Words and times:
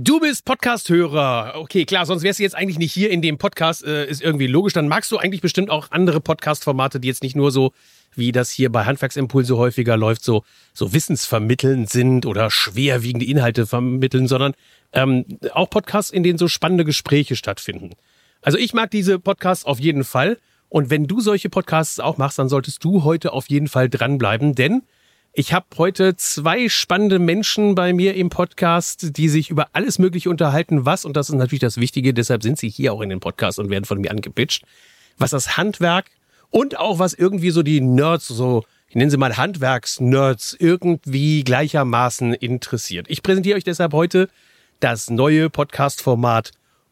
Du 0.00 0.20
bist 0.20 0.44
Podcast-Hörer. 0.44 1.54
Okay, 1.56 1.84
klar, 1.84 2.06
sonst 2.06 2.22
wärst 2.22 2.38
du 2.38 2.44
jetzt 2.44 2.54
eigentlich 2.54 2.78
nicht 2.78 2.92
hier 2.92 3.10
in 3.10 3.20
dem 3.20 3.36
Podcast, 3.36 3.84
äh, 3.84 4.06
ist 4.08 4.22
irgendwie 4.22 4.46
logisch. 4.46 4.72
Dann 4.72 4.86
magst 4.86 5.10
du 5.10 5.18
eigentlich 5.18 5.40
bestimmt 5.40 5.70
auch 5.70 5.90
andere 5.90 6.20
Podcast-Formate, 6.20 7.00
die 7.00 7.08
jetzt 7.08 7.24
nicht 7.24 7.34
nur 7.34 7.50
so, 7.50 7.72
wie 8.14 8.30
das 8.30 8.48
hier 8.48 8.70
bei 8.70 8.84
Handwerksimpulse 8.84 9.56
häufiger 9.56 9.96
läuft, 9.96 10.22
so, 10.22 10.44
so 10.72 10.92
wissensvermittelnd 10.92 11.90
sind 11.90 12.26
oder 12.26 12.48
schwerwiegende 12.48 13.26
Inhalte 13.26 13.66
vermitteln, 13.66 14.28
sondern 14.28 14.54
ähm, 14.92 15.24
auch 15.52 15.68
Podcasts, 15.68 16.12
in 16.12 16.22
denen 16.22 16.38
so 16.38 16.46
spannende 16.46 16.84
Gespräche 16.84 17.34
stattfinden. 17.34 17.90
Also 18.40 18.56
ich 18.56 18.74
mag 18.74 18.92
diese 18.92 19.18
Podcasts 19.18 19.64
auf 19.64 19.80
jeden 19.80 20.04
Fall. 20.04 20.38
Und 20.68 20.90
wenn 20.90 21.08
du 21.08 21.20
solche 21.20 21.50
Podcasts 21.50 21.98
auch 21.98 22.18
machst, 22.18 22.38
dann 22.38 22.48
solltest 22.48 22.84
du 22.84 23.02
heute 23.02 23.32
auf 23.32 23.48
jeden 23.48 23.66
Fall 23.66 23.88
dranbleiben, 23.88 24.54
denn 24.54 24.82
ich 25.38 25.52
habe 25.52 25.66
heute 25.78 26.16
zwei 26.16 26.68
spannende 26.68 27.20
Menschen 27.20 27.76
bei 27.76 27.92
mir 27.92 28.14
im 28.16 28.28
Podcast, 28.28 29.16
die 29.16 29.28
sich 29.28 29.50
über 29.50 29.68
alles 29.72 30.00
Mögliche 30.00 30.30
unterhalten, 30.30 30.84
was, 30.84 31.04
und 31.04 31.16
das 31.16 31.28
ist 31.28 31.36
natürlich 31.36 31.60
das 31.60 31.76
Wichtige, 31.76 32.12
deshalb 32.12 32.42
sind 32.42 32.58
sie 32.58 32.68
hier 32.68 32.92
auch 32.92 33.00
in 33.02 33.08
den 33.08 33.20
Podcast 33.20 33.60
und 33.60 33.70
werden 33.70 33.84
von 33.84 34.00
mir 34.00 34.10
angepitcht, 34.10 34.64
was 35.16 35.30
das 35.30 35.56
Handwerk 35.56 36.06
und 36.50 36.76
auch 36.76 36.98
was 36.98 37.14
irgendwie 37.14 37.52
so 37.52 37.62
die 37.62 37.80
Nerds, 37.80 38.26
so, 38.26 38.64
ich 38.88 38.96
nenne 38.96 39.12
sie 39.12 39.16
mal 39.16 39.36
Handwerksnerds, 39.36 40.56
irgendwie 40.58 41.44
gleichermaßen 41.44 42.34
interessiert. 42.34 43.06
Ich 43.08 43.22
präsentiere 43.22 43.58
euch 43.58 43.64
deshalb 43.64 43.92
heute 43.92 44.28
das 44.80 45.08
neue 45.08 45.50
Podcast-Format 45.50 46.50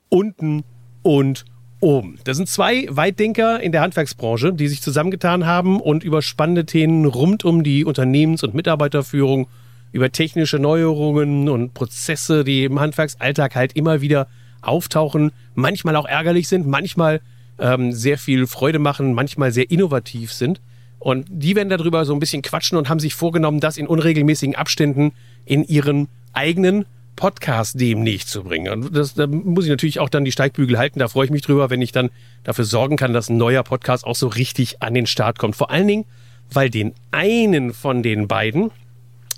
Unten 0.09 0.63
und 1.03 1.47
oben. 1.87 2.19
Das 2.25 2.37
sind 2.37 2.49
zwei 2.49 2.87
Weitdenker 2.91 3.61
in 3.61 3.71
der 3.71 3.81
Handwerksbranche, 3.81 4.53
die 4.53 4.67
sich 4.67 4.83
zusammengetan 4.83 5.47
haben 5.47 5.81
und 5.81 6.03
über 6.03 6.21
spannende 6.21 6.67
Themen 6.67 7.05
rund 7.05 7.45
um 7.45 7.63
die 7.63 7.85
Unternehmens- 7.85 8.43
und 8.43 8.55
Mitarbeiterführung, 8.55 9.47
über 9.93 10.11
technische 10.11 10.59
Neuerungen 10.59 11.49
und 11.49 11.75
Prozesse, 11.75 12.43
die 12.43 12.65
im 12.65 12.81
Handwerksalltag 12.81 13.55
halt 13.55 13.75
immer 13.75 14.01
wieder 14.01 14.27
auftauchen, 14.63 15.31
manchmal 15.55 15.95
auch 15.95 16.07
ärgerlich 16.07 16.49
sind, 16.49 16.67
manchmal 16.67 17.21
ähm, 17.61 17.93
sehr 17.93 18.19
viel 18.19 18.49
Freude 18.49 18.81
machen, 18.81 19.15
manchmal 19.15 19.53
sehr 19.53 19.71
innovativ 19.71 20.33
sind. 20.33 20.61
Und 20.99 21.27
die 21.31 21.55
werden 21.55 21.69
darüber 21.69 22.05
so 22.05 22.13
ein 22.13 22.19
bisschen 22.19 22.43
quatschen 22.43 22.77
und 22.77 22.89
haben 22.89 22.99
sich 22.99 23.15
vorgenommen, 23.15 23.61
das 23.61 23.77
in 23.77 23.87
unregelmäßigen 23.87 24.57
Abständen 24.57 25.13
in 25.45 25.63
ihren 25.63 26.09
eigenen 26.33 26.85
Podcast 27.17 27.81
demnächst 27.81 28.29
zu 28.29 28.45
bringen. 28.45 28.71
Und 28.71 28.95
das, 28.95 29.15
da 29.15 29.27
muss 29.27 29.65
ich 29.65 29.71
natürlich 29.71 29.99
auch 29.99 30.11
dann 30.11 30.25
die 30.25 30.33
Steigbügel 30.33 30.79
halten. 30.79 30.99
Da 30.99 31.09
freue 31.09 31.25
ich 31.25 31.31
mich 31.31 31.43
drüber, 31.43 31.71
wenn 31.71 31.83
ich 31.83 31.91
dann 31.91 32.11
dafür 32.45 32.65
sorgen 32.65 32.97
kann, 32.97 33.13
dass 33.13 33.31
ein 33.31 33.39
neuer 33.39 33.63
Podcast 33.63 34.05
auch 34.05 34.15
so 34.15 34.29
richtig 34.29 34.83
an 34.83 34.95
den 34.95 35.07
Start 35.07 35.39
kommt. 35.39 35.57
Vor 35.57 35.71
allen 35.71 35.89
Dingen, 35.89 36.05
weil 36.51 36.71
den 36.71 36.95
einen 37.11 37.73
von 37.73 38.03
den 38.03 38.29
beiden, 38.29 38.71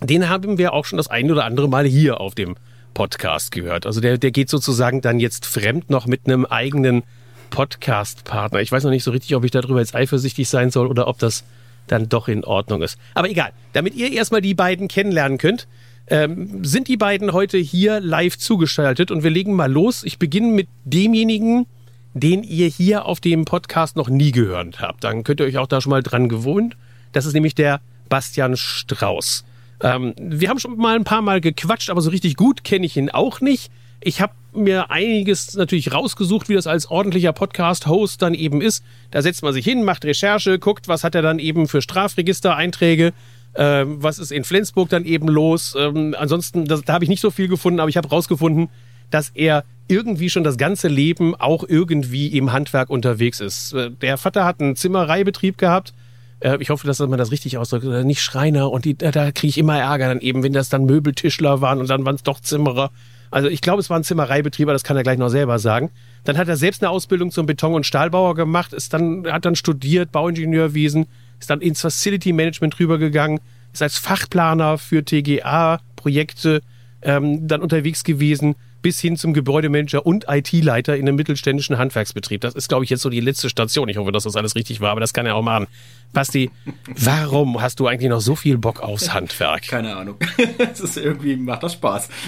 den 0.02 0.28
haben 0.28 0.58
wir 0.58 0.72
auch 0.72 0.84
schon 0.84 0.96
das 0.96 1.08
ein 1.08 1.30
oder 1.30 1.44
andere 1.44 1.68
Mal 1.68 1.86
hier 1.86 2.20
auf 2.20 2.34
dem 2.34 2.56
Podcast 2.94 3.52
gehört. 3.52 3.86
Also 3.86 4.00
der, 4.00 4.18
der 4.18 4.32
geht 4.32 4.50
sozusagen 4.50 5.00
dann 5.00 5.20
jetzt 5.20 5.46
fremd 5.46 5.88
noch 5.88 6.06
mit 6.06 6.26
einem 6.26 6.44
eigenen 6.44 7.04
Podcast-Partner. 7.50 8.60
Ich 8.60 8.72
weiß 8.72 8.84
noch 8.84 8.90
nicht 8.90 9.04
so 9.04 9.12
richtig, 9.12 9.34
ob 9.36 9.44
ich 9.44 9.50
darüber 9.52 9.78
jetzt 9.78 9.94
eifersüchtig 9.94 10.48
sein 10.48 10.70
soll 10.70 10.88
oder 10.88 11.06
ob 11.06 11.18
das 11.18 11.44
dann 11.86 12.08
doch 12.08 12.28
in 12.28 12.44
Ordnung 12.44 12.82
ist. 12.82 12.98
Aber 13.14 13.30
egal, 13.30 13.52
damit 13.72 13.94
ihr 13.94 14.12
erstmal 14.12 14.40
die 14.40 14.54
beiden 14.54 14.88
kennenlernen 14.88 15.38
könnt, 15.38 15.66
ähm, 16.10 16.64
sind 16.64 16.88
die 16.88 16.96
beiden 16.96 17.32
heute 17.32 17.58
hier 17.58 18.00
live 18.00 18.38
zugeschaltet 18.38 19.10
und 19.10 19.22
wir 19.22 19.30
legen 19.30 19.54
mal 19.54 19.70
los. 19.70 20.04
Ich 20.04 20.18
beginne 20.18 20.52
mit 20.52 20.68
demjenigen, 20.84 21.66
den 22.14 22.42
ihr 22.42 22.68
hier 22.68 23.06
auf 23.06 23.20
dem 23.20 23.44
Podcast 23.44 23.96
noch 23.96 24.08
nie 24.08 24.32
gehört 24.32 24.80
habt. 24.80 25.04
Dann 25.04 25.24
könnt 25.24 25.40
ihr 25.40 25.46
euch 25.46 25.58
auch 25.58 25.66
da 25.66 25.80
schon 25.80 25.90
mal 25.90 26.02
dran 26.02 26.28
gewohnt. 26.28 26.76
Das 27.12 27.26
ist 27.26 27.34
nämlich 27.34 27.54
der 27.54 27.80
Bastian 28.08 28.56
Strauß. 28.56 29.44
Ähm, 29.82 30.14
wir 30.18 30.48
haben 30.48 30.58
schon 30.58 30.76
mal 30.76 30.96
ein 30.96 31.04
paar 31.04 31.22
Mal 31.22 31.40
gequatscht, 31.40 31.90
aber 31.90 32.00
so 32.00 32.10
richtig 32.10 32.36
gut 32.36 32.64
kenne 32.64 32.86
ich 32.86 32.96
ihn 32.96 33.10
auch 33.10 33.40
nicht. 33.40 33.70
Ich 34.00 34.20
habe 34.20 34.32
mir 34.52 34.90
einiges 34.90 35.54
natürlich 35.54 35.92
rausgesucht, 35.92 36.48
wie 36.48 36.54
das 36.54 36.66
als 36.66 36.90
ordentlicher 36.90 37.32
Podcast-Host 37.32 38.22
dann 38.22 38.34
eben 38.34 38.60
ist. 38.60 38.84
Da 39.10 39.22
setzt 39.22 39.42
man 39.42 39.52
sich 39.52 39.64
hin, 39.64 39.84
macht 39.84 40.04
Recherche, 40.04 40.58
guckt, 40.58 40.88
was 40.88 41.04
hat 41.04 41.14
er 41.14 41.22
dann 41.22 41.38
eben 41.38 41.68
für 41.68 41.82
Strafregistereinträge, 41.82 43.12
ähm, 43.54 44.02
was 44.02 44.18
ist 44.18 44.32
in 44.32 44.44
Flensburg 44.44 44.88
dann 44.88 45.04
eben 45.04 45.28
los? 45.28 45.74
Ähm, 45.78 46.14
ansonsten, 46.18 46.64
das, 46.64 46.82
da 46.82 46.94
habe 46.94 47.04
ich 47.04 47.10
nicht 47.10 47.20
so 47.20 47.30
viel 47.30 47.48
gefunden, 47.48 47.80
aber 47.80 47.88
ich 47.88 47.96
habe 47.96 48.08
rausgefunden, 48.08 48.68
dass 49.10 49.30
er 49.30 49.64
irgendwie 49.88 50.30
schon 50.30 50.44
das 50.44 50.58
ganze 50.58 50.88
Leben 50.88 51.34
auch 51.34 51.64
irgendwie 51.66 52.28
im 52.28 52.52
Handwerk 52.52 52.90
unterwegs 52.90 53.40
ist. 53.40 53.72
Äh, 53.72 53.90
der 53.90 54.18
Vater 54.18 54.44
hat 54.44 54.60
einen 54.60 54.76
Zimmereibetrieb 54.76 55.58
gehabt. 55.58 55.94
Äh, 56.40 56.58
ich 56.60 56.70
hoffe, 56.70 56.86
dass 56.86 56.98
man 57.00 57.18
das 57.18 57.30
richtig 57.32 57.58
ausdrückt. 57.58 57.84
Nicht 58.04 58.20
Schreiner. 58.20 58.70
Und 58.70 58.84
die, 58.84 58.96
da, 58.96 59.10
da 59.10 59.32
kriege 59.32 59.48
ich 59.48 59.58
immer 59.58 59.78
Ärger 59.78 60.08
dann 60.08 60.20
eben, 60.20 60.42
wenn 60.42 60.52
das 60.52 60.68
dann 60.68 60.84
Möbeltischler 60.84 61.60
waren 61.60 61.78
und 61.78 61.88
dann 61.88 62.04
waren 62.04 62.16
es 62.16 62.22
doch 62.22 62.40
Zimmerer. 62.40 62.90
Also 63.30 63.48
ich 63.48 63.60
glaube, 63.60 63.80
es 63.80 63.90
war 63.90 63.98
ein 63.98 64.04
Zimmereibetrieb, 64.04 64.66
aber 64.66 64.72
das 64.72 64.84
kann 64.84 64.96
er 64.96 65.02
gleich 65.02 65.18
noch 65.18 65.28
selber 65.28 65.58
sagen. 65.58 65.90
Dann 66.24 66.38
hat 66.38 66.48
er 66.48 66.56
selbst 66.56 66.82
eine 66.82 66.90
Ausbildung 66.90 67.30
zum 67.30 67.46
Beton- 67.46 67.74
und 67.74 67.84
Stahlbauer 67.84 68.34
gemacht, 68.34 68.72
ist 68.72 68.94
dann, 68.94 69.30
hat 69.30 69.44
dann 69.44 69.54
studiert, 69.54 70.12
Bauingenieurwesen, 70.12 71.06
ist 71.38 71.50
dann 71.50 71.60
ins 71.60 71.80
Facility 71.80 72.32
Management 72.32 72.78
rübergegangen, 72.78 73.40
ist 73.72 73.82
als 73.82 73.98
Fachplaner 73.98 74.78
für 74.78 75.04
TGA-Projekte 75.04 76.62
ähm, 77.02 77.46
dann 77.46 77.60
unterwegs 77.60 78.04
gewesen, 78.04 78.56
bis 78.82 79.00
hin 79.00 79.16
zum 79.16 79.32
Gebäudemanager 79.32 80.06
und 80.06 80.26
IT-Leiter 80.28 80.96
in 80.96 81.08
einem 81.08 81.16
mittelständischen 81.16 81.78
Handwerksbetrieb. 81.78 82.40
Das 82.40 82.54
ist, 82.54 82.68
glaube 82.68 82.84
ich, 82.84 82.90
jetzt 82.90 83.02
so 83.02 83.10
die 83.10 83.20
letzte 83.20 83.48
Station. 83.48 83.88
Ich 83.88 83.96
hoffe, 83.96 84.12
dass 84.12 84.22
das 84.22 84.36
alles 84.36 84.54
richtig 84.54 84.80
war, 84.80 84.90
aber 84.90 85.00
das 85.00 85.12
kann 85.12 85.26
er 85.26 85.34
auch 85.34 85.42
machen. 85.42 85.66
Basti, 86.12 86.50
warum 86.86 87.60
hast 87.60 87.80
du 87.80 87.86
eigentlich 87.86 88.08
noch 88.08 88.20
so 88.20 88.34
viel 88.34 88.58
Bock 88.58 88.80
aufs 88.80 89.12
Handwerk? 89.12 89.68
Keine 89.68 89.96
Ahnung. 89.96 90.16
Es 90.58 90.80
ist 90.80 90.96
irgendwie, 90.96 91.36
macht 91.36 91.62
das 91.62 91.74
Spaß. 91.74 92.08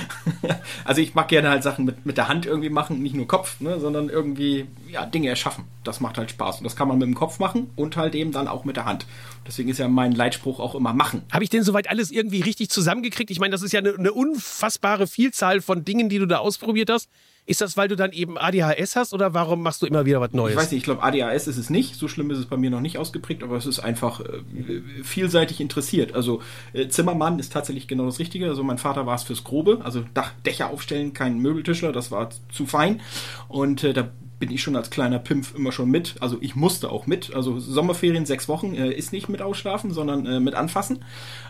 Also 0.84 1.00
ich 1.00 1.14
mag 1.14 1.28
gerne 1.28 1.50
halt 1.50 1.62
Sachen 1.62 1.84
mit, 1.84 2.04
mit 2.04 2.16
der 2.16 2.28
Hand 2.28 2.46
irgendwie 2.46 2.70
machen, 2.70 3.02
nicht 3.02 3.14
nur 3.14 3.26
Kopf, 3.26 3.60
ne, 3.60 3.78
sondern 3.78 4.08
irgendwie 4.08 4.66
ja, 4.88 5.06
Dinge 5.06 5.28
erschaffen. 5.28 5.64
Das 5.84 6.00
macht 6.00 6.18
halt 6.18 6.30
Spaß. 6.30 6.58
Und 6.58 6.64
das 6.64 6.76
kann 6.76 6.88
man 6.88 6.98
mit 6.98 7.06
dem 7.06 7.14
Kopf 7.14 7.38
machen 7.38 7.70
und 7.76 7.96
halt 7.96 8.14
eben 8.14 8.32
dann 8.32 8.48
auch 8.48 8.64
mit 8.64 8.76
der 8.76 8.84
Hand. 8.84 9.06
Deswegen 9.46 9.68
ist 9.68 9.78
ja 9.78 9.88
mein 9.88 10.12
Leitspruch 10.12 10.60
auch 10.60 10.74
immer 10.74 10.92
machen. 10.92 11.22
Habe 11.32 11.44
ich 11.44 11.50
denn 11.50 11.62
soweit 11.62 11.88
alles 11.88 12.10
irgendwie 12.10 12.41
richtig 12.41 12.70
zusammengekriegt? 12.70 13.30
Ich 13.30 13.41
meine, 13.41 13.52
das 13.52 13.62
ist 13.62 13.72
ja 13.72 13.80
eine, 13.80 13.94
eine 13.94 14.12
unfassbare 14.12 15.06
Vielzahl 15.06 15.60
von 15.60 15.84
Dingen, 15.84 16.08
die 16.08 16.18
du 16.18 16.26
da 16.26 16.38
ausprobiert 16.38 16.91
hast. 16.91 17.08
Ist 17.50 17.61
das, 17.61 17.77
weil 17.77 17.88
du 17.88 17.97
dann 17.97 18.12
eben 18.12 18.38
ADHS 18.38 18.94
hast 18.94 19.12
oder 19.12 19.34
warum 19.34 19.61
machst 19.61 19.83
du 19.83 19.87
immer 19.87 20.06
wieder 20.06 20.21
was 20.21 20.33
Neues? 20.33 20.53
Ich 20.53 20.56
weiß 20.56 20.71
nicht, 20.71 20.78
ich 20.78 20.84
glaube, 20.84 21.03
ADHS 21.03 21.49
ist 21.49 21.56
es 21.56 21.69
nicht. 21.69 21.97
So 21.97 22.06
schlimm 22.06 22.31
ist 22.31 22.38
es 22.38 22.47
bei 22.47 22.56
mir 22.56 22.71
noch 22.71 22.81
nicht 22.81 22.97
ausgeprägt, 22.97 23.43
aber 23.43 23.56
es 23.56 23.66
ist 23.66 23.81
einfach 23.81 24.21
äh, 24.21 24.83
vielseitig 25.03 25.60
interessiert. 25.60 26.15
Also 26.15 26.43
äh, 26.72 26.87
Zimmermann 26.87 27.41
ist 27.41 27.53
tatsächlich 27.53 27.89
genau 27.89 28.06
das 28.06 28.21
Richtige. 28.21 28.47
Also 28.47 28.62
mein 28.62 28.78
Vater 28.78 29.05
war 29.05 29.16
es 29.16 29.25
fürs 29.25 29.43
Grobe, 29.43 29.81
also 29.83 30.05
Dach, 30.15 30.31
Dächer 30.47 30.71
aufstellen, 30.71 31.12
kein 31.12 31.41
Möbeltischler, 31.41 31.91
das 31.91 32.12
war 32.12 32.31
zu 32.53 32.66
fein. 32.66 33.00
Und 33.49 33.83
äh, 33.83 33.94
da 33.94 34.10
bin 34.41 34.51
ich 34.51 34.62
schon 34.62 34.75
als 34.75 34.91
kleiner 34.91 35.21
Pimpf 35.21 35.55
immer 35.55 35.71
schon 35.71 35.91
mit. 35.91 36.17
Also 36.19 36.39
ich 36.41 36.56
musste 36.56 36.91
auch 36.91 37.06
mit. 37.06 37.33
Also 37.34 37.61
Sommerferien 37.61 38.27
sechs 38.27 38.49
Wochen 38.49 38.75
äh, 38.75 38.91
ist 38.91 39.12
nicht 39.12 39.28
mit 39.28 39.43
ausschlafen, 39.43 39.93
sondern 39.93 40.27
äh, 40.27 40.41
mit 40.41 40.55
anfassen. 40.55 41.05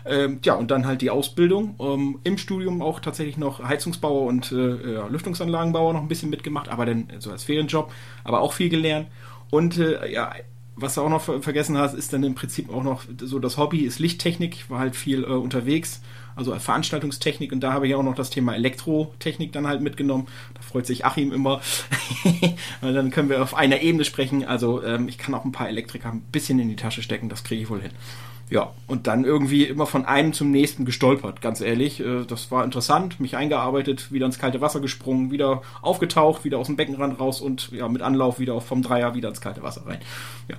Ähm, 0.05 0.39
ja, 0.43 0.53
und 0.53 0.69
dann 0.69 0.85
halt 0.85 1.01
die 1.01 1.09
Ausbildung. 1.09 1.75
Ähm, 1.79 2.19
Im 2.23 2.37
Studium 2.37 2.81
auch 2.81 2.99
tatsächlich 2.99 3.37
noch 3.37 3.63
Heizungsbauer 3.63 4.27
und 4.27 4.51
äh, 4.51 4.93
ja, 4.93 5.07
Lüftungsanlagenbauer 5.07 5.93
noch 5.93 6.01
ein 6.01 6.09
bisschen 6.09 6.29
mitgemacht, 6.29 6.69
aber 6.69 6.85
dann 6.85 7.07
so 7.19 7.31
als 7.31 7.45
Ferienjob, 7.45 7.91
aber 8.23 8.41
auch 8.41 8.53
viel 8.53 8.69
gelernt. 8.69 9.07
Und 9.49 9.77
äh, 9.77 10.11
ja, 10.11 10.33
was 10.75 10.95
du 10.95 11.01
auch 11.01 11.09
noch 11.09 11.21
vergessen 11.21 11.77
hast, 11.77 11.93
ist 11.93 12.13
dann 12.13 12.23
im 12.23 12.35
Prinzip 12.35 12.69
auch 12.73 12.83
noch 12.83 13.03
so 13.19 13.39
das 13.39 13.57
Hobby 13.57 13.79
ist 13.79 13.99
Lichttechnik. 13.99 14.55
Ich 14.55 14.69
war 14.69 14.79
halt 14.79 14.95
viel 14.95 15.23
äh, 15.23 15.27
unterwegs 15.27 16.01
also 16.35 16.57
Veranstaltungstechnik 16.57 17.51
und 17.51 17.61
da 17.61 17.73
habe 17.73 17.87
ich 17.87 17.95
auch 17.95 18.03
noch 18.03 18.15
das 18.15 18.29
Thema 18.29 18.55
Elektrotechnik 18.55 19.51
dann 19.51 19.67
halt 19.67 19.81
mitgenommen. 19.81 20.27
Da 20.53 20.61
freut 20.61 20.85
sich 20.85 21.05
Achim 21.05 21.31
immer. 21.31 21.61
dann 22.81 23.11
können 23.11 23.29
wir 23.29 23.41
auf 23.41 23.55
einer 23.55 23.81
Ebene 23.81 24.05
sprechen. 24.05 24.45
Also 24.45 24.83
ähm, 24.83 25.07
ich 25.07 25.17
kann 25.17 25.33
auch 25.33 25.45
ein 25.45 25.51
paar 25.51 25.69
Elektriker 25.69 26.09
ein 26.09 26.21
bisschen 26.31 26.59
in 26.59 26.69
die 26.69 26.75
Tasche 26.75 27.01
stecken, 27.01 27.29
das 27.29 27.43
kriege 27.43 27.61
ich 27.61 27.69
wohl 27.69 27.81
hin. 27.81 27.91
Ja, 28.51 28.73
und 28.85 29.07
dann 29.07 29.23
irgendwie 29.23 29.63
immer 29.63 29.85
von 29.85 30.03
einem 30.03 30.33
zum 30.33 30.51
nächsten 30.51 30.83
gestolpert, 30.83 31.41
ganz 31.41 31.61
ehrlich. 31.61 32.01
Äh, 32.01 32.25
das 32.27 32.51
war 32.51 32.65
interessant, 32.65 33.21
mich 33.21 33.37
eingearbeitet, 33.37 34.11
wieder 34.11 34.25
ins 34.25 34.39
kalte 34.39 34.59
Wasser 34.59 34.81
gesprungen, 34.81 35.31
wieder 35.31 35.61
aufgetaucht, 35.81 36.43
wieder 36.43 36.57
aus 36.57 36.67
dem 36.67 36.75
Beckenrand 36.75 37.17
raus 37.17 37.39
und 37.39 37.71
ja, 37.71 37.87
mit 37.87 38.01
Anlauf 38.01 38.39
wieder 38.39 38.59
vom 38.59 38.81
Dreier 38.81 39.15
wieder 39.15 39.29
ins 39.29 39.39
kalte 39.39 39.63
Wasser 39.63 39.87
rein. 39.87 39.99
Ja. 40.49 40.57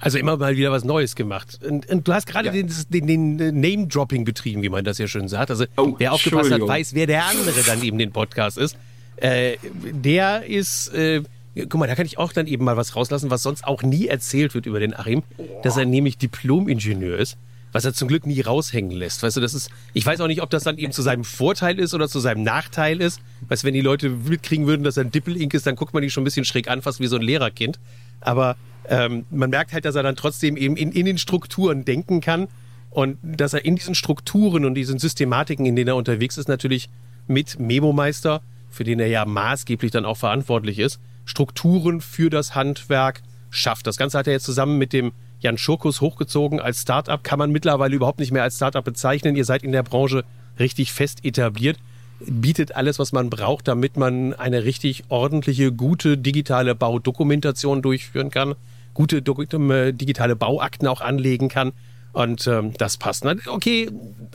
Also 0.00 0.18
immer 0.18 0.36
mal 0.36 0.56
wieder 0.56 0.72
was 0.72 0.84
Neues 0.84 1.14
gemacht. 1.14 1.60
Und, 1.64 1.88
und 1.88 2.08
du 2.08 2.12
hast 2.12 2.26
gerade 2.26 2.48
ja. 2.48 2.52
den, 2.52 2.68
den, 2.90 3.38
den 3.38 3.60
Name-Dropping 3.60 4.24
betrieben, 4.24 4.62
wie 4.62 4.68
man 4.68 4.84
das 4.84 4.98
ja 4.98 5.06
schön 5.06 5.28
sagt. 5.28 5.52
Also 5.52 5.64
oh, 5.76 5.94
wer 5.98 6.12
aufgepasst 6.12 6.50
hat, 6.50 6.60
weiß, 6.60 6.92
wer 6.94 7.06
der 7.06 7.24
andere 7.26 7.62
dann 7.62 7.84
eben 7.84 7.98
den 7.98 8.10
Podcast 8.10 8.58
ist. 8.58 8.76
Äh, 9.16 9.58
der 9.62 10.44
ist, 10.44 10.88
äh, 10.88 11.22
guck 11.56 11.74
mal, 11.74 11.86
da 11.86 11.94
kann 11.94 12.06
ich 12.06 12.18
auch 12.18 12.32
dann 12.32 12.46
eben 12.46 12.64
mal 12.64 12.76
was 12.76 12.96
rauslassen, 12.96 13.30
was 13.30 13.42
sonst 13.42 13.64
auch 13.64 13.82
nie 13.82 14.06
erzählt 14.06 14.54
wird 14.54 14.66
über 14.66 14.80
den 14.80 14.94
Achim, 14.94 15.22
dass 15.62 15.76
er 15.76 15.86
nämlich 15.86 16.18
Diplom-Ingenieur 16.18 17.18
ist 17.18 17.36
was 17.76 17.84
er 17.84 17.92
zum 17.92 18.08
Glück 18.08 18.24
nie 18.24 18.40
raushängen 18.40 18.90
lässt. 18.90 19.22
Weißt 19.22 19.36
du, 19.36 19.40
das 19.42 19.52
ist, 19.52 19.70
ich 19.92 20.06
weiß 20.06 20.22
auch 20.22 20.28
nicht, 20.28 20.40
ob 20.40 20.48
das 20.48 20.64
dann 20.64 20.78
eben 20.78 20.92
zu 20.92 21.02
seinem 21.02 21.24
Vorteil 21.24 21.78
ist 21.78 21.92
oder 21.92 22.08
zu 22.08 22.20
seinem 22.20 22.42
Nachteil 22.42 23.02
ist. 23.02 23.20
Weißt 23.48 23.62
du, 23.62 23.66
wenn 23.66 23.74
die 23.74 23.82
Leute 23.82 24.08
mitkriegen 24.08 24.66
würden, 24.66 24.82
dass 24.82 24.96
er 24.96 25.04
ein 25.04 25.10
Dippel-Ink 25.10 25.52
ist, 25.52 25.66
dann 25.66 25.76
guckt 25.76 25.92
man 25.92 26.02
die 26.02 26.08
schon 26.08 26.22
ein 26.22 26.24
bisschen 26.24 26.46
schräg 26.46 26.68
an, 26.68 26.80
fast 26.80 27.00
wie 27.00 27.06
so 27.06 27.16
ein 27.16 27.22
Lehrerkind. 27.22 27.78
Aber 28.22 28.56
ähm, 28.88 29.26
man 29.30 29.50
merkt 29.50 29.74
halt, 29.74 29.84
dass 29.84 29.94
er 29.94 30.02
dann 30.02 30.16
trotzdem 30.16 30.56
eben 30.56 30.74
in, 30.74 30.90
in 30.90 31.04
den 31.04 31.18
Strukturen 31.18 31.84
denken 31.84 32.22
kann 32.22 32.48
und 32.88 33.18
dass 33.22 33.52
er 33.52 33.66
in 33.66 33.76
diesen 33.76 33.94
Strukturen 33.94 34.64
und 34.64 34.74
diesen 34.74 34.98
Systematiken, 34.98 35.66
in 35.66 35.76
denen 35.76 35.88
er 35.88 35.96
unterwegs 35.96 36.38
ist, 36.38 36.48
natürlich 36.48 36.88
mit 37.26 37.60
Memo-Meister, 37.60 38.40
für 38.70 38.84
den 38.84 39.00
er 39.00 39.08
ja 39.08 39.26
maßgeblich 39.26 39.90
dann 39.90 40.06
auch 40.06 40.16
verantwortlich 40.16 40.78
ist, 40.78 40.98
Strukturen 41.26 42.00
für 42.00 42.30
das 42.30 42.54
Handwerk 42.54 43.22
schafft. 43.50 43.86
Das 43.86 43.98
Ganze 43.98 44.16
hat 44.16 44.26
er 44.26 44.32
jetzt 44.32 44.44
zusammen 44.44 44.78
mit 44.78 44.94
dem 44.94 45.12
Jan 45.40 45.58
Schurkus 45.58 46.00
hochgezogen. 46.00 46.60
Als 46.60 46.80
Startup 46.80 47.22
kann 47.22 47.38
man 47.38 47.52
mittlerweile 47.52 47.94
überhaupt 47.94 48.20
nicht 48.20 48.32
mehr 48.32 48.42
als 48.42 48.56
Startup 48.56 48.84
bezeichnen. 48.84 49.36
Ihr 49.36 49.44
seid 49.44 49.62
in 49.62 49.72
der 49.72 49.82
Branche 49.82 50.24
richtig 50.58 50.92
fest 50.92 51.24
etabliert, 51.24 51.76
bietet 52.20 52.74
alles, 52.74 52.98
was 52.98 53.12
man 53.12 53.28
braucht, 53.28 53.68
damit 53.68 53.96
man 53.96 54.32
eine 54.32 54.64
richtig 54.64 55.04
ordentliche, 55.08 55.72
gute 55.72 56.16
digitale 56.16 56.74
Baudokumentation 56.74 57.82
durchführen 57.82 58.30
kann, 58.30 58.54
gute 58.94 59.18
äh, 59.18 59.92
digitale 59.92 60.36
Bauakten 60.36 60.88
auch 60.88 61.02
anlegen 61.02 61.48
kann. 61.48 61.72
Und 62.12 62.46
ähm, 62.46 62.72
das 62.78 62.96
passt. 62.96 63.26
Okay, 63.46 63.90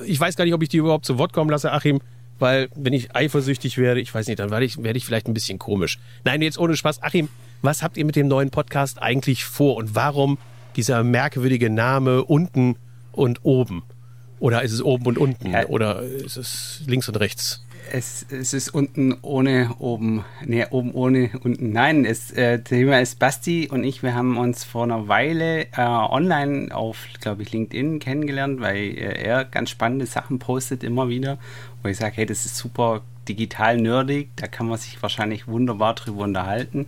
ich 0.06 0.20
weiß 0.20 0.36
gar 0.36 0.46
nicht, 0.46 0.54
ob 0.54 0.62
ich 0.62 0.70
die 0.70 0.78
überhaupt 0.78 1.06
zu 1.06 1.18
Wort 1.18 1.34
kommen 1.34 1.50
lasse, 1.50 1.72
Achim, 1.72 2.00
weil 2.42 2.70
wenn 2.76 2.94
ich 2.94 3.16
eifersüchtig 3.16 3.78
werde, 3.78 4.02
ich 4.02 4.14
weiß 4.14 4.28
nicht, 4.28 4.40
dann 4.40 4.50
werde 4.50 4.66
ich, 4.66 4.82
werde 4.84 4.98
ich 4.98 5.06
vielleicht 5.06 5.28
ein 5.28 5.34
bisschen 5.34 5.60
komisch. 5.60 6.00
Nein, 6.24 6.42
jetzt 6.42 6.58
ohne 6.58 6.76
Spaß. 6.76 7.04
Achim, 7.04 7.30
was 7.62 7.84
habt 7.84 7.98
ihr 7.98 8.06
mit 8.06 8.16
dem 8.16 8.28
neuen 8.28 8.50
Podcast 8.50 9.02
eigentlich 9.02 9.46
vor 9.46 9.76
und 9.76 9.96
warum 9.96 10.38
dieser 10.76 11.04
merkwürdige 11.04 11.70
Name 11.70 12.24
unten 12.24 12.76
und 13.12 13.40
oben? 13.44 13.84
Oder 14.40 14.64
ist 14.64 14.72
es 14.72 14.82
oben 14.82 15.06
und 15.06 15.20
unten? 15.20 15.54
Oder 15.68 16.02
ist 16.02 16.38
es 16.38 16.82
links 16.88 17.08
und 17.08 17.16
rechts? 17.18 17.64
Es, 17.92 18.26
es 18.30 18.54
ist 18.54 18.70
unten 18.70 19.18
ohne 19.22 19.76
oben. 19.80 20.24
Nee, 20.46 20.66
oben 20.70 20.92
ohne 20.94 21.30
unten. 21.44 21.72
Nein, 21.72 22.06
es, 22.06 22.32
äh, 22.32 22.60
Thema 22.60 23.02
ist 23.02 23.20
Basti 23.20 23.68
und 23.72 23.84
ich, 23.84 24.04
wir 24.04 24.14
haben 24.14 24.38
uns 24.38 24.64
vor 24.64 24.84
einer 24.84 25.08
Weile 25.08 25.68
äh, 25.76 25.82
online 25.82 26.74
auf, 26.74 27.06
glaube 27.20 27.44
ich, 27.44 27.52
LinkedIn 27.52 28.00
kennengelernt, 28.00 28.62
weil 28.62 28.78
äh, 28.78 29.24
er 29.24 29.46
ganz 29.46 29.70
spannende 29.70 30.06
Sachen 30.06 30.40
postet 30.40 30.84
immer 30.84 31.10
wieder, 31.10 31.38
wo 31.82 31.90
ich 31.90 31.98
sage, 31.98 32.18
hey, 32.18 32.26
das 32.26 32.46
ist 32.46 32.58
super 32.58 33.02
digital 33.28 33.78
nerdig, 33.78 34.30
da 34.36 34.48
kann 34.48 34.68
man 34.68 34.78
sich 34.78 35.02
wahrscheinlich 35.02 35.48
wunderbar 35.48 35.96
drüber 35.96 36.24
unterhalten. 36.24 36.88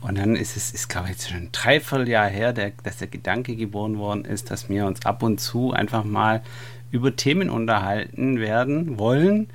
Und 0.00 0.18
dann 0.18 0.36
ist 0.36 0.56
es, 0.56 0.70
ist 0.70 0.88
glaube 0.88 1.06
ich 1.06 1.12
jetzt 1.14 1.28
schon 1.30 1.38
ein 1.38 1.52
Dreivierteljahr 1.52 2.28
her, 2.28 2.52
der, 2.52 2.72
dass 2.82 2.98
der 2.98 3.08
Gedanke 3.08 3.56
geboren 3.56 3.98
worden 3.98 4.24
ist, 4.24 4.50
dass 4.50 4.68
wir 4.68 4.86
uns 4.86 5.04
ab 5.06 5.22
und 5.22 5.40
zu 5.40 5.72
einfach 5.72 6.04
mal 6.04 6.42
über 6.90 7.16
Themen 7.16 7.50
unterhalten 7.50 8.38
werden 8.38 8.98
wollen, 8.98 9.48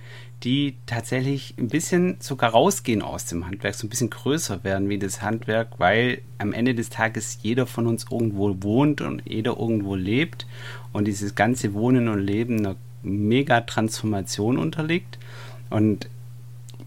die 0.43 0.75
tatsächlich 0.85 1.53
ein 1.57 1.67
bisschen 1.67 2.17
sogar 2.19 2.51
rausgehen 2.51 3.01
aus 3.01 3.25
dem 3.25 3.45
Handwerk, 3.45 3.75
so 3.75 3.85
ein 3.85 3.89
bisschen 3.89 4.09
größer 4.09 4.63
werden 4.63 4.87
wie 4.89 4.97
das 4.97 5.21
Handwerk, 5.21 5.79
weil 5.79 6.21
am 6.37 6.53
Ende 6.53 6.75
des 6.75 6.89
Tages 6.89 7.39
jeder 7.41 7.65
von 7.65 7.87
uns 7.87 8.05
irgendwo 8.09 8.55
wohnt 8.61 9.01
und 9.01 9.21
jeder 9.25 9.57
irgendwo 9.57 9.95
lebt 9.95 10.47
und 10.93 11.05
dieses 11.05 11.35
ganze 11.35 11.73
Wohnen 11.73 12.07
und 12.07 12.19
Leben 12.19 12.59
einer 12.59 12.75
mega 13.03 13.61
Transformation 13.61 14.57
unterliegt. 14.57 15.19
Und 15.69 16.09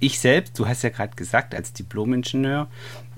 ich 0.02 0.18
selbst, 0.18 0.58
du 0.58 0.66
hast 0.66 0.82
ja 0.82 0.90
gerade 0.90 1.14
gesagt, 1.14 1.54
als 1.54 1.72
Diplomingenieur, 1.72 2.66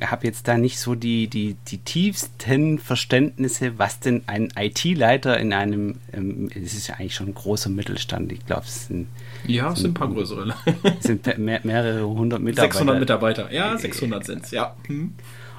habe 0.03 0.27
jetzt 0.27 0.47
da 0.47 0.59
nicht 0.59 0.79
so 0.79 0.95
die, 0.95 1.29
die, 1.29 1.57
die 1.67 1.79
tiefsten 1.79 2.79
Verständnisse, 2.79 3.79
was 3.79 4.01
denn 4.01 4.23
ein 4.27 4.51
IT-Leiter 4.55 5.41
in 5.41 5.55
einem, 5.55 5.95
ähm, 6.13 6.51
es 6.55 6.75
ist 6.75 6.89
ja 6.89 6.97
eigentlich 6.97 7.15
schon 7.15 7.29
ein 7.29 7.35
großer 7.35 7.71
Mittelstand, 7.71 8.33
ich 8.33 8.45
glaube, 8.45 8.65
es 8.67 8.89
sind. 8.89 9.07
Ja, 9.47 9.73
es 9.73 9.79
sind 9.79 9.93
ein 9.93 9.95
paar 9.95 10.09
größere. 10.09 10.55
Es 10.99 11.05
sind 11.05 11.39
mehr, 11.39 11.61
mehrere 11.63 12.07
hundert 12.07 12.43
Mitarbeiter. 12.43 12.75
600 12.75 13.01
Mitarbeiter, 13.01 13.53
ja, 13.53 13.79
600 13.79 14.27
sind 14.27 14.45
es, 14.45 14.51
ja. 14.51 14.77
Hm. 14.87 15.15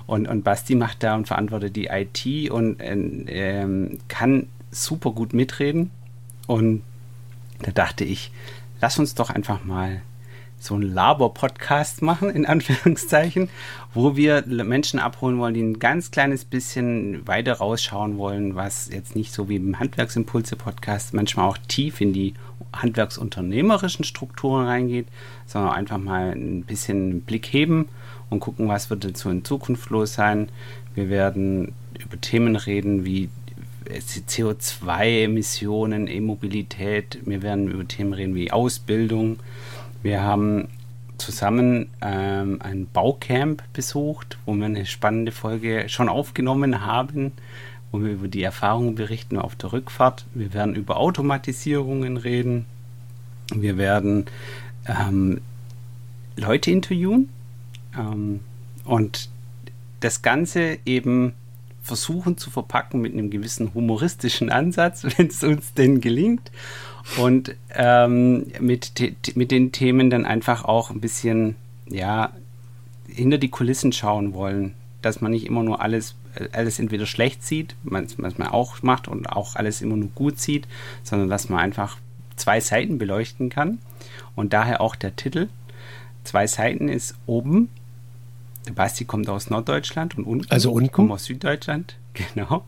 Und, 0.06 0.28
und 0.28 0.44
Basti 0.44 0.76
macht 0.76 1.02
da 1.02 1.16
und 1.16 1.26
verantwortet 1.26 1.76
die 1.76 1.88
IT 1.88 2.52
und 2.52 2.78
ähm, 2.80 3.98
kann 4.10 4.46
super 4.70 5.10
gut 5.10 5.34
mitreden. 5.34 5.90
Und 6.46 6.84
da 7.64 7.72
dachte 7.72 8.04
ich, 8.04 8.32
lass 8.80 9.00
uns 9.00 9.16
doch 9.16 9.32
einfach 9.32 9.64
mal 9.64 10.04
so 10.66 10.74
einen 10.74 10.94
Labor-Podcast 10.94 12.02
machen, 12.02 12.30
in 12.30 12.46
Anführungszeichen, 12.46 13.50
wo 13.94 14.16
wir 14.16 14.44
Menschen 14.46 15.00
abholen 15.00 15.40
wollen, 15.40 15.54
die 15.54 15.64
ein 15.64 15.80
ganz 15.80 16.12
kleines 16.12 16.46
bisschen 16.46 17.28
weiter 17.28 17.54
rausschauen 17.54 18.18
wollen, 18.18 18.56
was 18.56 18.90
jetzt 18.92 19.16
nicht 19.16 19.34
so 19.34 19.48
wie 19.48 19.56
im 19.56 19.80
Handwerksimpulse-Podcast 19.80 21.14
manchmal 21.14 21.48
auch 21.48 21.58
tief 21.68 22.02
in 22.02 22.12
die 22.12 22.34
handwerksunternehmerischen 22.74 24.04
Strukturen 24.04 24.66
reingeht, 24.66 25.08
sondern 25.46 25.72
einfach 25.72 25.98
mal 25.98 26.32
ein 26.32 26.64
bisschen 26.64 27.12
einen 27.12 27.22
Blick 27.22 27.46
heben 27.46 27.88
und 28.30 28.42
gucken, 28.42 28.68
was 28.68 28.90
wird 28.90 29.06
dazu 29.06 29.30
in 29.30 29.46
Zukunft 29.46 29.90
los 29.92 30.14
sein. 30.14 30.50
Wir 30.94 31.10
werden 31.10 31.74
über 32.04 32.20
Themen 32.20 32.56
reden 32.56 33.06
wie 33.06 33.30
CO2-Emissionen, 33.88 36.08
E-Mobilität. 36.08 37.20
Wir 37.24 37.44
werden 37.44 37.70
über 37.70 37.88
Themen 37.88 38.14
reden 38.14 38.34
wie 38.34 38.52
Ausbildung, 38.52 39.38
wir 40.06 40.22
haben 40.22 40.68
zusammen 41.18 41.90
ähm, 42.00 42.60
ein 42.62 42.86
Baucamp 42.86 43.64
besucht, 43.74 44.38
wo 44.46 44.54
wir 44.54 44.66
eine 44.66 44.86
spannende 44.86 45.32
Folge 45.32 45.90
schon 45.90 46.10
aufgenommen 46.10 46.86
haben, 46.86 47.32
wo 47.92 48.00
wir 48.04 48.12
über 48.12 48.28
die 48.28 48.44
Erfahrungen 48.44 48.94
berichten 48.94 49.40
auf 49.40 49.56
der 49.56 49.74
Rückfahrt. 49.74 50.28
Wir 50.36 50.54
werden 50.54 50.76
über 50.76 50.98
Automatisierungen 50.98 52.18
reden. 52.18 52.68
Wir 53.52 53.80
werden 53.80 54.26
ähm, 54.86 55.42
Leute 56.36 56.70
interviewen 56.70 57.30
ähm, 57.98 58.42
und 58.84 59.30
das 60.02 60.22
Ganze 60.22 60.78
eben 60.86 61.34
versuchen 61.86 62.38
zu 62.38 62.50
verpacken 62.50 63.00
mit 63.00 63.14
einem 63.14 63.30
gewissen 63.30 63.74
humoristischen 63.74 64.50
Ansatz, 64.50 65.04
wenn 65.18 65.28
es 65.28 65.44
uns 65.44 65.74
denn 65.74 66.02
gelingt 66.02 66.52
und 67.18 67.56
ähm, 67.74 68.48
mit, 68.60 68.92
mit 69.36 69.52
den 69.52 69.72
Themen 69.72 70.10
dann 70.10 70.26
einfach 70.26 70.66
auch 70.66 70.90
ein 70.90 71.00
bisschen, 71.00 71.56
ja, 71.88 72.34
hinter 73.08 73.38
die 73.38 73.50
Kulissen 73.50 73.92
schauen 73.92 74.34
wollen, 74.34 74.74
dass 75.02 75.22
man 75.22 75.32
nicht 75.32 75.46
immer 75.46 75.62
nur 75.62 75.82
alles, 75.82 76.16
alles 76.52 76.80
entweder 76.80 77.06
schlecht 77.06 77.44
sieht, 77.44 77.76
was 77.84 78.18
man 78.18 78.48
auch 78.48 78.82
macht 78.82 79.08
und 79.08 79.28
auch 79.28 79.56
alles 79.56 79.82
immer 79.82 79.96
nur 79.96 80.10
gut 80.16 80.40
sieht, 80.40 80.68
sondern 81.04 81.30
dass 81.30 81.48
man 81.48 81.60
einfach 81.60 81.98
zwei 82.36 82.60
Seiten 82.60 82.98
beleuchten 82.98 83.50
kann. 83.50 83.78
Und 84.36 84.54
daher 84.54 84.82
auch 84.82 84.96
der 84.96 85.16
Titel. 85.16 85.48
Zwei 86.24 86.48
Seiten 86.48 86.90
ist 86.90 87.16
oben. 87.28 87.70
Basti 88.74 89.06
kommt 89.06 89.30
aus 89.30 89.50
Norddeutschland 89.50 90.18
und 90.18 90.26
unten. 90.26 90.52
Also 90.52 90.72
unten. 90.72 90.86
Ich 90.86 90.92
komme 90.92 91.14
aus 91.14 91.26
Süddeutschland. 91.26 91.98
Genau 92.34 92.64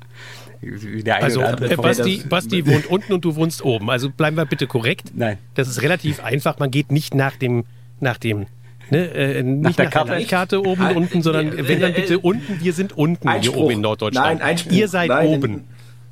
also 1.22 1.42
äh, 1.42 1.76
Basti, 1.76 2.24
Basti 2.28 2.66
wohnt 2.66 2.88
unten 2.88 3.14
und 3.14 3.26
du 3.26 3.36
wohnst 3.36 3.64
oben. 3.64 3.90
Also 3.90 4.10
bleiben 4.10 4.38
wir 4.38 4.46
bitte 4.46 4.68
korrekt. 4.68 5.12
Nein. 5.16 5.38
Das 5.56 5.68
ist 5.68 5.82
relativ 5.82 6.24
einfach. 6.24 6.60
Man 6.60 6.72
geht 6.72 6.92
nicht 6.92 7.14
nach 7.14 7.36
dem, 7.36 7.66
nach 8.00 8.18
dem 8.18 8.48
Ne, 8.90 9.00
äh, 9.00 9.44
nicht 9.44 9.64
nach 9.64 9.76
der, 9.76 9.86
nach 9.86 9.92
Karte, 9.92 10.12
der 10.12 10.26
Karte 10.26 10.66
oben 10.66 10.82
und 10.82 10.96
unten, 10.96 11.22
sondern 11.22 11.68
wenn 11.68 11.82
dann 11.82 11.94
bitte 11.94 12.20
unten, 12.20 12.64
wir 12.64 12.72
sind 12.72 12.98
unten 12.98 13.28
Einspruch. 13.28 13.56
hier 13.56 13.64
oben 13.64 13.74
in 13.74 13.82
Norddeutschland. 13.82 14.40
Nein, 14.40 14.42
Einspruch. 14.42 14.72
Ihr 14.72 14.88
seid 14.88 15.10
Nein, 15.10 15.28
oben. 15.28 15.64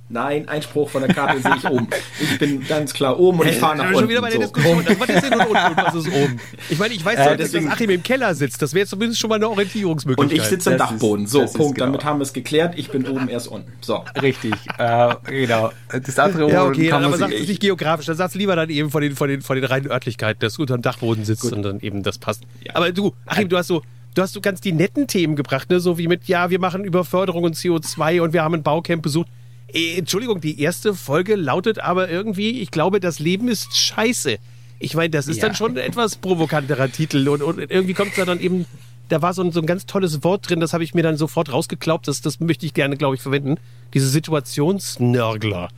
Nein, 0.07 0.47
Einspruch 0.47 0.89
von 0.91 1.01
der 1.01 1.13
Karte 1.13 1.41
sehe 1.41 1.55
ich 1.57 1.65
oben. 1.65 1.88
Ich 2.21 2.38
bin 2.38 2.65
ganz 2.67 2.93
klar 2.93 3.19
oben 3.19 3.39
und 3.39 3.47
ich 3.47 3.57
fahre 3.57 3.75
nach 3.75 3.85
unten. 3.85 4.00
Schon 4.00 4.09
wieder 4.09 4.21
bei 4.21 4.29
der 4.29 4.41
so. 4.41 4.53
Diskussion. 4.53 4.85
Was 5.00 5.09
ist 5.09 5.24
denn 5.24 5.39
unten 5.39 5.47
und 5.69 5.77
was 5.77 5.95
ist 5.95 6.07
oben? 6.07 6.39
Ich 6.69 6.77
meine, 6.77 6.93
ich 6.93 7.03
weiß 7.03 7.17
äh, 7.17 7.38
deswegen, 7.38 7.65
dass 7.65 7.74
Achim 7.74 7.89
im 7.89 8.03
Keller 8.03 8.35
sitzt. 8.35 8.62
Das 8.62 8.75
wäre 8.75 8.85
zumindest 8.85 9.19
schon 9.19 9.29
mal 9.29 9.38
eine 9.38 9.50
Orientierungsmöglichkeit. 9.50 10.38
Und 10.38 10.43
ich 10.43 10.47
sitze 10.47 10.74
im 10.74 10.77
Dachboden. 10.77 11.25
so, 11.25 11.45
Punkt. 11.45 11.75
Genau. 11.75 11.88
Damit 11.88 12.05
haben 12.05 12.19
wir 12.19 12.24
es 12.24 12.33
geklärt. 12.33 12.75
Ich 12.77 12.89
bin 12.89 13.07
oben, 13.07 13.29
erst 13.29 13.47
unten. 13.47 13.71
So. 13.81 14.03
Richtig. 14.21 14.53
Äh, 14.77 15.15
genau. 15.25 15.71
Das 15.89 16.19
andere 16.19 16.51
Ja, 16.51 16.65
okay, 16.65 16.89
kann 16.89 17.03
aber 17.03 17.17
sag 17.17 17.31
es 17.31 17.47
nicht 17.47 17.62
geografisch. 17.62 18.05
Dann 18.05 18.17
sag's 18.17 18.35
lieber 18.35 18.55
dann 18.55 18.69
eben 18.69 18.91
von 18.91 19.01
den, 19.01 19.15
von 19.15 19.27
den, 19.27 19.41
von 19.41 19.55
den 19.55 19.65
reinen 19.65 19.89
Örtlichkeiten, 19.89 20.39
dass 20.39 20.55
du 20.55 20.62
unter 20.62 20.77
dem 20.77 20.83
Dachboden 20.83 21.25
sitzt 21.25 21.41
Gut. 21.41 21.53
und 21.53 21.63
dann 21.63 21.79
eben 21.79 22.03
das 22.03 22.19
passt. 22.19 22.43
Ja. 22.63 22.75
Aber 22.75 22.91
du, 22.91 23.13
Achim, 23.25 23.50
du 23.50 23.57
hast 23.57 23.67
so 23.67 23.81
du 24.13 24.21
hast 24.21 24.33
so 24.33 24.41
ganz 24.41 24.62
die 24.62 24.71
netten 24.71 25.07
Themen 25.07 25.35
gebracht, 25.35 25.69
ne? 25.69 25.79
so 25.79 25.97
wie 25.97 26.07
mit, 26.07 26.25
ja, 26.25 26.50
wir 26.50 26.59
machen 26.59 26.85
über 26.85 27.03
Förderung 27.03 27.43
und 27.43 27.55
CO2 27.55 28.21
und 28.21 28.33
wir 28.33 28.43
haben 28.43 28.53
ein 28.55 28.63
Baucamp 28.63 29.03
besucht. 29.03 29.27
Äh, 29.75 29.98
Entschuldigung, 29.98 30.41
die 30.41 30.60
erste 30.60 30.96
Folge 30.96 31.36
lautet 31.36 31.79
aber 31.79 32.10
irgendwie, 32.10 32.62
ich 32.62 32.72
glaube, 32.72 33.00
das 33.00 33.20
Leben 33.20 33.50
ist 33.50 33.75
scheiße. 33.77 34.38
Ich 34.79 34.96
meine, 34.96 35.10
das 35.10 35.27
ist 35.27 35.38
ja. 35.38 35.48
dann 35.48 35.55
schon 35.55 35.72
ein 35.72 35.77
etwas 35.77 36.15
provokanterer 36.15 36.91
Titel 36.91 37.27
und, 37.27 37.41
und 37.41 37.60
irgendwie 37.60 37.94
kommt 37.94 38.12
es 38.12 38.15
da 38.15 38.25
dann 38.25 38.39
eben, 38.39 38.65
da 39.10 39.22
war 39.22 39.34
so 39.34 39.41
ein, 39.44 39.51
so 39.51 39.60
ein 39.60 39.65
ganz 39.65 39.86
tolles 39.86 40.24
Wort 40.24 40.50
drin, 40.50 40.60
das 40.60 40.74
habe 40.74 40.84
ich 40.84 40.94
mir 40.94 41.03
dann 41.03 41.17
sofort 41.17 41.51
rausgeglaubt, 41.51 42.08
das, 42.08 42.22
das 42.22 42.39
möchte 42.39 42.65
ich 42.65 42.74
gerne, 42.74 42.98
glaube 42.98 43.15
ich, 43.15 43.22
verwenden. 43.22 43.58
Diese 43.94 44.08
Situationsnörgler. 44.08 45.70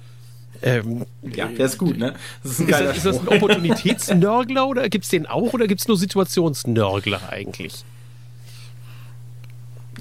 Ähm, 0.61 1.05
ja, 1.21 1.47
der 1.47 1.67
ist 1.67 1.77
gut, 1.77 1.97
ne? 1.97 2.15
Das 2.41 2.53
ist, 2.53 2.61
ein 2.61 2.69
ist, 2.69 2.79
das, 2.79 2.97
ist 2.97 3.05
das 3.05 3.19
ein 3.19 3.27
Opportunitätsnörgler 3.27 4.67
oder 4.67 4.89
gibt 4.89 5.05
es 5.05 5.11
den 5.11 5.27
auch 5.27 5.53
oder 5.53 5.67
gibt 5.67 5.81
es 5.81 5.87
nur 5.87 5.97
Situationsnörgler 5.97 7.29
eigentlich? 7.29 7.83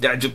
Ja, 0.01 0.11
also, 0.11 0.29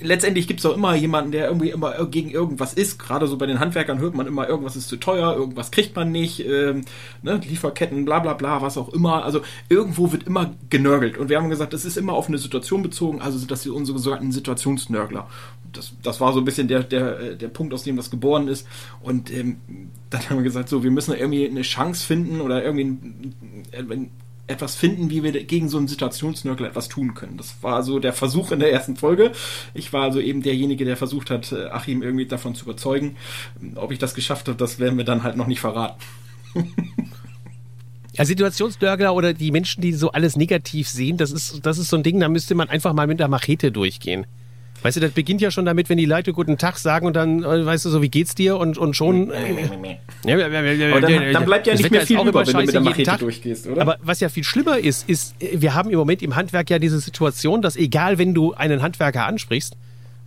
letztendlich 0.00 0.48
gibt 0.48 0.60
es 0.60 0.66
auch 0.66 0.74
immer 0.76 0.94
jemanden, 0.94 1.32
der 1.32 1.46
irgendwie 1.46 1.70
immer 1.70 1.92
gegen 2.06 2.30
irgendwas 2.30 2.74
ist. 2.74 2.98
Gerade 2.98 3.26
so 3.26 3.36
bei 3.36 3.46
den 3.46 3.60
Handwerkern 3.60 3.98
hört 3.98 4.14
man 4.14 4.26
immer, 4.26 4.48
irgendwas 4.48 4.76
ist 4.76 4.88
zu 4.88 4.96
teuer, 4.96 5.34
irgendwas 5.34 5.70
kriegt 5.70 5.94
man 5.94 6.10
nicht, 6.10 6.44
ähm, 6.44 6.84
ne? 7.22 7.40
Lieferketten, 7.42 8.04
bla 8.04 8.18
bla 8.18 8.34
bla, 8.34 8.60
was 8.60 8.76
auch 8.76 8.88
immer. 8.88 9.24
Also 9.24 9.42
irgendwo 9.68 10.12
wird 10.12 10.24
immer 10.24 10.54
genörgelt. 10.70 11.18
Und 11.18 11.28
wir 11.28 11.38
haben 11.38 11.50
gesagt, 11.50 11.72
das 11.72 11.84
ist 11.84 11.96
immer 11.96 12.14
auf 12.14 12.28
eine 12.28 12.38
Situation 12.38 12.82
bezogen, 12.82 13.20
also 13.20 13.38
sind 13.38 13.50
das 13.50 13.66
unsere 13.66 13.98
sogenannten 13.98 14.32
Situationsnörgler. 14.32 15.28
Das, 15.72 15.92
das 16.02 16.20
war 16.20 16.32
so 16.32 16.40
ein 16.40 16.44
bisschen 16.44 16.68
der, 16.68 16.82
der, 16.82 17.34
der 17.34 17.48
Punkt, 17.48 17.72
aus 17.72 17.84
dem 17.84 17.96
das 17.96 18.10
geboren 18.10 18.48
ist. 18.48 18.66
Und 19.00 19.32
ähm, 19.32 19.56
dann 20.10 20.28
haben 20.28 20.38
wir 20.38 20.44
gesagt, 20.44 20.68
so, 20.68 20.82
wir 20.82 20.90
müssen 20.90 21.14
irgendwie 21.14 21.48
eine 21.48 21.62
Chance 21.62 22.04
finden 22.06 22.40
oder 22.40 22.62
irgendwie 22.62 22.84
ein, 22.84 23.34
ein, 23.72 24.10
etwas 24.52 24.74
finden, 24.74 25.10
wie 25.10 25.22
wir 25.22 25.32
gegen 25.44 25.68
so 25.68 25.78
einen 25.78 25.88
Situationsnörgel 25.88 26.66
etwas 26.66 26.88
tun 26.88 27.14
können. 27.14 27.36
Das 27.36 27.56
war 27.62 27.82
so 27.82 27.98
der 27.98 28.12
Versuch 28.12 28.52
in 28.52 28.60
der 28.60 28.72
ersten 28.72 28.96
Folge. 28.96 29.32
Ich 29.74 29.92
war 29.92 30.04
also 30.04 30.20
eben 30.20 30.42
derjenige, 30.42 30.84
der 30.84 30.96
versucht 30.96 31.30
hat, 31.30 31.52
äh, 31.52 31.66
Achim 31.66 32.02
irgendwie 32.02 32.26
davon 32.26 32.54
zu 32.54 32.64
überzeugen. 32.64 33.16
Ob 33.74 33.90
ich 33.92 33.98
das 33.98 34.14
geschafft 34.14 34.48
habe, 34.48 34.58
das 34.58 34.78
werden 34.78 34.96
wir 34.98 35.04
dann 35.04 35.22
halt 35.22 35.36
noch 35.36 35.46
nicht 35.46 35.60
verraten. 35.60 36.00
Ja, 38.14 38.26
Situationsnörgler 38.26 39.14
oder 39.14 39.32
die 39.32 39.50
Menschen, 39.50 39.80
die 39.80 39.94
so 39.94 40.12
alles 40.12 40.36
negativ 40.36 40.86
sehen, 40.86 41.16
das 41.16 41.32
ist, 41.32 41.64
das 41.64 41.78
ist 41.78 41.88
so 41.88 41.96
ein 41.96 42.02
Ding, 42.02 42.20
da 42.20 42.28
müsste 42.28 42.54
man 42.54 42.68
einfach 42.68 42.92
mal 42.92 43.06
mit 43.06 43.20
der 43.20 43.28
Machete 43.28 43.72
durchgehen. 43.72 44.26
Weißt 44.82 44.96
du, 44.96 45.00
das 45.00 45.12
beginnt 45.12 45.40
ja 45.40 45.50
schon 45.50 45.64
damit, 45.64 45.88
wenn 45.88 45.98
die 45.98 46.06
Leute 46.06 46.32
guten 46.32 46.58
Tag 46.58 46.76
sagen 46.76 47.06
und 47.06 47.14
dann, 47.14 47.44
äh, 47.44 47.64
weißt 47.64 47.84
du, 47.84 47.90
so, 47.90 48.02
wie 48.02 48.08
geht's 48.08 48.34
dir? 48.34 48.56
Und, 48.56 48.78
und 48.78 48.94
schon. 48.94 49.30
Äh, 49.30 49.68
dann, 51.00 51.32
dann 51.32 51.44
bleibt 51.44 51.66
ja 51.66 51.74
nicht 51.74 51.90
mehr 51.90 52.06
viel 52.06 52.20
über, 52.20 52.46
wenn 52.46 52.52
du 52.52 52.60
mit 52.60 52.74
der 52.74 52.80
Machete 52.80 53.02
Tag. 53.04 53.20
durchgehst, 53.20 53.66
oder? 53.68 53.82
Aber 53.82 53.98
was 54.02 54.20
ja 54.20 54.28
viel 54.28 54.44
schlimmer 54.44 54.78
ist, 54.78 55.08
ist, 55.08 55.36
wir 55.38 55.74
haben 55.74 55.90
im 55.90 55.98
Moment 55.98 56.22
im 56.22 56.34
Handwerk 56.34 56.70
ja 56.70 56.78
diese 56.78 56.98
Situation, 56.98 57.62
dass 57.62 57.76
egal, 57.76 58.18
wenn 58.18 58.34
du 58.34 58.54
einen 58.54 58.82
Handwerker 58.82 59.26
ansprichst, 59.26 59.76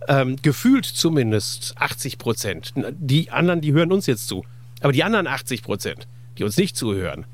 ähm, 0.08 0.36
gefühlt 0.40 0.86
zumindest 0.86 1.74
80 1.78 2.18
Prozent, 2.18 2.72
die 2.76 3.30
anderen, 3.30 3.60
die 3.60 3.72
hören 3.72 3.92
uns 3.92 4.06
jetzt 4.06 4.28
zu, 4.28 4.44
aber 4.80 4.92
die 4.92 5.04
anderen 5.04 5.26
80 5.26 5.62
Prozent, 5.62 6.06
die 6.38 6.44
uns 6.44 6.56
nicht 6.56 6.76
zuhören, 6.76 7.26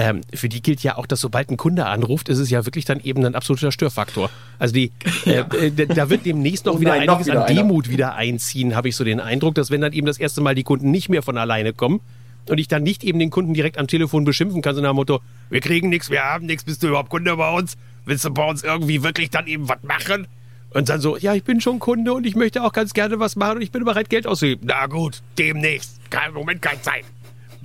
ähm, 0.00 0.22
für 0.32 0.48
die 0.48 0.62
gilt 0.62 0.82
ja 0.82 0.96
auch, 0.96 1.04
dass 1.04 1.20
sobald 1.20 1.50
ein 1.50 1.58
Kunde 1.58 1.84
anruft, 1.84 2.30
ist 2.30 2.38
es 2.38 2.48
ja 2.48 2.64
wirklich 2.64 2.86
dann 2.86 3.00
eben 3.00 3.26
ein 3.26 3.34
absoluter 3.34 3.70
Störfaktor. 3.70 4.30
Also 4.58 4.72
die, 4.72 4.92
äh, 5.26 5.40
äh, 5.40 5.70
da 5.70 6.08
wird 6.08 6.24
demnächst 6.24 6.64
noch 6.64 6.76
oh 6.76 6.80
wieder 6.80 6.96
nein, 6.96 7.06
einiges 7.06 7.26
wieder 7.26 7.46
an 7.46 7.54
Demut 7.54 7.84
einer. 7.84 7.92
wieder 7.92 8.14
einziehen, 8.14 8.74
habe 8.74 8.88
ich 8.88 8.96
so 8.96 9.04
den 9.04 9.20
Eindruck, 9.20 9.56
dass 9.56 9.70
wenn 9.70 9.82
dann 9.82 9.92
eben 9.92 10.06
das 10.06 10.16
erste 10.16 10.40
Mal 10.40 10.54
die 10.54 10.62
Kunden 10.62 10.90
nicht 10.90 11.10
mehr 11.10 11.22
von 11.22 11.36
alleine 11.36 11.74
kommen 11.74 12.00
und 12.48 12.56
ich 12.56 12.66
dann 12.66 12.82
nicht 12.82 13.04
eben 13.04 13.18
den 13.18 13.28
Kunden 13.28 13.52
direkt 13.52 13.76
am 13.76 13.88
Telefon 13.88 14.24
beschimpfen 14.24 14.62
kann, 14.62 14.74
so 14.74 14.80
nach 14.80 14.92
dem 14.92 14.96
Motto, 14.96 15.20
wir 15.50 15.60
kriegen 15.60 15.90
nichts, 15.90 16.08
wir 16.08 16.22
haben 16.22 16.46
nichts, 16.46 16.64
bist 16.64 16.82
du 16.82 16.88
überhaupt 16.88 17.10
Kunde 17.10 17.36
bei 17.36 17.52
uns? 17.52 17.76
Willst 18.06 18.24
du 18.24 18.30
bei 18.30 18.48
uns 18.48 18.62
irgendwie 18.62 19.02
wirklich 19.02 19.28
dann 19.28 19.46
eben 19.48 19.68
was 19.68 19.82
machen? 19.82 20.26
Und 20.72 20.88
dann 20.88 21.02
so, 21.02 21.18
ja, 21.18 21.34
ich 21.34 21.44
bin 21.44 21.60
schon 21.60 21.78
Kunde 21.78 22.14
und 22.14 22.24
ich 22.24 22.36
möchte 22.36 22.62
auch 22.62 22.72
ganz 22.72 22.94
gerne 22.94 23.20
was 23.20 23.36
machen 23.36 23.56
und 23.56 23.62
ich 23.62 23.70
bin 23.70 23.84
bereit, 23.84 24.08
Geld 24.08 24.26
auszugeben. 24.26 24.62
Na 24.66 24.86
gut, 24.86 25.20
demnächst. 25.36 26.00
Kein 26.08 26.32
Moment, 26.32 26.62
keine 26.62 26.80
Zeit. 26.80 27.04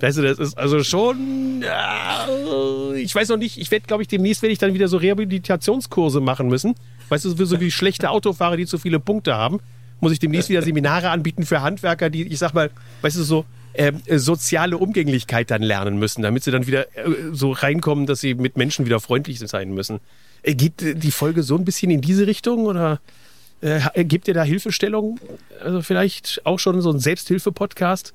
Weißt 0.05 0.19
du, 0.19 0.21
das 0.21 0.38
ist 0.38 0.55
also 0.55 0.83
schon. 0.83 1.63
Äh, 1.63 3.00
ich 3.01 3.15
weiß 3.15 3.29
noch 3.29 3.38
nicht, 3.38 3.57
ich 3.57 3.71
werde, 3.71 3.88
glaube 3.88 4.03
ich, 4.03 4.07
demnächst 4.07 4.43
werde 4.43 4.53
ich 4.53 4.59
dann 4.59 4.75
wieder 4.75 4.88
so 4.88 4.97
Rehabilitationskurse 4.97 6.21
machen 6.21 6.47
müssen. 6.47 6.75
Weißt 7.09 7.25
du, 7.25 7.31
so 7.43 7.59
wie 7.59 7.71
schlechte 7.71 8.12
Autofahrer, 8.12 8.55
die 8.55 8.67
zu 8.67 8.77
viele 8.77 9.00
Punkte 9.00 9.33
haben, 9.33 9.62
muss 10.01 10.12
ich 10.12 10.19
demnächst 10.19 10.50
wieder 10.50 10.62
Seminare 10.62 11.09
anbieten 11.09 11.43
für 11.43 11.63
Handwerker, 11.63 12.12
die, 12.12 12.21
ich 12.21 12.38
sag 12.38 12.53
mal, 12.53 12.69
weißt 13.01 13.17
du, 13.17 13.24
so 13.24 13.45
äh, 13.74 13.93
soziale 14.19 14.77
Umgänglichkeit 14.77 15.50
dann 15.50 15.63
lernen 15.63 15.97
müssen, 15.97 16.21
damit 16.21 16.43
sie 16.43 16.51
dann 16.51 16.67
wieder 16.67 16.85
äh, 16.95 17.09
so 17.31 17.51
reinkommen, 17.51 18.05
dass 18.05 18.21
sie 18.21 18.35
mit 18.35 18.57
Menschen 18.57 18.85
wieder 18.85 19.00
freundlich 19.00 19.39
sein 19.39 19.74
müssen. 19.74 20.01
Äh, 20.43 20.53
geht 20.53 20.83
die 21.03 21.09
Folge 21.09 21.41
so 21.41 21.55
ein 21.55 21.65
bisschen 21.65 21.89
in 21.89 22.01
diese 22.01 22.27
Richtung 22.27 22.67
oder 22.67 23.00
äh, 23.62 24.05
gibt 24.05 24.27
ihr 24.27 24.35
da 24.35 24.43
Hilfestellung? 24.43 25.19
Also 25.63 25.81
vielleicht 25.81 26.41
auch 26.43 26.59
schon 26.59 26.79
so 26.81 26.91
ein 26.91 27.00
Selbsthilfe-Podcast? 27.00 28.13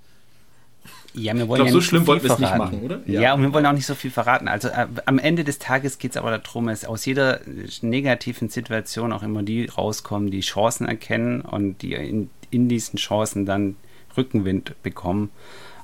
Ja, 1.14 1.34
wir 1.34 1.48
wollen 1.48 1.62
ich 1.62 1.66
glaube, 1.66 1.68
ja 1.68 1.72
so 1.72 1.80
schlimm 1.80 2.06
wollten 2.06 2.24
wir 2.24 2.32
es 2.32 2.38
nicht 2.38 2.56
machen, 2.56 2.82
oder? 2.82 3.00
Ja. 3.06 3.20
ja. 3.20 3.34
und 3.34 3.42
wir 3.42 3.52
wollen 3.52 3.66
auch 3.66 3.72
nicht 3.72 3.86
so 3.86 3.94
viel 3.94 4.10
verraten. 4.10 4.48
Also 4.48 4.68
äh, 4.68 4.86
am 5.06 5.18
Ende 5.18 5.44
des 5.44 5.58
Tages 5.58 5.98
geht 5.98 6.12
es 6.12 6.16
aber 6.16 6.36
darum, 6.38 6.66
dass 6.66 6.84
aus 6.84 7.04
jeder 7.04 7.40
negativen 7.82 8.48
Situation 8.48 9.12
auch 9.12 9.22
immer 9.22 9.42
die 9.42 9.66
rauskommen, 9.66 10.30
die 10.30 10.40
Chancen 10.40 10.86
erkennen 10.86 11.40
und 11.40 11.82
die 11.82 11.94
in, 11.94 12.30
in 12.50 12.68
diesen 12.68 12.98
Chancen 12.98 13.46
dann 13.46 13.76
Rückenwind 14.16 14.80
bekommen. 14.82 15.30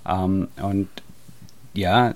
Ähm, 0.09 0.49
und 0.57 0.89
ja, 1.75 2.15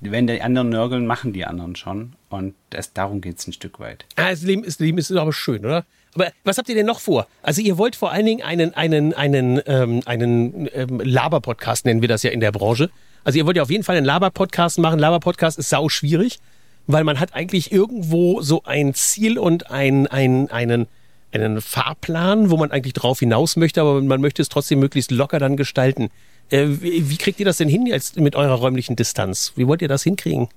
wenn 0.00 0.26
die 0.26 0.42
anderen 0.42 0.68
nörgeln, 0.68 1.06
machen 1.06 1.32
die 1.32 1.44
anderen 1.46 1.76
schon. 1.76 2.14
Und 2.28 2.54
das, 2.70 2.92
darum 2.92 3.20
geht 3.20 3.38
es 3.38 3.46
ein 3.46 3.52
Stück 3.52 3.80
weit. 3.80 4.04
Ah, 4.16 4.30
das 4.30 4.42
Leben 4.42 4.64
ist, 4.64 4.80
das 4.80 4.84
Leben 4.84 4.98
ist 4.98 5.10
aber 5.12 5.32
schön, 5.32 5.64
oder? 5.64 5.84
Aber 6.14 6.30
was 6.44 6.58
habt 6.58 6.68
ihr 6.68 6.74
denn 6.74 6.86
noch 6.86 7.00
vor? 7.00 7.26
Also 7.42 7.60
ihr 7.60 7.76
wollt 7.78 7.96
vor 7.96 8.12
allen 8.12 8.26
Dingen 8.26 8.42
einen, 8.42 8.74
einen, 8.74 9.14
einen, 9.14 9.60
ähm, 9.66 10.00
einen 10.06 10.68
ähm, 10.72 11.00
Laber-Podcast, 11.00 11.86
nennen 11.86 12.00
wir 12.00 12.08
das 12.08 12.22
ja 12.22 12.30
in 12.30 12.40
der 12.40 12.52
Branche. 12.52 12.90
Also 13.24 13.38
ihr 13.38 13.46
wollt 13.46 13.56
ja 13.56 13.62
auf 13.62 13.70
jeden 13.70 13.84
Fall 13.84 13.96
einen 13.96 14.06
Laber-Podcast 14.06 14.78
machen. 14.78 14.98
Laber-Podcast 14.98 15.58
ist 15.58 15.70
sau 15.70 15.88
schwierig, 15.88 16.38
weil 16.86 17.04
man 17.04 17.18
hat 17.18 17.34
eigentlich 17.34 17.72
irgendwo 17.72 18.42
so 18.42 18.62
ein 18.64 18.94
Ziel 18.94 19.38
und 19.38 19.70
ein, 19.70 20.06
ein, 20.06 20.50
einen, 20.50 20.86
einen 21.32 21.60
Fahrplan, 21.60 22.50
wo 22.50 22.56
man 22.56 22.70
eigentlich 22.70 22.92
drauf 22.92 23.18
hinaus 23.18 23.56
möchte, 23.56 23.80
aber 23.80 24.00
man 24.00 24.20
möchte 24.20 24.42
es 24.42 24.48
trotzdem 24.48 24.78
möglichst 24.78 25.10
locker 25.10 25.38
dann 25.38 25.56
gestalten. 25.56 26.10
Äh, 26.50 26.66
wie, 26.68 27.10
wie 27.10 27.16
kriegt 27.16 27.40
ihr 27.40 27.46
das 27.46 27.56
denn 27.56 27.68
hin 27.68 27.86
jetzt 27.86 28.20
mit 28.20 28.36
eurer 28.36 28.54
räumlichen 28.54 28.94
Distanz? 28.94 29.52
Wie 29.56 29.66
wollt 29.66 29.82
ihr 29.82 29.88
das 29.88 30.02
hinkriegen? 30.02 30.48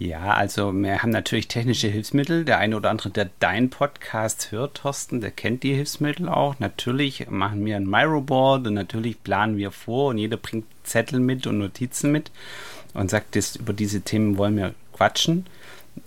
Ja, 0.00 0.34
also 0.34 0.72
wir 0.72 1.02
haben 1.02 1.10
natürlich 1.10 1.48
technische 1.48 1.88
Hilfsmittel. 1.88 2.44
Der 2.44 2.58
eine 2.58 2.76
oder 2.76 2.90
andere, 2.90 3.10
der 3.10 3.30
dein 3.40 3.68
Podcast 3.68 4.52
hört, 4.52 4.76
Thorsten, 4.76 5.20
der 5.20 5.32
kennt 5.32 5.64
die 5.64 5.74
Hilfsmittel 5.74 6.28
auch. 6.28 6.60
Natürlich 6.60 7.28
machen 7.28 7.64
wir 7.64 7.74
ein 7.74 7.86
Myroboard 7.86 8.68
und 8.68 8.74
natürlich 8.74 9.20
planen 9.24 9.56
wir 9.56 9.72
vor 9.72 10.10
und 10.10 10.18
jeder 10.18 10.36
bringt 10.36 10.66
Zettel 10.84 11.18
mit 11.18 11.48
und 11.48 11.58
Notizen 11.58 12.12
mit 12.12 12.30
und 12.94 13.10
sagt, 13.10 13.34
das, 13.34 13.56
über 13.56 13.72
diese 13.72 14.02
Themen 14.02 14.38
wollen 14.38 14.56
wir 14.56 14.72
quatschen. 14.92 15.46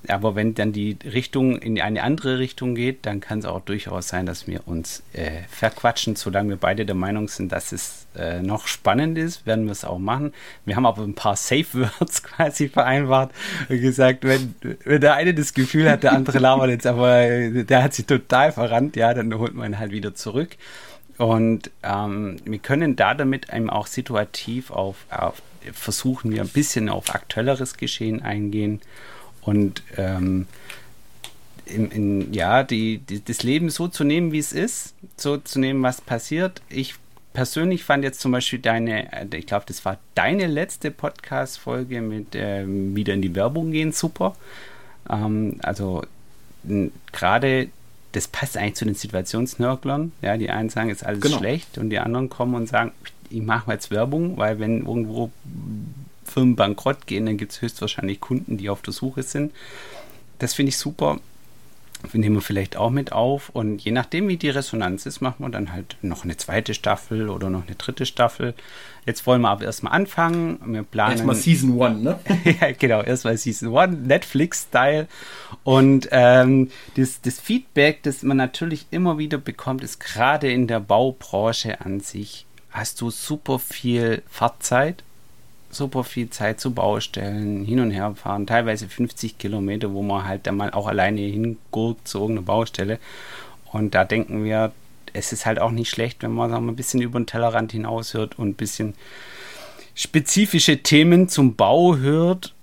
Aber 0.08 0.36
wenn 0.36 0.54
dann 0.54 0.74
die 0.74 0.98
Richtung 1.04 1.58
in 1.58 1.80
eine 1.80 2.04
andere 2.04 2.40
Richtung 2.40 2.76
geht, 2.76 3.06
dann 3.06 3.20
kann 3.20 3.40
es 3.40 3.46
auch 3.46 3.62
durchaus 3.62 4.08
sein, 4.08 4.26
dass 4.26 4.48
wir 4.48 4.68
uns 4.68 5.04
äh, 5.14 5.42
verquatschen. 5.50 6.16
Solange 6.16 6.50
wir 6.50 6.58
beide 6.58 6.86
der 6.86 6.96
Meinung 6.96 7.28
sind, 7.28 7.52
dass 7.52 7.72
es 7.72 8.08
äh, 8.16 8.42
noch 8.42 8.68
spannend 8.68 9.18
ist, 9.18 9.46
werden 9.46 9.66
wir 9.66 9.72
es 9.72 9.86
auch 9.86 10.00
machen. 10.00 10.34
Wir 10.66 10.76
haben 10.76 10.86
aber 10.86 11.04
ein 11.04 11.16
paar 11.16 11.36
Safe 11.36 11.66
Words 11.74 12.24
quasi 12.24 12.70
vereinbart 12.70 13.32
und 13.70 13.82
gesagt, 13.82 14.24
wenn, 14.24 14.56
wenn 14.84 15.02
der 15.02 15.16
eine 15.16 15.34
das 15.34 15.54
Gefühl 15.54 15.90
hat, 15.90 16.04
der 16.04 16.14
andere 16.14 16.40
labert 16.40 16.70
jetzt, 16.70 16.88
aber 16.88 17.22
äh, 17.22 17.64
der 17.64 17.84
hat 17.84 17.94
sich 17.94 18.06
total 18.06 18.52
verrannt, 18.52 18.96
ja, 18.96 19.14
dann 19.14 19.34
holt 19.38 19.54
man 19.54 19.72
ihn 19.72 19.80
halt 19.80 19.92
wieder 19.92 20.16
zurück. 20.16 20.58
Und 21.18 21.70
ähm, 21.84 22.38
wir 22.46 22.60
können 22.60 22.96
da 22.96 23.14
damit 23.14 23.52
einem 23.52 23.70
auch 23.70 23.88
situativ 23.88 24.72
auf, 24.72 25.06
auf 25.12 25.42
versuchen 25.74 26.32
wir 26.32 26.42
ein 26.42 26.48
bisschen 26.48 26.90
auf 26.90 27.14
aktuelleres 27.14 27.78
Geschehen 27.78 28.22
eingehen 28.22 28.82
und 29.42 29.84
ähm, 29.98 30.48
in, 31.66 31.92
in, 31.92 32.34
ja, 32.34 32.64
die, 32.64 33.00
die, 33.00 33.24
das 33.24 33.44
Leben 33.44 33.70
so 33.70 33.88
zu 33.88 34.04
nehmen, 34.04 34.32
wie 34.32 34.40
es 34.40 34.52
ist, 34.52 34.94
so 35.18 35.38
zu 35.38 35.60
nehmen, 35.60 35.82
was 35.84 36.02
passiert. 36.02 36.62
Ich 36.70 36.96
persönlich 37.34 37.84
fand 37.84 38.04
jetzt 38.04 38.20
zum 38.20 38.32
Beispiel 38.32 38.60
deine, 38.60 39.12
äh, 39.14 39.38
ich 39.38 39.48
glaube, 39.48 39.66
das 39.68 39.84
war 39.86 39.98
deine 40.16 40.48
letzte 40.48 40.92
Podcast-Folge 40.92 42.02
mit 42.02 42.28
ähm, 42.34 42.96
wieder 42.96 43.14
in 43.14 43.22
die 43.22 43.36
Werbung 43.36 43.72
gehen, 43.72 43.92
super. 43.92 44.36
Ähm, 45.10 45.58
also 45.64 46.04
gerade 47.12 47.70
das 48.12 48.28
passt 48.28 48.58
eigentlich 48.58 48.76
zu 48.76 48.86
den 48.86 48.96
Situationsnörglern. 48.96 50.12
Ja, 50.22 50.38
die 50.38 50.50
einen 50.50 50.70
sagen, 50.70 50.90
ist 50.90 51.06
alles 51.06 51.22
genau. 51.22 51.38
schlecht 51.38 51.78
und 51.78 51.90
die 51.90 52.00
anderen 52.00 52.30
kommen 52.30 52.56
und 52.56 52.68
sagen, 52.68 52.92
ich 53.30 53.42
mache 53.42 53.68
mal 53.68 53.74
jetzt 53.74 53.92
Werbung, 53.92 54.38
weil 54.38 54.60
wenn 54.60 54.86
irgendwo 54.86 55.32
Firmen 56.32 56.56
bankrott 56.56 57.08
gehen, 57.08 57.26
dann 57.26 57.38
gibt 57.38 57.52
es 57.52 57.62
höchstwahrscheinlich 57.62 58.22
Kunden, 58.22 58.58
die 58.58 58.70
auf 58.70 58.82
der 58.82 58.94
Suche 58.94 59.24
sind. 59.24 59.52
Das 60.40 60.54
finde 60.54 60.70
ich 60.70 60.78
super. 60.78 61.20
Wir 62.10 62.20
nehmen 62.20 62.38
wir 62.38 62.42
vielleicht 62.42 62.78
auch 62.78 62.90
mit 62.90 63.12
auf 63.12 63.50
und 63.50 63.84
je 63.84 63.92
nachdem, 63.92 64.28
wie 64.28 64.38
die 64.38 64.50
Resonanz 64.50 65.06
ist, 65.06 65.22
machen 65.22 65.46
wir 65.46 65.50
dann 65.50 65.72
halt 65.72 65.98
noch 66.02 66.24
eine 66.24 66.36
zweite 66.36 66.74
Staffel 66.74 67.30
oder 67.30 67.50
noch 67.52 67.68
eine 67.68 67.76
dritte 67.76 68.08
Staffel. 68.08 68.56
Jetzt 69.06 69.28
wollen 69.28 69.42
wir 69.42 69.50
aber 69.50 69.66
erstmal 69.66 69.94
anfangen. 69.94 70.60
Wir 70.66 70.82
planen. 70.84 71.12
Erstmal 71.12 71.36
Season 71.36 71.80
1, 71.80 72.02
ne? 72.02 72.20
ja, 72.60 72.72
genau, 72.72 73.02
erstmal 73.02 73.38
Season 73.38 73.76
1, 73.76 74.08
Netflix-Style. 74.08 75.08
Und 75.64 76.10
ähm, 76.12 76.72
das, 76.96 77.22
das 77.22 77.40
Feedback, 77.40 78.02
das 78.04 78.24
man 78.24 78.38
natürlich 78.38 78.88
immer 78.90 79.20
wieder 79.20 79.38
bekommt, 79.38 79.84
ist 79.84 80.00
gerade 80.00 80.52
in 80.52 80.66
der 80.66 80.80
Baubranche 80.80 81.82
an 81.82 82.00
sich, 82.00 82.48
hast 82.72 83.00
du 83.02 83.12
super 83.12 83.60
viel 83.60 84.24
Fahrzeit 84.28 85.04
super 85.74 86.04
viel 86.04 86.30
Zeit 86.30 86.60
zu 86.60 86.74
Baustellen, 86.74 87.66
hin 87.66 87.80
und 87.80 87.92
her 87.92 88.14
fahren, 88.16 88.48
teilweise 88.48 88.88
50 88.88 89.38
Kilometer, 89.38 89.94
wo 89.94 90.02
man 90.02 90.26
halt 90.26 90.48
dann 90.48 90.58
mal 90.58 90.72
auch 90.72 90.88
alleine 90.88 91.22
hingurkt 91.22 92.08
zu 92.08 92.20
irgendeiner 92.20 92.46
Baustelle. 92.46 93.00
Und 93.72 93.96
da 93.96 94.04
denken 94.04 94.44
wir, 94.44 94.72
es 95.14 95.34
ist 95.34 95.46
halt 95.46 95.60
auch 95.60 95.72
nicht 95.72 95.90
schlecht, 95.90 96.24
wenn 96.24 96.32
man 96.32 96.50
sagen 96.50 96.66
wir, 96.66 96.72
ein 96.72 96.76
bisschen 96.76 97.02
über 97.02 97.20
den 97.20 97.26
Tellerrand 97.26 97.72
hinaus 97.72 98.14
hört 98.14 98.40
und 98.40 98.50
ein 98.50 98.54
bisschen 98.56 98.94
spezifische 99.96 100.84
Themen 100.84 101.28
zum 101.28 101.56
Bau 101.56 101.98
hört 101.98 102.54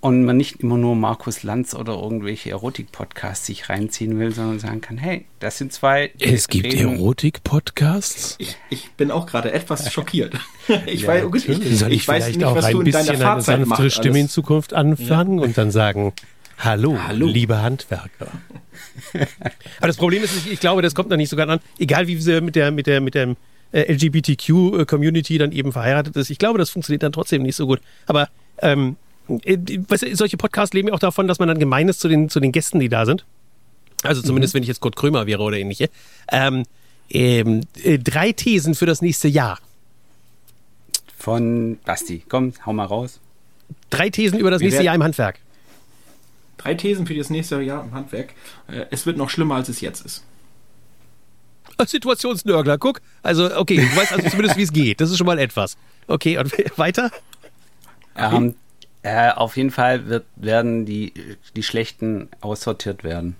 und 0.00 0.24
man 0.24 0.36
nicht 0.36 0.60
immer 0.60 0.76
nur 0.76 0.94
Markus 0.94 1.42
Lanz 1.42 1.74
oder 1.74 1.94
irgendwelche 1.94 2.50
Erotik-Podcasts 2.50 3.46
sich 3.46 3.68
reinziehen 3.68 4.18
will, 4.18 4.32
sondern 4.32 4.58
sagen 4.58 4.80
kann, 4.80 4.98
hey, 4.98 5.24
das 5.40 5.58
sind 5.58 5.72
zwei. 5.72 6.12
Es 6.18 6.48
gibt 6.48 6.74
Erotik-Podcasts? 6.74 8.36
Ich, 8.38 8.56
ich, 8.70 8.90
bin 8.92 9.10
auch 9.10 9.26
gerade 9.26 9.52
etwas 9.52 9.92
schockiert. 9.92 10.34
Ich, 10.86 11.02
ja, 11.02 11.08
weiß, 11.08 11.24
ich, 11.34 11.48
ich, 11.48 11.82
ich 11.82 12.08
weiß 12.08 12.28
nicht, 12.28 12.40
was 12.40 12.70
du 12.70 12.80
in 12.80 12.92
deiner 12.92 13.16
Fahrzeit 13.16 13.56
eine 13.56 13.66
sanftere 13.66 13.90
Stimme 13.90 14.20
in 14.20 14.28
Zukunft 14.28 14.74
anfangen 14.74 15.38
ja. 15.38 15.44
und 15.44 15.58
dann 15.58 15.70
sagen, 15.70 16.12
hallo, 16.58 16.98
hallo. 17.06 17.26
liebe 17.26 17.60
Handwerker. 17.60 18.28
Aber 19.78 19.86
das 19.86 19.96
Problem 19.96 20.22
ist, 20.22 20.46
ich, 20.46 20.60
glaube, 20.60 20.82
das 20.82 20.94
kommt 20.94 21.10
da 21.10 21.16
nicht 21.16 21.30
so 21.30 21.36
ganz 21.36 21.50
an. 21.50 21.60
Egal 21.78 22.06
wie 22.06 22.16
sie 22.16 22.40
mit 22.40 22.56
der, 22.56 22.70
mit 22.70 22.86
der, 22.86 23.00
mit 23.00 23.14
der 23.14 23.34
äh, 23.72 23.92
LGBTQ-Community 23.92 25.38
dann 25.38 25.52
eben 25.52 25.72
verheiratet 25.72 26.16
ist. 26.16 26.30
Ich 26.30 26.38
glaube, 26.38 26.58
das 26.58 26.70
funktioniert 26.70 27.02
dann 27.02 27.12
trotzdem 27.12 27.42
nicht 27.42 27.56
so 27.56 27.66
gut. 27.66 27.80
Aber 28.06 28.28
ähm, 28.58 28.96
äh, 29.44 30.14
solche 30.14 30.36
Podcasts 30.36 30.74
leben 30.74 30.88
ja 30.88 30.94
auch 30.94 30.98
davon, 30.98 31.28
dass 31.28 31.38
man 31.38 31.48
dann 31.48 31.58
gemein 31.58 31.88
ist 31.88 32.00
zu 32.00 32.08
den, 32.08 32.28
zu 32.28 32.40
den 32.40 32.52
Gästen, 32.52 32.80
die 32.80 32.88
da 32.88 33.06
sind. 33.06 33.24
Also 34.02 34.22
zumindest, 34.22 34.54
mhm. 34.54 34.56
wenn 34.56 34.62
ich 34.62 34.68
jetzt 34.68 34.80
Kurt 34.80 34.96
Krömer 34.96 35.26
wäre 35.26 35.42
oder 35.42 35.56
ähnliche. 35.56 35.90
Ähm, 36.30 36.64
ähm, 37.10 37.62
äh, 37.82 37.98
drei 37.98 38.32
Thesen 38.32 38.74
für 38.74 38.86
das 38.86 39.02
nächste 39.02 39.28
Jahr. 39.28 39.58
Von 41.18 41.78
Basti. 41.84 42.22
Komm, 42.28 42.52
hau 42.64 42.72
mal 42.72 42.84
raus. 42.84 43.20
Drei 43.90 44.10
Thesen 44.10 44.38
über 44.38 44.50
das 44.50 44.60
Wir 44.60 44.68
nächste 44.68 44.84
Jahr 44.84 44.94
im 44.94 45.02
Handwerk. 45.02 45.38
Drei 46.58 46.74
Thesen 46.74 47.06
für 47.06 47.14
das 47.14 47.30
nächste 47.30 47.60
Jahr 47.60 47.84
im 47.84 47.92
Handwerk. 47.92 48.34
Äh, 48.68 48.86
es 48.90 49.06
wird 49.06 49.16
noch 49.16 49.30
schlimmer, 49.30 49.56
als 49.56 49.68
es 49.68 49.80
jetzt 49.80 50.04
ist. 50.04 50.24
Situationsnörgler, 51.84 52.78
guck. 52.78 53.02
Also, 53.22 53.54
okay, 53.54 53.76
du 53.76 53.96
weißt 53.96 54.12
also 54.12 54.30
zumindest, 54.30 54.56
wie 54.56 54.62
es 54.62 54.72
geht. 54.72 55.00
Das 55.00 55.10
ist 55.10 55.18
schon 55.18 55.26
mal 55.26 55.38
etwas. 55.38 55.76
Okay, 56.06 56.38
und 56.38 56.52
weiter? 56.78 57.10
Ähm, 58.16 58.54
äh, 59.06 59.30
auf 59.30 59.56
jeden 59.56 59.70
Fall 59.70 60.08
wird, 60.08 60.24
werden 60.34 60.84
die, 60.84 61.12
die 61.54 61.62
schlechten 61.62 62.28
aussortiert 62.40 63.04
werden. 63.04 63.36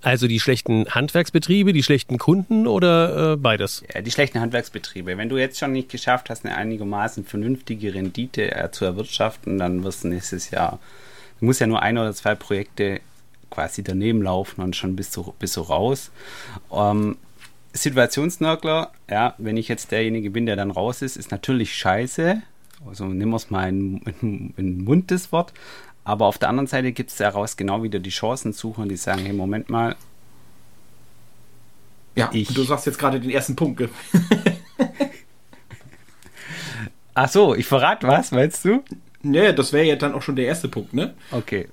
Also 0.00 0.28
die 0.28 0.40
schlechten 0.40 0.86
Handwerksbetriebe, 0.86 1.74
die 1.74 1.82
schlechten 1.82 2.16
Kunden 2.16 2.66
oder 2.66 3.32
äh, 3.32 3.36
beides? 3.36 3.82
Ja, 3.92 4.00
die 4.00 4.10
schlechten 4.10 4.40
Handwerksbetriebe. 4.40 5.18
Wenn 5.18 5.28
du 5.28 5.36
jetzt 5.36 5.58
schon 5.58 5.72
nicht 5.72 5.90
geschafft 5.90 6.30
hast, 6.30 6.46
eine 6.46 6.56
einigermaßen 6.56 7.26
vernünftige 7.26 7.92
Rendite 7.92 8.54
äh, 8.54 8.70
zu 8.70 8.86
erwirtschaften, 8.86 9.58
dann 9.58 9.84
wirst 9.84 10.04
du 10.04 10.08
nächstes 10.08 10.50
Jahr, 10.50 10.78
du 11.40 11.44
musst 11.44 11.60
ja 11.60 11.66
nur 11.66 11.82
ein 11.82 11.98
oder 11.98 12.14
zwei 12.14 12.34
Projekte 12.34 13.00
quasi 13.50 13.82
daneben 13.82 14.22
laufen 14.22 14.62
und 14.62 14.74
schon 14.74 14.96
bist 14.96 15.14
du, 15.16 15.34
bist 15.38 15.56
du 15.56 15.60
raus. 15.60 16.10
Ähm, 16.72 17.18
Situationsnörgler, 17.74 18.90
ja, 19.10 19.34
wenn 19.36 19.58
ich 19.58 19.68
jetzt 19.68 19.92
derjenige 19.92 20.30
bin, 20.30 20.46
der 20.46 20.56
dann 20.56 20.70
raus 20.70 21.02
ist, 21.02 21.16
ist 21.16 21.30
natürlich 21.30 21.74
scheiße, 21.74 22.40
also 22.88 23.06
nehmen 23.06 23.32
wir 23.32 23.36
es 23.36 23.50
mal 23.50 23.68
in, 23.68 23.98
in, 24.20 24.54
in 24.56 24.78
den 24.78 24.84
Mund, 24.84 25.10
das 25.10 25.32
Wort. 25.32 25.52
Aber 26.04 26.26
auf 26.26 26.38
der 26.38 26.48
anderen 26.48 26.68
Seite 26.68 26.92
gibt 26.92 27.10
es 27.10 27.16
daraus 27.16 27.56
genau 27.56 27.82
wieder 27.82 27.98
die 27.98 28.12
Chancensucher, 28.12 28.86
die 28.86 28.96
sagen, 28.96 29.22
hey, 29.24 29.32
Moment 29.32 29.68
mal. 29.70 29.96
Ja, 32.14 32.30
ich, 32.32 32.54
du 32.54 32.62
sagst 32.62 32.86
jetzt 32.86 32.98
gerade 32.98 33.18
den 33.20 33.30
ersten 33.30 33.56
Punkt. 33.56 33.82
Ach 37.14 37.28
so, 37.28 37.54
ich 37.54 37.66
verrate 37.66 38.06
was, 38.06 38.30
meinst 38.30 38.64
du? 38.64 38.84
Nee, 39.22 39.52
das 39.52 39.72
wäre 39.72 39.84
ja 39.84 39.96
dann 39.96 40.14
auch 40.14 40.22
schon 40.22 40.36
der 40.36 40.46
erste 40.46 40.68
Punkt, 40.68 40.94
ne? 40.94 41.14
Okay. 41.30 41.68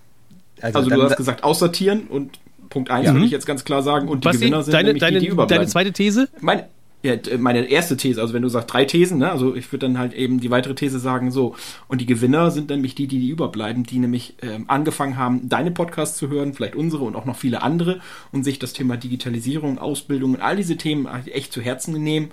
Also, 0.62 0.79
also 0.79 0.89
du 0.89 1.03
hast 1.03 1.17
gesagt, 1.17 1.43
aussortieren 1.43 2.08
und 2.08 2.39
Punkt 2.70 2.89
1 2.89 3.05
ja. 3.05 3.13
würde 3.13 3.25
ich 3.25 3.32
jetzt 3.32 3.46
ganz 3.46 3.63
klar 3.63 3.84
sagen. 3.84 4.08
Und 4.08 4.24
die 4.24 4.29
was 4.29 4.39
Gewinner 4.39 4.63
sind 4.63 4.74
deine, 4.74 4.96
deine, 4.96 5.20
die, 5.20 5.25
die 5.25 5.32
überbleiben. 5.32 5.62
Deine 5.62 5.70
zweite 5.70 5.91
These? 5.93 6.29
Meine, 6.39 6.67
ja, 7.03 7.17
meine 7.38 7.65
erste 7.65 7.98
These, 7.98 8.22
also 8.22 8.33
wenn 8.33 8.41
du 8.41 8.48
sagst 8.48 8.72
drei 8.72 8.86
Thesen, 8.86 9.17
ne, 9.17 9.29
also 9.29 9.55
ich 9.55 9.69
würde 9.74 9.88
dann 9.88 9.98
halt 9.98 10.13
eben 10.13 10.39
die 10.39 10.50
weitere 10.50 10.74
These 10.74 11.00
sagen, 11.00 11.31
so, 11.31 11.53
und 11.89 12.00
die 12.00 12.05
Gewinner 12.05 12.50
sind 12.50 12.69
nämlich 12.69 12.95
die, 12.95 13.07
die, 13.07 13.19
die 13.19 13.27
überbleiben, 13.27 13.83
die 13.83 14.00
nämlich 14.00 14.36
ähm, 14.41 14.65
angefangen 14.69 15.17
haben, 15.17 15.50
deine 15.50 15.72
Podcasts 15.72 16.17
zu 16.17 16.29
hören, 16.29 16.53
vielleicht 16.53 16.75
unsere 16.75 17.03
und 17.03 17.17
auch 17.17 17.25
noch 17.25 17.36
viele 17.36 17.62
andere 17.62 18.00
und 18.31 18.45
sich 18.45 18.57
das 18.57 18.72
Thema 18.72 18.95
Digitalisierung, 18.95 19.79
Ausbildung 19.79 20.36
und 20.36 20.41
all 20.41 20.55
diese 20.55 20.77
Themen 20.77 21.05
echt 21.25 21.51
zu 21.51 21.62
Herzen 21.62 22.01
nehmen, 22.01 22.31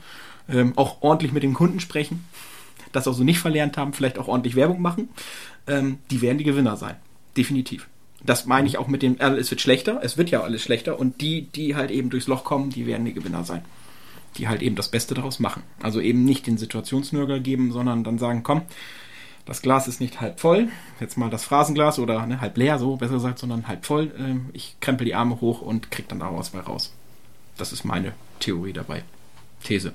ähm, 0.48 0.72
auch 0.76 1.02
ordentlich 1.02 1.32
mit 1.32 1.42
den 1.42 1.54
Kunden 1.54 1.80
sprechen, 1.80 2.24
das 2.92 3.08
auch 3.08 3.14
so 3.14 3.24
nicht 3.24 3.40
verlernt 3.40 3.76
haben, 3.76 3.92
vielleicht 3.92 4.18
auch 4.18 4.28
ordentlich 4.28 4.54
Werbung 4.54 4.80
machen, 4.80 5.08
ähm, 5.66 5.98
die 6.12 6.22
werden 6.22 6.38
die 6.38 6.44
Gewinner 6.44 6.76
sein. 6.76 6.94
Definitiv. 7.36 7.88
Das 8.22 8.46
meine 8.46 8.68
ich 8.68 8.78
auch 8.78 8.86
mit 8.86 9.02
dem, 9.02 9.16
also 9.18 9.36
es 9.36 9.50
wird 9.50 9.62
schlechter, 9.62 9.98
es 10.04 10.16
wird 10.16 10.30
ja 10.30 10.42
alles 10.42 10.62
schlechter 10.62 11.00
und 11.00 11.20
die, 11.20 11.42
die 11.42 11.74
halt 11.74 11.90
eben 11.90 12.08
durchs 12.08 12.28
Loch 12.28 12.44
kommen, 12.44 12.70
die 12.70 12.86
werden 12.86 13.04
die 13.04 13.14
Gewinner 13.14 13.42
sein 13.42 13.62
die 14.36 14.48
halt 14.48 14.62
eben 14.62 14.76
das 14.76 14.88
Beste 14.88 15.14
daraus 15.14 15.38
machen. 15.38 15.62
Also 15.82 16.00
eben 16.00 16.24
nicht 16.24 16.46
den 16.46 16.58
Situationsnörgel 16.58 17.40
geben, 17.40 17.72
sondern 17.72 18.04
dann 18.04 18.18
sagen, 18.18 18.42
komm, 18.42 18.62
das 19.46 19.62
Glas 19.62 19.88
ist 19.88 20.00
nicht 20.00 20.20
halb 20.20 20.38
voll, 20.38 20.68
jetzt 21.00 21.16
mal 21.16 21.30
das 21.30 21.44
Phrasenglas 21.44 21.98
oder 21.98 22.24
ne, 22.26 22.40
halb 22.40 22.56
leer, 22.56 22.78
so 22.78 22.96
besser 22.96 23.14
gesagt, 23.14 23.38
sondern 23.38 23.66
halb 23.66 23.84
voll. 23.84 24.12
Ähm, 24.18 24.50
ich 24.52 24.76
krempel 24.80 25.04
die 25.04 25.14
Arme 25.14 25.40
hoch 25.40 25.60
und 25.60 25.90
krieg 25.90 26.08
dann 26.08 26.20
daraus 26.20 26.52
mal 26.52 26.60
raus. 26.60 26.92
Das 27.56 27.72
ist 27.72 27.84
meine 27.84 28.12
Theorie 28.38 28.72
dabei. 28.72 29.02
These. 29.64 29.92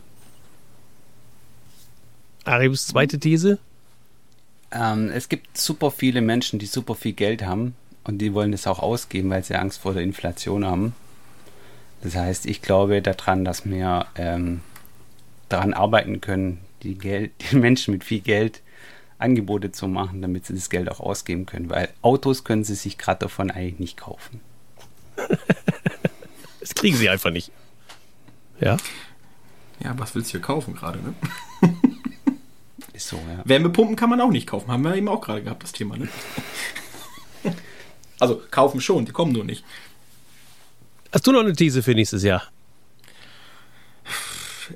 Aribs 2.43 2.88
zweite 2.88 3.19
These? 3.19 3.57
Ähm, 4.71 5.09
es 5.09 5.29
gibt 5.29 5.57
super 5.57 5.89
viele 5.89 6.21
Menschen, 6.21 6.59
die 6.59 6.65
super 6.65 6.95
viel 6.95 7.13
Geld 7.13 7.43
haben 7.43 7.75
und 8.03 8.19
die 8.19 8.33
wollen 8.33 8.51
das 8.51 8.67
auch 8.67 8.79
ausgeben, 8.79 9.29
weil 9.29 9.43
sie 9.43 9.55
Angst 9.55 9.79
vor 9.79 9.93
der 9.93 10.03
Inflation 10.03 10.65
haben. 10.65 10.93
Das 12.05 12.15
heißt, 12.15 12.45
ich 12.45 12.61
glaube 12.61 13.01
daran, 13.01 13.43
dass 13.43 13.65
wir 13.65 14.05
ähm, 14.15 14.61
daran 15.49 15.73
arbeiten 15.73 16.21
können, 16.21 16.59
die, 16.83 16.95
Geld, 16.99 17.31
die 17.51 17.55
Menschen 17.55 17.95
mit 17.95 18.03
viel 18.03 18.21
Geld 18.21 18.61
Angebote 19.17 19.71
zu 19.71 19.87
machen, 19.87 20.21
damit 20.21 20.45
sie 20.45 20.53
das 20.53 20.69
Geld 20.69 20.91
auch 20.91 20.99
ausgeben 20.99 21.47
können. 21.47 21.71
Weil 21.71 21.89
Autos 22.03 22.43
können 22.43 22.63
sie 22.63 22.75
sich 22.75 22.99
gerade 22.99 23.21
davon 23.21 23.49
eigentlich 23.49 23.79
nicht 23.79 23.97
kaufen. 23.97 24.39
das 26.59 26.75
kriegen 26.75 26.95
sie 26.95 27.09
einfach 27.09 27.31
nicht. 27.31 27.51
Ja. 28.59 28.77
Ja, 29.79 29.97
was 29.97 30.13
willst 30.13 30.29
du 30.29 30.33
hier 30.33 30.41
kaufen 30.41 30.75
gerade, 30.75 30.99
ne? 30.99 31.15
Ist 32.93 33.07
so, 33.07 33.17
ja. 33.17 33.41
Wärmepumpen 33.45 33.95
kann 33.95 34.11
man 34.11 34.21
auch 34.21 34.29
nicht 34.29 34.45
kaufen. 34.45 34.71
Haben 34.71 34.83
wir 34.83 34.95
eben 34.95 35.07
auch 35.07 35.21
gerade 35.21 35.41
gehabt, 35.41 35.63
das 35.63 35.71
Thema, 35.71 35.97
ne? 35.97 36.07
also 38.19 38.41
kaufen 38.51 38.79
schon, 38.79 39.05
die 39.05 39.11
kommen 39.11 39.31
nur 39.31 39.43
nicht. 39.43 39.65
Hast 41.15 41.25
du 41.28 41.32
noch 41.32 41.39
eine 41.39 41.54
These 41.54 41.82
für 41.82 41.95
nächstes 41.95 42.23
Jahr? 42.23 42.43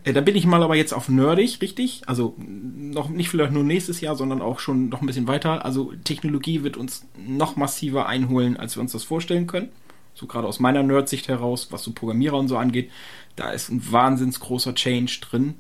Äh, 0.06 0.14
da 0.14 0.22
bin 0.22 0.38
ich 0.38 0.46
mal 0.46 0.64
aber 0.64 0.78
jetzt 0.78 0.94
auf 0.94 1.10
nerdig, 1.10 1.62
richtig? 1.62 2.04
Also 2.06 2.34
noch 2.38 3.10
nicht 3.10 3.28
vielleicht 3.28 3.52
nur 3.52 3.66
nächstes 3.66 4.00
Jahr, 4.00 4.16
sondern 4.16 4.42
auch 4.42 4.60
schon 4.60 4.88
noch 4.88 5.02
ein 5.02 5.06
bisschen 5.06 5.28
weiter. 5.28 5.66
Also 5.66 5.92
Technologie 6.06 6.64
wird 6.64 6.78
uns 6.78 7.06
noch 7.18 7.58
massiver 7.58 8.06
einholen, 8.06 8.56
als 8.56 8.78
wir 8.78 8.82
uns 8.82 8.94
das 8.94 9.04
vorstellen 9.04 9.48
können. 9.48 9.68
So 10.14 10.28
gerade 10.28 10.48
aus 10.48 10.62
meiner 10.62 10.82
Nerd-Sicht 10.82 11.28
heraus, 11.28 11.74
was 11.74 11.84
so 11.84 11.92
Programmierer 11.92 12.38
und 12.38 12.48
so 12.48 12.56
angeht, 12.56 12.90
da 13.36 13.52
ist 13.52 13.68
ein 13.68 13.92
wahnsinns 13.92 14.40
großer 14.40 14.74
Change 14.74 15.20
drin. 15.20 15.56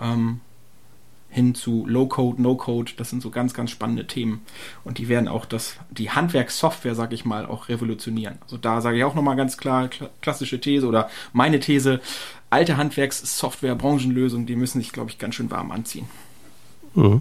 Ähm, 0.00 0.42
hin 1.34 1.56
zu 1.56 1.84
Low-Code, 1.86 2.40
No-Code. 2.40 2.92
Das 2.96 3.10
sind 3.10 3.20
so 3.20 3.30
ganz, 3.30 3.54
ganz 3.54 3.72
spannende 3.72 4.06
Themen. 4.06 4.42
Und 4.84 4.98
die 4.98 5.08
werden 5.08 5.26
auch 5.26 5.46
das, 5.46 5.76
die 5.90 6.10
Handwerkssoftware, 6.10 6.94
sag 6.94 7.12
ich 7.12 7.24
mal, 7.24 7.44
auch 7.44 7.68
revolutionieren. 7.68 8.38
Also 8.42 8.56
da 8.56 8.80
sage 8.80 8.98
ich 8.98 9.04
auch 9.04 9.16
nochmal 9.16 9.34
ganz 9.34 9.56
klar, 9.56 9.90
klassische 10.22 10.60
These 10.60 10.86
oder 10.86 11.10
meine 11.32 11.58
These, 11.58 12.00
alte 12.50 12.76
Handwerkssoftware, 12.76 13.74
Branchenlösungen, 13.74 14.46
die 14.46 14.54
müssen 14.54 14.80
sich, 14.80 14.92
glaube 14.92 15.10
ich, 15.10 15.18
ganz 15.18 15.34
schön 15.34 15.50
warm 15.50 15.72
anziehen. 15.72 16.06
Mhm. 16.94 17.20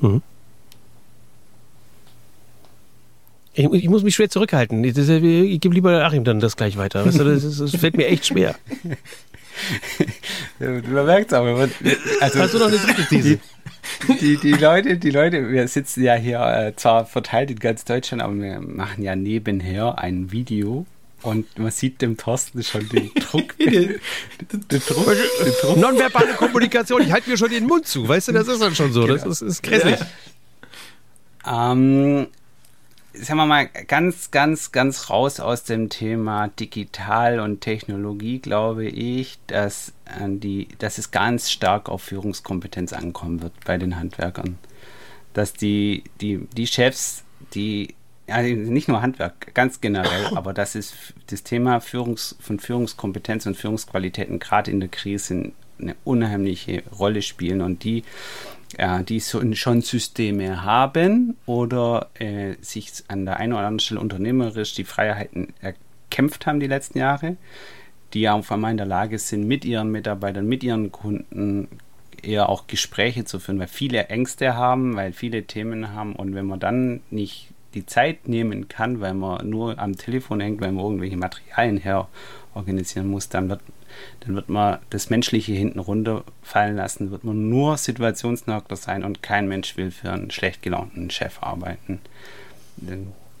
Mhm. 0.00 0.22
Ich, 3.52 3.64
ich, 3.64 3.88
muss 3.88 4.04
mich 4.04 4.14
schwer 4.14 4.30
zurückhalten. 4.30 4.84
Ich, 4.84 4.96
ich 4.96 5.60
gebe 5.60 5.74
lieber 5.74 6.04
Achim 6.04 6.22
dann 6.22 6.38
das 6.38 6.56
gleich 6.56 6.76
weiter. 6.76 7.04
Weißt 7.04 7.18
du, 7.18 7.24
das, 7.24 7.58
das 7.58 7.74
fällt 7.74 7.96
mir 7.96 8.06
echt 8.06 8.26
schwer. 8.26 8.54
Man 10.58 11.06
merkt 11.06 11.32
es 11.32 11.38
aber. 11.38 11.68
Also, 12.20 12.38
Hast 12.40 12.54
du 12.54 12.58
noch 12.58 12.68
eine 12.68 12.78
dritte 12.78 13.06
These? 13.08 13.38
Die, 14.20 14.36
die, 14.36 14.52
Leute, 14.52 14.96
die 14.96 15.10
Leute, 15.10 15.50
wir 15.50 15.68
sitzen 15.68 16.02
ja 16.02 16.14
hier 16.14 16.40
äh, 16.40 16.76
zwar 16.76 17.06
verteilt 17.06 17.50
in 17.50 17.58
ganz 17.58 17.84
Deutschland, 17.84 18.22
aber 18.22 18.34
wir 18.34 18.60
machen 18.60 19.02
ja 19.02 19.14
nebenher 19.14 19.98
ein 19.98 20.32
Video 20.32 20.86
und 21.22 21.58
man 21.58 21.70
sieht 21.70 22.02
dem 22.02 22.16
Thorsten 22.16 22.62
schon 22.62 22.88
den 22.88 23.10
Druck. 23.14 23.56
den, 23.58 24.00
den 24.50 24.80
Druck, 24.80 25.06
den 25.06 25.52
Druck. 25.60 25.76
Nonverbale 25.76 26.34
Kommunikation, 26.34 27.02
ich 27.02 27.12
halte 27.12 27.30
mir 27.30 27.36
schon 27.36 27.50
den 27.50 27.66
Mund 27.66 27.86
zu, 27.86 28.06
weißt 28.06 28.28
du, 28.28 28.32
das 28.32 28.48
ist 28.48 28.60
dann 28.60 28.74
schon 28.74 28.92
so, 28.92 29.02
genau. 29.02 29.14
das 29.14 29.26
ist, 29.26 29.42
ist 29.42 29.62
grässlich. 29.62 30.00
Ähm, 31.46 32.26
sagen 33.14 33.38
wir 33.38 33.46
mal, 33.46 33.68
ganz, 33.68 34.30
ganz, 34.30 34.72
ganz 34.72 35.08
raus 35.10 35.40
aus 35.40 35.64
dem 35.64 35.88
Thema 35.88 36.48
Digital 36.48 37.40
und 37.40 37.60
Technologie, 37.60 38.40
glaube 38.40 38.86
ich, 38.86 39.38
dass, 39.46 39.92
äh, 40.06 40.28
die, 40.28 40.68
dass 40.78 40.98
es 40.98 41.10
ganz 41.10 41.50
stark 41.50 41.88
auf 41.88 42.02
Führungskompetenz 42.02 42.92
ankommen 42.92 43.42
wird 43.42 43.52
bei 43.64 43.78
den 43.78 43.96
Handwerkern. 43.96 44.58
Dass 45.32 45.52
die, 45.52 46.04
die, 46.20 46.46
die 46.56 46.66
Chefs, 46.66 47.24
die, 47.54 47.94
also 48.26 48.54
nicht 48.54 48.88
nur 48.88 49.02
Handwerk, 49.02 49.54
ganz 49.54 49.80
generell, 49.80 50.26
aber 50.34 50.52
dass 50.52 50.74
es 50.74 50.94
das 51.28 51.44
Thema 51.44 51.80
Führungs, 51.80 52.36
von 52.40 52.58
Führungskompetenz 52.58 53.46
und 53.46 53.56
Führungsqualitäten 53.56 54.38
gerade 54.38 54.70
in 54.70 54.80
der 54.80 54.88
Krise 54.88 55.52
eine 55.80 55.96
unheimliche 56.04 56.82
Rolle 56.98 57.22
spielen 57.22 57.60
und 57.60 57.84
die 57.84 58.04
ja, 58.78 59.02
die 59.02 59.20
schon 59.20 59.82
Systeme 59.82 60.64
haben 60.64 61.36
oder 61.46 62.10
äh, 62.14 62.54
sich 62.60 62.92
an 63.08 63.24
der 63.24 63.38
einen 63.38 63.52
oder 63.52 63.60
anderen 63.62 63.78
Stelle 63.80 64.00
unternehmerisch 64.00 64.74
die 64.74 64.84
Freiheiten 64.84 65.52
erkämpft 65.60 66.46
haben 66.46 66.60
die 66.60 66.66
letzten 66.66 66.98
Jahre, 66.98 67.36
die 68.12 68.22
ja 68.22 68.34
auf 68.34 68.50
einmal 68.52 68.70
in 68.70 68.76
der 68.76 68.86
Lage 68.86 69.18
sind, 69.18 69.46
mit 69.46 69.64
ihren 69.64 69.90
Mitarbeitern, 69.90 70.46
mit 70.46 70.62
ihren 70.62 70.92
Kunden 70.92 71.68
eher 72.22 72.48
auch 72.48 72.66
Gespräche 72.66 73.24
zu 73.24 73.38
führen, 73.38 73.58
weil 73.58 73.68
viele 73.68 74.06
Ängste 74.06 74.54
haben, 74.54 74.96
weil 74.96 75.12
viele 75.12 75.44
Themen 75.44 75.92
haben 75.92 76.14
und 76.14 76.34
wenn 76.34 76.46
man 76.46 76.60
dann 76.60 77.00
nicht 77.10 77.48
die 77.74 77.86
Zeit 77.86 78.28
nehmen 78.28 78.68
kann, 78.68 79.00
weil 79.00 79.14
man 79.14 79.48
nur 79.48 79.78
am 79.78 79.96
Telefon 79.96 80.40
hängt, 80.40 80.60
weil 80.60 80.72
man 80.72 80.84
irgendwelche 80.84 81.16
Materialien 81.16 81.76
her 81.76 82.08
organisieren 82.54 83.08
muss, 83.08 83.28
dann 83.28 83.48
wird, 83.48 83.60
dann 84.20 84.34
wird 84.34 84.48
man 84.48 84.78
das 84.90 85.10
Menschliche 85.10 85.52
hinten 85.52 85.78
runterfallen 85.78 86.76
lassen, 86.76 87.10
wird 87.10 87.24
man 87.24 87.48
nur 87.48 87.76
Situationsnörgler 87.76 88.76
sein 88.76 89.04
und 89.04 89.22
kein 89.22 89.48
Mensch 89.48 89.76
will 89.76 89.90
für 89.90 90.10
einen 90.10 90.30
schlecht 90.30 90.62
gelaunten 90.62 91.10
Chef 91.10 91.42
arbeiten. 91.42 92.00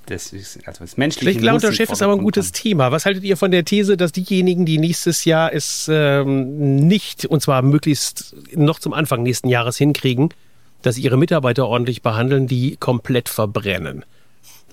Das 0.06 0.32
ist, 0.32 0.66
also 0.66 0.84
das 0.84 0.96
Menschliche. 0.96 1.24
Schlecht 1.24 1.40
gelaunter 1.40 1.72
Chef 1.72 1.90
ist 1.90 2.02
aber 2.02 2.12
ein 2.12 2.18
gutes 2.18 2.52
kommen. 2.52 2.62
Thema. 2.62 2.92
Was 2.92 3.06
haltet 3.06 3.24
ihr 3.24 3.36
von 3.36 3.50
der 3.50 3.64
These, 3.64 3.96
dass 3.96 4.12
diejenigen, 4.12 4.66
die 4.66 4.78
nächstes 4.78 5.24
Jahr 5.24 5.52
es 5.52 5.88
ähm, 5.90 6.86
nicht, 6.86 7.24
und 7.24 7.40
zwar 7.40 7.62
möglichst 7.62 8.36
noch 8.54 8.78
zum 8.78 8.92
Anfang 8.92 9.22
nächsten 9.22 9.48
Jahres 9.48 9.78
hinkriegen, 9.78 10.28
dass 10.82 10.96
sie 10.96 11.02
ihre 11.02 11.16
Mitarbeiter 11.16 11.66
ordentlich 11.66 12.02
behandeln, 12.02 12.46
die 12.46 12.76
komplett 12.76 13.30
verbrennen? 13.30 14.04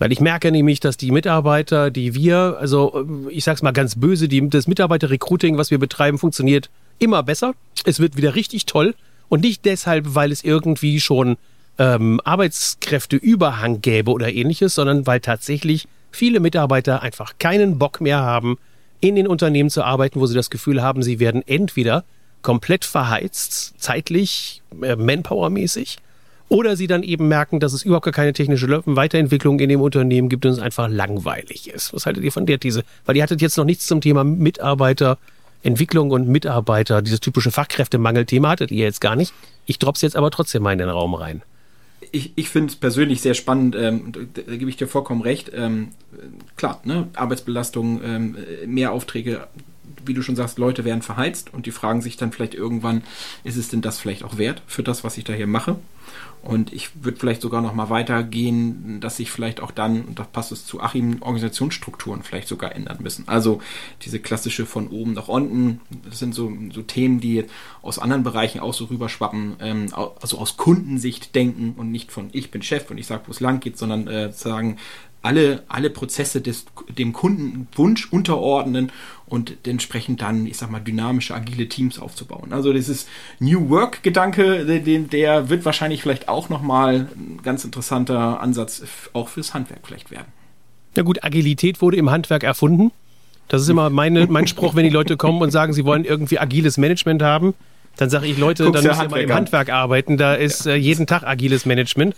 Weil 0.02 0.12
ich 0.12 0.20
merke 0.20 0.52
nämlich, 0.52 0.80
dass 0.80 0.98
die 0.98 1.12
Mitarbeiter, 1.12 1.92
die 1.92 2.16
wir, 2.16 2.58
also 2.60 3.08
ich 3.30 3.44
sag's 3.44 3.62
mal 3.62 3.70
ganz 3.70 4.00
böse, 4.00 4.28
die, 4.28 4.50
das 4.50 4.66
Mitarbeiter-Recruiting, 4.66 5.60
was 5.60 5.70
wir 5.70 5.78
betreiben, 5.78 6.18
funktioniert 6.18 6.72
immer 6.98 7.22
besser. 7.22 7.54
Es 7.86 8.00
wird 8.00 8.18
wieder 8.18 8.34
richtig 8.34 8.66
toll. 8.66 8.96
Und 9.30 9.44
nicht 9.44 9.64
deshalb, 9.64 10.16
weil 10.16 10.32
es 10.32 10.44
irgendwie 10.44 11.00
schon 11.00 11.38
ähm, 11.78 12.20
Arbeitskräfteüberhang 12.24 13.82
gäbe 13.82 14.10
oder 14.10 14.34
ähnliches, 14.34 14.74
sondern 14.74 15.06
weil 15.06 15.20
tatsächlich 15.20 15.88
viele 16.10 16.40
Mitarbeiter 16.40 17.04
einfach 17.04 17.34
keinen 17.38 17.78
Bock 17.78 18.02
mehr 18.02 18.22
haben, 18.22 18.58
in 19.02 19.16
den 19.16 19.28
Unternehmen 19.28 19.70
zu 19.70 19.84
arbeiten, 19.84 20.20
wo 20.20 20.26
sie 20.26 20.34
das 20.34 20.50
Gefühl 20.50 20.82
haben, 20.82 21.04
sie 21.04 21.20
werden 21.20 21.44
entweder 21.46 22.06
komplett 22.42 22.86
verheizt, 22.86 23.76
zeitlich, 23.78 24.64
äh, 24.82 24.96
manpowermäßig, 24.96 26.00
oder 26.52 26.76
sie 26.76 26.88
dann 26.88 27.02
eben 27.02 27.30
merken, 27.30 27.62
dass 27.62 27.72
es 27.72 27.84
überhaupt 27.84 28.04
gar 28.04 28.12
keine 28.12 28.34
technische 28.34 28.68
Weiterentwicklung 28.86 29.58
in 29.62 29.70
dem 29.70 29.80
Unternehmen 29.80 30.28
gibt 30.28 30.46
und 30.46 30.52
es 30.52 30.60
einfach 30.60 30.90
langweilig 30.90 31.70
ist. 31.70 31.94
Was 31.94 32.06
haltet 32.06 32.26
ihr 32.26 32.32
von 32.34 32.46
der 32.46 32.60
These? 32.60 32.84
Weil 33.06 33.16
ihr 33.16 33.24
hattet 33.24 33.42
jetzt 33.42 33.56
noch 33.58 33.64
nichts 33.64 33.88
zum 33.88 34.02
Thema 34.02 34.26
Mitarbeiterentwicklung 34.26 36.12
und 36.12 36.28
Mitarbeiter, 36.28 37.02
dieses 37.02 37.22
typische 37.22 37.52
Fachkräftemangelthema 37.52 38.50
hattet 38.50 38.70
ihr 38.70 38.84
jetzt 38.84 39.00
gar 39.00 39.16
nicht. 39.16 39.34
Ich 39.66 39.80
drop's 39.80 40.02
jetzt 40.02 40.18
aber 40.18 40.30
trotzdem 40.30 40.64
mal 40.64 40.74
in 40.74 40.80
den 40.80 40.90
Raum 40.90 41.14
rein. 41.14 41.42
Ich, 42.12 42.34
ich 42.36 42.50
finde 42.50 42.72
es 42.72 42.76
persönlich 42.76 43.22
sehr 43.22 43.34
spannend, 43.34 43.78
ähm, 43.80 44.12
da, 44.12 44.20
da, 44.46 44.58
gebe 44.58 44.70
ich 44.70 44.76
dir 44.76 44.88
vollkommen 44.88 45.22
recht. 45.22 45.52
Ähm, 45.56 45.92
klar, 46.58 46.82
ne? 46.84 47.08
Arbeitsbelastung, 47.16 48.02
ähm, 48.04 48.38
mehr 48.66 48.92
Aufträge, 48.92 49.48
wie 50.06 50.14
du 50.14 50.22
schon 50.22 50.36
sagst, 50.36 50.58
Leute 50.58 50.86
werden 50.86 51.02
verheizt 51.02 51.54
und 51.54 51.66
die 51.66 51.72
fragen 51.72 52.02
sich 52.02 52.18
dann 52.18 52.32
vielleicht 52.32 52.54
irgendwann, 52.54 53.04
ist 53.44 53.58
es 53.58 53.70
denn 53.70 53.82
das 53.82 54.00
vielleicht 54.00 54.24
auch 54.24 54.38
wert 54.38 54.62
für 54.68 54.84
das, 54.84 55.04
was 55.04 55.18
ich 55.18 55.24
da 55.24 55.34
hier 55.34 55.48
mache? 55.48 55.78
Und 56.44 56.74
ich 56.74 56.90
würde 57.04 57.20
vielleicht 57.20 57.42
sogar 57.42 57.62
noch 57.62 57.76
mal 57.76 57.92
weitergehen, 57.92 59.00
dass 59.00 59.18
sich 59.18 59.30
vielleicht 59.30 59.62
auch 59.62 59.70
dann, 59.70 60.02
und 60.02 60.18
da 60.18 60.24
passt 60.24 60.52
es 60.52 60.66
zu 60.66 60.82
Achim, 60.82 61.22
Organisationsstrukturen 61.22 62.24
vielleicht 62.24 62.48
sogar 62.48 62.76
ändern 62.76 62.98
müssen. 63.02 63.28
Also 63.28 63.62
diese 64.02 64.20
klassische 64.20 64.66
von 64.66 64.88
oben 64.88 65.14
nach 65.14 65.28
unten, 65.28 65.82
das 66.10 66.18
sind 66.18 66.34
so, 66.34 66.52
so 66.74 66.82
Themen, 66.82 67.20
die 67.20 67.46
aus 67.84 68.00
anderen 68.00 68.24
Bereichen 68.24 68.60
auch 68.60 68.74
so 68.74 68.86
rüberschwappen, 68.86 69.58
ähm, 69.60 69.94
also 69.94 70.40
aus 70.40 70.58
Kundensicht 70.58 71.36
denken 71.36 71.76
und 71.78 71.92
nicht 71.92 72.12
von 72.12 72.30
ich 72.32 72.50
bin 72.50 72.64
Chef 72.64 72.90
und 72.90 72.98
ich 72.98 73.06
sage, 73.06 73.24
wo 73.28 73.32
es 73.32 73.40
lang 73.40 73.60
geht, 73.60 73.78
sondern 73.78 74.08
äh, 74.08 74.32
sagen, 74.34 74.78
alle, 75.22 75.64
alle 75.68 75.90
Prozesse 75.90 76.42
des, 76.42 76.66
dem 76.98 77.14
Kundenwunsch 77.14 78.12
unterordnen 78.12 78.92
und 79.28 79.66
entsprechend 79.68 80.22
dann, 80.22 80.46
ich 80.46 80.58
sag 80.58 80.72
mal, 80.72 80.80
dynamische, 80.80 81.34
agile 81.34 81.70
Teams 81.70 82.00
aufzubauen. 82.00 82.52
Also 82.52 82.74
dieses 82.74 83.08
New 83.40 83.70
Work-Gedanke, 83.70 84.66
der, 84.66 85.00
der 85.00 85.50
wird 85.50 85.64
wahrscheinlich 85.64 86.02
vielleicht 86.02 86.28
auch 86.28 86.50
nochmal 86.50 87.08
ein 87.16 87.40
ganz 87.44 87.64
interessanter 87.64 88.42
Ansatz 88.42 88.84
auch 89.14 89.30
fürs 89.30 89.54
Handwerk 89.54 89.82
vielleicht 89.86 90.12
werden. 90.12 90.28
Na 90.96 91.04
gut, 91.04 91.24
Agilität 91.24 91.82
wurde 91.82 91.98
im 91.98 92.10
Handwerk 92.10 92.44
erfunden. 92.44 92.92
Das 93.48 93.62
ist 93.62 93.70
immer 93.70 93.90
meine, 93.92 94.28
mein 94.28 94.48
Spruch, 94.48 94.76
wenn 94.76 94.84
die 94.84 94.90
Leute 94.90 95.18
kommen 95.18 95.42
und 95.42 95.52
sagen, 95.52 95.74
sie 95.74 95.86
wollen 95.86 96.04
irgendwie 96.04 96.40
agiles 96.40 96.78
Management 96.78 97.22
haben. 97.22 97.54
Dann 98.02 98.10
sage 98.10 98.26
ich, 98.26 98.40
Leute, 98.40 98.64
Guck's 98.64 98.82
dann 98.82 98.88
müsst 98.88 99.04
ihr 99.04 99.10
mal 99.10 99.22
im 99.22 99.32
Handwerk 99.32 99.70
arbeiten. 99.70 100.18
Da 100.18 100.34
ist 100.34 100.66
ja. 100.66 100.72
äh, 100.72 100.76
jeden 100.76 101.06
Tag 101.06 101.22
agiles 101.22 101.68
Management. 101.68 102.16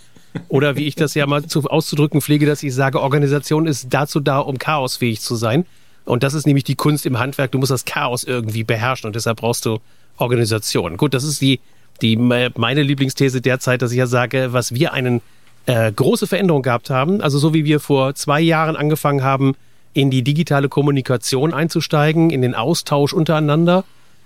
Oder 0.47 0.77
wie 0.77 0.87
ich 0.87 0.95
das 0.95 1.13
ja 1.13 1.27
mal 1.27 1.45
zu, 1.45 1.65
auszudrücken 1.65 2.21
pflege, 2.21 2.45
dass 2.45 2.63
ich 2.63 2.73
sage, 2.73 3.01
Organisation 3.01 3.67
ist 3.67 3.87
dazu 3.89 4.21
da, 4.21 4.39
um 4.39 4.57
chaosfähig 4.57 5.19
zu 5.19 5.35
sein. 5.35 5.65
Und 6.05 6.23
das 6.23 6.35
ist 6.35 6.47
nämlich 6.47 6.63
die 6.63 6.75
Kunst 6.75 7.05
im 7.05 7.19
Handwerk. 7.19 7.51
Du 7.51 7.57
musst 7.57 7.69
das 7.69 7.83
Chaos 7.83 8.23
irgendwie 8.23 8.63
beherrschen 8.63 9.07
und 9.07 9.17
deshalb 9.17 9.39
brauchst 9.39 9.65
du 9.65 9.79
Organisation. 10.19 10.95
Gut, 10.95 11.13
das 11.13 11.25
ist 11.25 11.41
die, 11.41 11.59
die 12.01 12.15
meine 12.15 12.81
Lieblingsthese 12.81 13.41
derzeit, 13.41 13.81
dass 13.81 13.91
ich 13.91 13.97
ja 13.97 14.07
sage, 14.07 14.53
was 14.53 14.73
wir 14.73 14.93
einen 14.93 15.19
äh, 15.65 15.91
große 15.91 16.27
Veränderung 16.27 16.61
gehabt 16.61 16.91
haben. 16.91 17.19
Also 17.19 17.39
so 17.39 17.53
wie 17.53 17.65
wir 17.65 17.81
vor 17.81 18.15
zwei 18.15 18.39
Jahren 18.39 18.77
angefangen 18.77 19.21
haben, 19.21 19.53
in 19.91 20.09
die 20.09 20.21
digitale 20.21 20.69
Kommunikation 20.69 21.53
einzusteigen, 21.53 22.29
in 22.29 22.41
den 22.41 22.55
Austausch 22.55 23.11
untereinander 23.11 23.83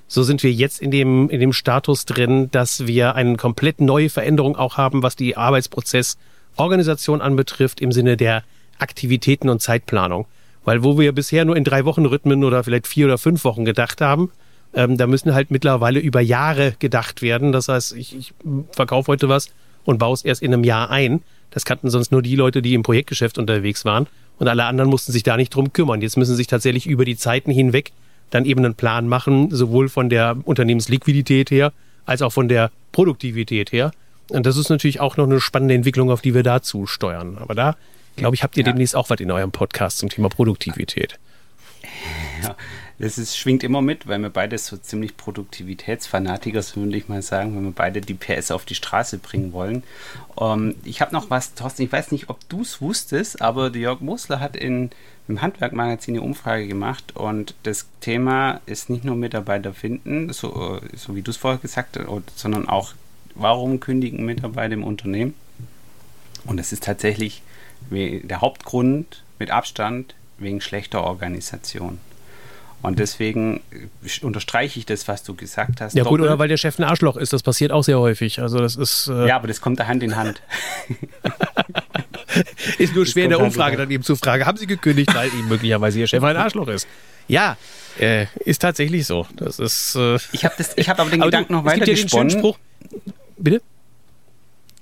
so 0.08 0.24
sind 0.24 0.42
wir 0.44 0.52
jetzt 0.52 0.82
in 0.82 0.92
dem, 0.92 1.30
in 1.30 1.40
dem 1.40 1.54
Status 1.54 2.06
drin, 2.06 2.50
dass 2.52 2.88
wir 2.88 3.16
eine 3.16 3.36
komplett 3.36 3.82
neue 3.82 4.10
Veränderung 4.10 4.56
auch 4.56 4.78
haben, 4.78 5.04
was 5.04 5.16
die 5.16 5.36
Arbeitsprozessorganisation 5.36 7.22
anbetrifft, 7.22 7.82
im 7.82 7.92
Sinne 7.92 8.16
der 8.16 8.44
Aktivitäten 8.80 9.50
und 9.50 9.62
Zeitplanung. 9.62 10.26
Weil 10.64 10.84
wo 10.84 10.98
wir 11.00 11.12
bisher 11.12 11.46
nur 11.46 11.56
in 11.56 11.64
drei 11.64 11.86
Wochen 11.86 12.06
Rhythmen 12.06 12.44
oder 12.44 12.64
vielleicht 12.64 12.88
vier 12.88 13.06
oder 13.06 13.18
fünf 13.18 13.44
Wochen 13.44 13.66
gedacht 13.66 14.02
haben, 14.02 14.32
ähm, 14.74 14.98
da 14.98 15.08
müssen 15.08 15.34
halt 15.34 15.52
mittlerweile 15.52 16.00
über 16.00 16.22
Jahre 16.22 16.74
gedacht 16.80 17.22
werden. 17.22 17.52
Das 17.52 17.68
heißt, 17.68 17.96
ich, 17.96 18.16
ich 18.16 18.34
verkaufe 18.72 19.12
heute 19.12 19.30
was 19.30 19.50
und 19.86 19.98
baue 19.98 20.14
es 20.14 20.24
erst 20.24 20.42
in 20.42 20.54
einem 20.54 20.64
Jahr 20.64 20.90
ein. 20.90 21.22
Das 21.52 21.66
kannten 21.66 21.90
sonst 21.90 22.12
nur 22.12 22.22
die 22.22 22.36
Leute, 22.36 22.62
die 22.62 22.74
im 22.74 22.84
Projektgeschäft 22.84 23.38
unterwegs 23.38 23.86
waren. 23.86 24.08
Und 24.40 24.48
alle 24.48 24.66
anderen 24.66 24.90
mussten 24.90 25.12
sich 25.12 25.24
da 25.24 25.38
nicht 25.38 25.56
drum 25.56 25.74
kümmern. 25.74 26.02
Jetzt 26.02 26.18
müssen 26.18 26.36
sich 26.36 26.48
tatsächlich 26.48 26.86
über 26.86 27.06
die 27.06 27.18
Zeiten 27.18 27.50
hinweg 27.50 27.92
dann 28.30 28.46
eben 28.46 28.64
einen 28.64 28.76
Plan 28.76 29.08
machen, 29.08 29.50
sowohl 29.52 29.90
von 29.90 30.10
der 30.10 30.38
Unternehmensliquidität 30.44 31.52
her, 31.52 31.72
als 32.06 32.22
auch 32.22 32.32
von 32.32 32.48
der 32.48 32.72
Produktivität 32.92 33.72
her. 33.72 33.92
Und 34.30 34.46
das 34.46 34.58
ist 34.58 34.70
natürlich 34.70 35.00
auch 35.00 35.18
noch 35.18 35.26
eine 35.26 35.40
spannende 35.40 35.76
Entwicklung, 35.76 36.12
auf 36.12 36.22
die 36.22 36.34
wir 36.34 36.44
dazu 36.44 36.86
steuern. 36.86 37.38
Aber 37.40 37.56
da, 37.56 37.78
glaube 38.16 38.36
ich, 38.36 38.44
habt 38.44 38.58
ihr 38.58 38.66
ja. 38.66 38.72
demnächst 38.72 38.96
auch 38.96 39.10
was 39.10 39.20
in 39.20 39.32
eurem 39.32 39.52
Podcast 39.52 40.00
zum 40.00 40.10
Thema 40.10 40.30
Produktivität. 40.30 41.18
Ja, 42.44 42.56
das 43.00 43.18
ist, 43.18 43.38
schwingt 43.38 43.64
immer 43.64 43.82
mit, 43.82 44.08
weil 44.08 44.20
wir 44.20 44.30
beide 44.30 44.58
so 44.58 44.78
ziemlich 44.78 45.18
Produktivitätsfanatiker 45.18 46.62
sind, 46.62 46.84
würde 46.86 46.98
ich 46.98 47.08
mal 47.08 47.22
sagen, 47.22 47.56
wenn 47.56 47.64
wir 47.64 47.72
beide 47.72 48.02
die 48.02 48.14
PS 48.14 48.52
auf 48.52 48.66
die 48.66 48.76
Straße 48.76 49.20
bringen 49.20 49.54
wollen. 49.54 49.84
Ähm, 50.40 50.76
ich 50.84 51.02
habe 51.02 51.14
noch 51.14 51.30
was, 51.30 51.54
Thorsten, 51.54 51.84
ich 51.84 51.92
weiß 51.92 52.12
nicht, 52.12 52.30
ob 52.30 52.48
du 52.50 52.62
es 52.62 52.82
wusstest, 52.82 53.42
aber 53.42 53.76
Jörg 53.76 54.02
Mosler 54.02 54.40
hat 54.40 54.56
in 54.56 54.90
im 55.28 55.42
Handwerkmagazin 55.42 56.16
eine 56.16 56.22
Umfrage 56.22 56.68
gemacht 56.68 57.16
und 57.16 57.54
das 57.64 57.88
Thema 58.02 58.62
ist 58.66 58.90
nicht 58.90 59.04
nur 59.04 59.16
Mitarbeiter 59.16 59.74
finden, 59.74 60.32
so, 60.32 60.80
so 60.96 61.16
wie 61.16 61.22
du 61.22 61.32
es 61.32 61.38
vorher 61.38 61.60
gesagt 61.60 61.98
hast, 61.98 62.40
sondern 62.40 62.68
auch, 62.68 62.94
warum 63.36 63.80
kündigen 63.80 64.26
Mitarbeiter 64.26 64.74
im 64.74 64.84
Unternehmen? 64.84 65.34
Und 66.46 66.60
es 66.60 66.72
ist 66.72 66.84
tatsächlich 66.84 67.42
der 67.92 68.42
Hauptgrund 68.42 69.24
mit 69.38 69.52
Abstand 69.52 70.16
wegen 70.38 70.62
schlechter 70.62 71.04
Organisation. 71.04 72.00
Und 72.84 73.00
deswegen 73.00 73.62
unterstreiche 74.22 74.80
ich 74.80 74.86
das, 74.86 75.08
was 75.08 75.24
du 75.24 75.34
gesagt 75.34 75.82
hast. 75.82 75.96
Ja 75.96 76.04
gut, 76.04 76.22
oder 76.22 76.38
weil 76.38 76.48
der 76.48 76.58
Chef 76.58 76.78
ein 76.78 76.84
Arschloch 76.84 77.18
ist, 77.18 77.34
das 77.34 77.42
passiert 77.42 77.72
auch 77.72 77.84
sehr 77.84 78.00
häufig. 78.00 78.40
Also 78.40 78.60
das 78.60 78.76
ist. 78.76 79.08
Äh 79.08 79.28
ja, 79.28 79.36
aber 79.36 79.48
das 79.48 79.62
kommt 79.62 79.80
da 79.80 79.88
Hand 79.88 80.04
in 80.04 80.16
Hand. 80.16 80.42
ist 82.78 82.96
nur 82.96 83.06
schwer 83.06 83.26
in 83.26 83.30
der 83.32 83.40
Umfrage 83.40 83.78
dann 83.78 83.92
eben 83.92 84.04
zu 84.04 84.16
fragen, 84.16 84.46
haben 84.46 84.58
Sie 84.58 84.68
gekündigt, 84.68 85.14
weil 85.14 85.30
ihm 85.34 85.48
möglicherweise 85.48 86.00
Ihr 86.00 86.08
Chef 86.08 86.24
ein 86.24 86.38
Arschloch 86.38 86.68
ist? 86.68 86.88
Ja, 87.28 87.58
äh, 88.00 88.28
ist 88.46 88.60
tatsächlich 88.60 89.06
so. 89.06 89.28
Das 89.36 89.60
ist. 89.60 89.96
Äh 89.96 90.16
ich 90.32 90.46
habe 90.46 90.56
hab 90.58 91.00
aber 91.00 91.10
den 91.10 91.22
aber 91.22 91.32
Gedanken 91.32 91.54
du, 91.54 91.60
noch 91.60 91.66
weiter 91.66 91.86
gesponnen. 91.86 92.54
Bitte? 93.38 93.62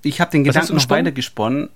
Ich 0.04 0.22
habe 0.22 0.32
den 0.32 0.44
Gedanken 0.44 0.76
noch 0.76 0.90
weiter 0.90 1.12
gesponnen 1.12 1.70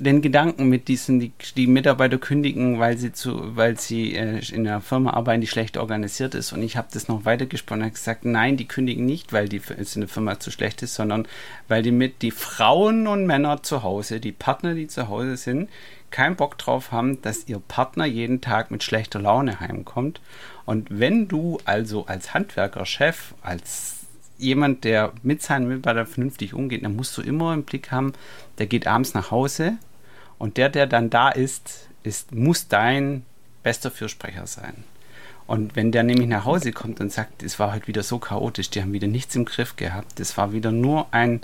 den 0.00 0.22
Gedanken 0.22 0.68
mit 0.68 0.88
diesen, 0.88 1.20
die, 1.20 1.32
die 1.56 1.66
Mitarbeiter 1.66 2.18
kündigen, 2.18 2.78
weil 2.78 2.96
sie 2.96 3.12
zu, 3.12 3.56
weil 3.56 3.78
sie 3.78 4.14
äh, 4.14 4.40
in 4.52 4.66
einer 4.66 4.80
Firma 4.80 5.12
arbeiten, 5.12 5.40
die 5.40 5.46
schlecht 5.46 5.76
organisiert 5.76 6.34
ist. 6.34 6.52
Und 6.52 6.62
ich 6.62 6.76
habe 6.76 6.88
das 6.92 7.08
noch 7.08 7.24
weiter 7.24 7.46
gesponnen 7.46 7.86
und 7.86 7.94
gesagt, 7.94 8.24
nein, 8.24 8.56
die 8.56 8.66
kündigen 8.66 9.06
nicht, 9.06 9.32
weil 9.32 9.48
die 9.48 9.60
eine 9.94 10.08
Firma 10.08 10.40
zu 10.40 10.50
schlecht 10.50 10.82
ist, 10.82 10.94
sondern 10.94 11.28
weil 11.68 11.82
die 11.82 11.92
mit 11.92 12.22
die 12.22 12.30
Frauen 12.30 13.06
und 13.06 13.26
Männer 13.26 13.62
zu 13.62 13.82
Hause, 13.82 14.20
die 14.20 14.32
Partner, 14.32 14.74
die 14.74 14.88
zu 14.88 15.08
Hause 15.08 15.36
sind, 15.36 15.68
keinen 16.10 16.36
Bock 16.36 16.58
drauf 16.58 16.92
haben, 16.92 17.22
dass 17.22 17.48
ihr 17.48 17.60
Partner 17.60 18.04
jeden 18.04 18.40
Tag 18.40 18.70
mit 18.70 18.82
schlechter 18.82 19.20
Laune 19.20 19.60
heimkommt. 19.60 20.20
Und 20.64 20.88
wenn 20.90 21.28
du 21.28 21.58
also 21.64 22.06
als 22.06 22.34
Handwerker, 22.34 22.86
Chef, 22.86 23.34
als 23.42 23.96
jemand, 24.38 24.84
der 24.84 25.12
mit 25.22 25.42
seinen 25.42 25.68
Mitarbeitern 25.68 26.06
vernünftig 26.06 26.54
umgeht, 26.54 26.84
dann 26.84 26.96
musst 26.96 27.16
du 27.16 27.22
immer 27.22 27.52
im 27.52 27.64
Blick 27.64 27.90
haben, 27.90 28.14
der 28.58 28.66
geht 28.66 28.86
abends 28.86 29.14
nach 29.14 29.30
Hause 29.30 29.76
und 30.40 30.56
der, 30.56 30.70
der 30.70 30.86
dann 30.86 31.10
da 31.10 31.28
ist, 31.28 31.88
ist 32.02 32.34
muss 32.34 32.66
dein 32.66 33.24
bester 33.62 33.90
Fürsprecher 33.90 34.46
sein. 34.46 34.72
Und 35.46 35.76
wenn 35.76 35.92
der 35.92 36.02
nämlich 36.02 36.28
nach 36.28 36.46
Hause 36.46 36.72
kommt 36.72 36.98
und 37.00 37.12
sagt, 37.12 37.42
es 37.42 37.58
war 37.58 37.72
halt 37.72 37.88
wieder 37.88 38.02
so 38.02 38.18
chaotisch, 38.18 38.70
die 38.70 38.80
haben 38.80 38.94
wieder 38.94 39.06
nichts 39.06 39.36
im 39.36 39.44
Griff 39.44 39.76
gehabt, 39.76 40.18
das 40.18 40.38
war 40.38 40.52
wieder 40.52 40.72
nur 40.72 41.12
ein 41.12 41.42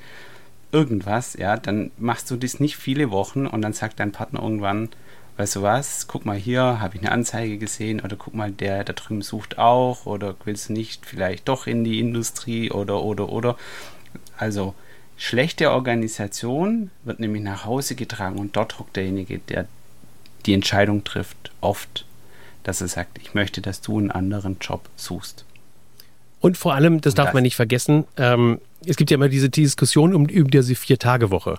irgendwas, 0.72 1.34
ja, 1.34 1.58
dann 1.58 1.90
machst 1.98 2.30
du 2.30 2.36
das 2.36 2.58
nicht 2.58 2.76
viele 2.76 3.10
Wochen 3.10 3.46
und 3.46 3.60
dann 3.62 3.74
sagt 3.74 4.00
dein 4.00 4.12
Partner 4.12 4.40
irgendwann, 4.42 4.88
weißt 5.36 5.56
du 5.56 5.62
was, 5.62 6.06
guck 6.08 6.24
mal 6.24 6.38
hier, 6.38 6.80
habe 6.80 6.96
ich 6.96 7.02
eine 7.02 7.12
Anzeige 7.12 7.58
gesehen 7.58 8.00
oder 8.00 8.16
guck 8.16 8.32
mal, 8.32 8.50
der 8.50 8.82
da 8.82 8.94
drüben 8.94 9.20
sucht 9.20 9.58
auch 9.58 10.06
oder 10.06 10.36
willst 10.44 10.70
du 10.70 10.72
nicht 10.72 11.04
vielleicht 11.04 11.48
doch 11.48 11.66
in 11.66 11.84
die 11.84 12.00
Industrie 12.00 12.70
oder 12.70 13.02
oder 13.02 13.28
oder. 13.28 13.56
Also 14.38 14.74
schlechte 15.16 15.70
Organisation 15.70 16.90
wird 17.04 17.20
nämlich 17.20 17.42
nach 17.42 17.64
Hause 17.64 17.94
getragen 17.94 18.38
und 18.38 18.56
dort 18.56 18.78
hockt 18.78 18.96
derjenige, 18.96 19.38
der 19.38 19.66
die 20.44 20.54
Entscheidung 20.54 21.04
trifft, 21.04 21.50
oft 21.60 22.04
dass 22.66 22.80
er 22.80 22.88
sagt, 22.88 23.18
ich 23.18 23.32
möchte, 23.32 23.60
dass 23.60 23.80
du 23.80 23.96
einen 23.96 24.10
anderen 24.10 24.56
Job 24.60 24.88
suchst. 24.96 25.44
Und 26.40 26.56
vor 26.56 26.74
allem, 26.74 27.00
das 27.00 27.14
darf 27.14 27.26
das. 27.26 27.34
man 27.34 27.44
nicht 27.44 27.54
vergessen, 27.54 28.04
ähm, 28.16 28.60
es 28.84 28.96
gibt 28.96 29.10
ja 29.10 29.14
immer 29.14 29.28
diese 29.28 29.48
Diskussion 29.48 30.12
um, 30.12 30.22
um 30.22 30.50
diese 30.50 30.74
Vier-Tage-Woche. 30.74 31.58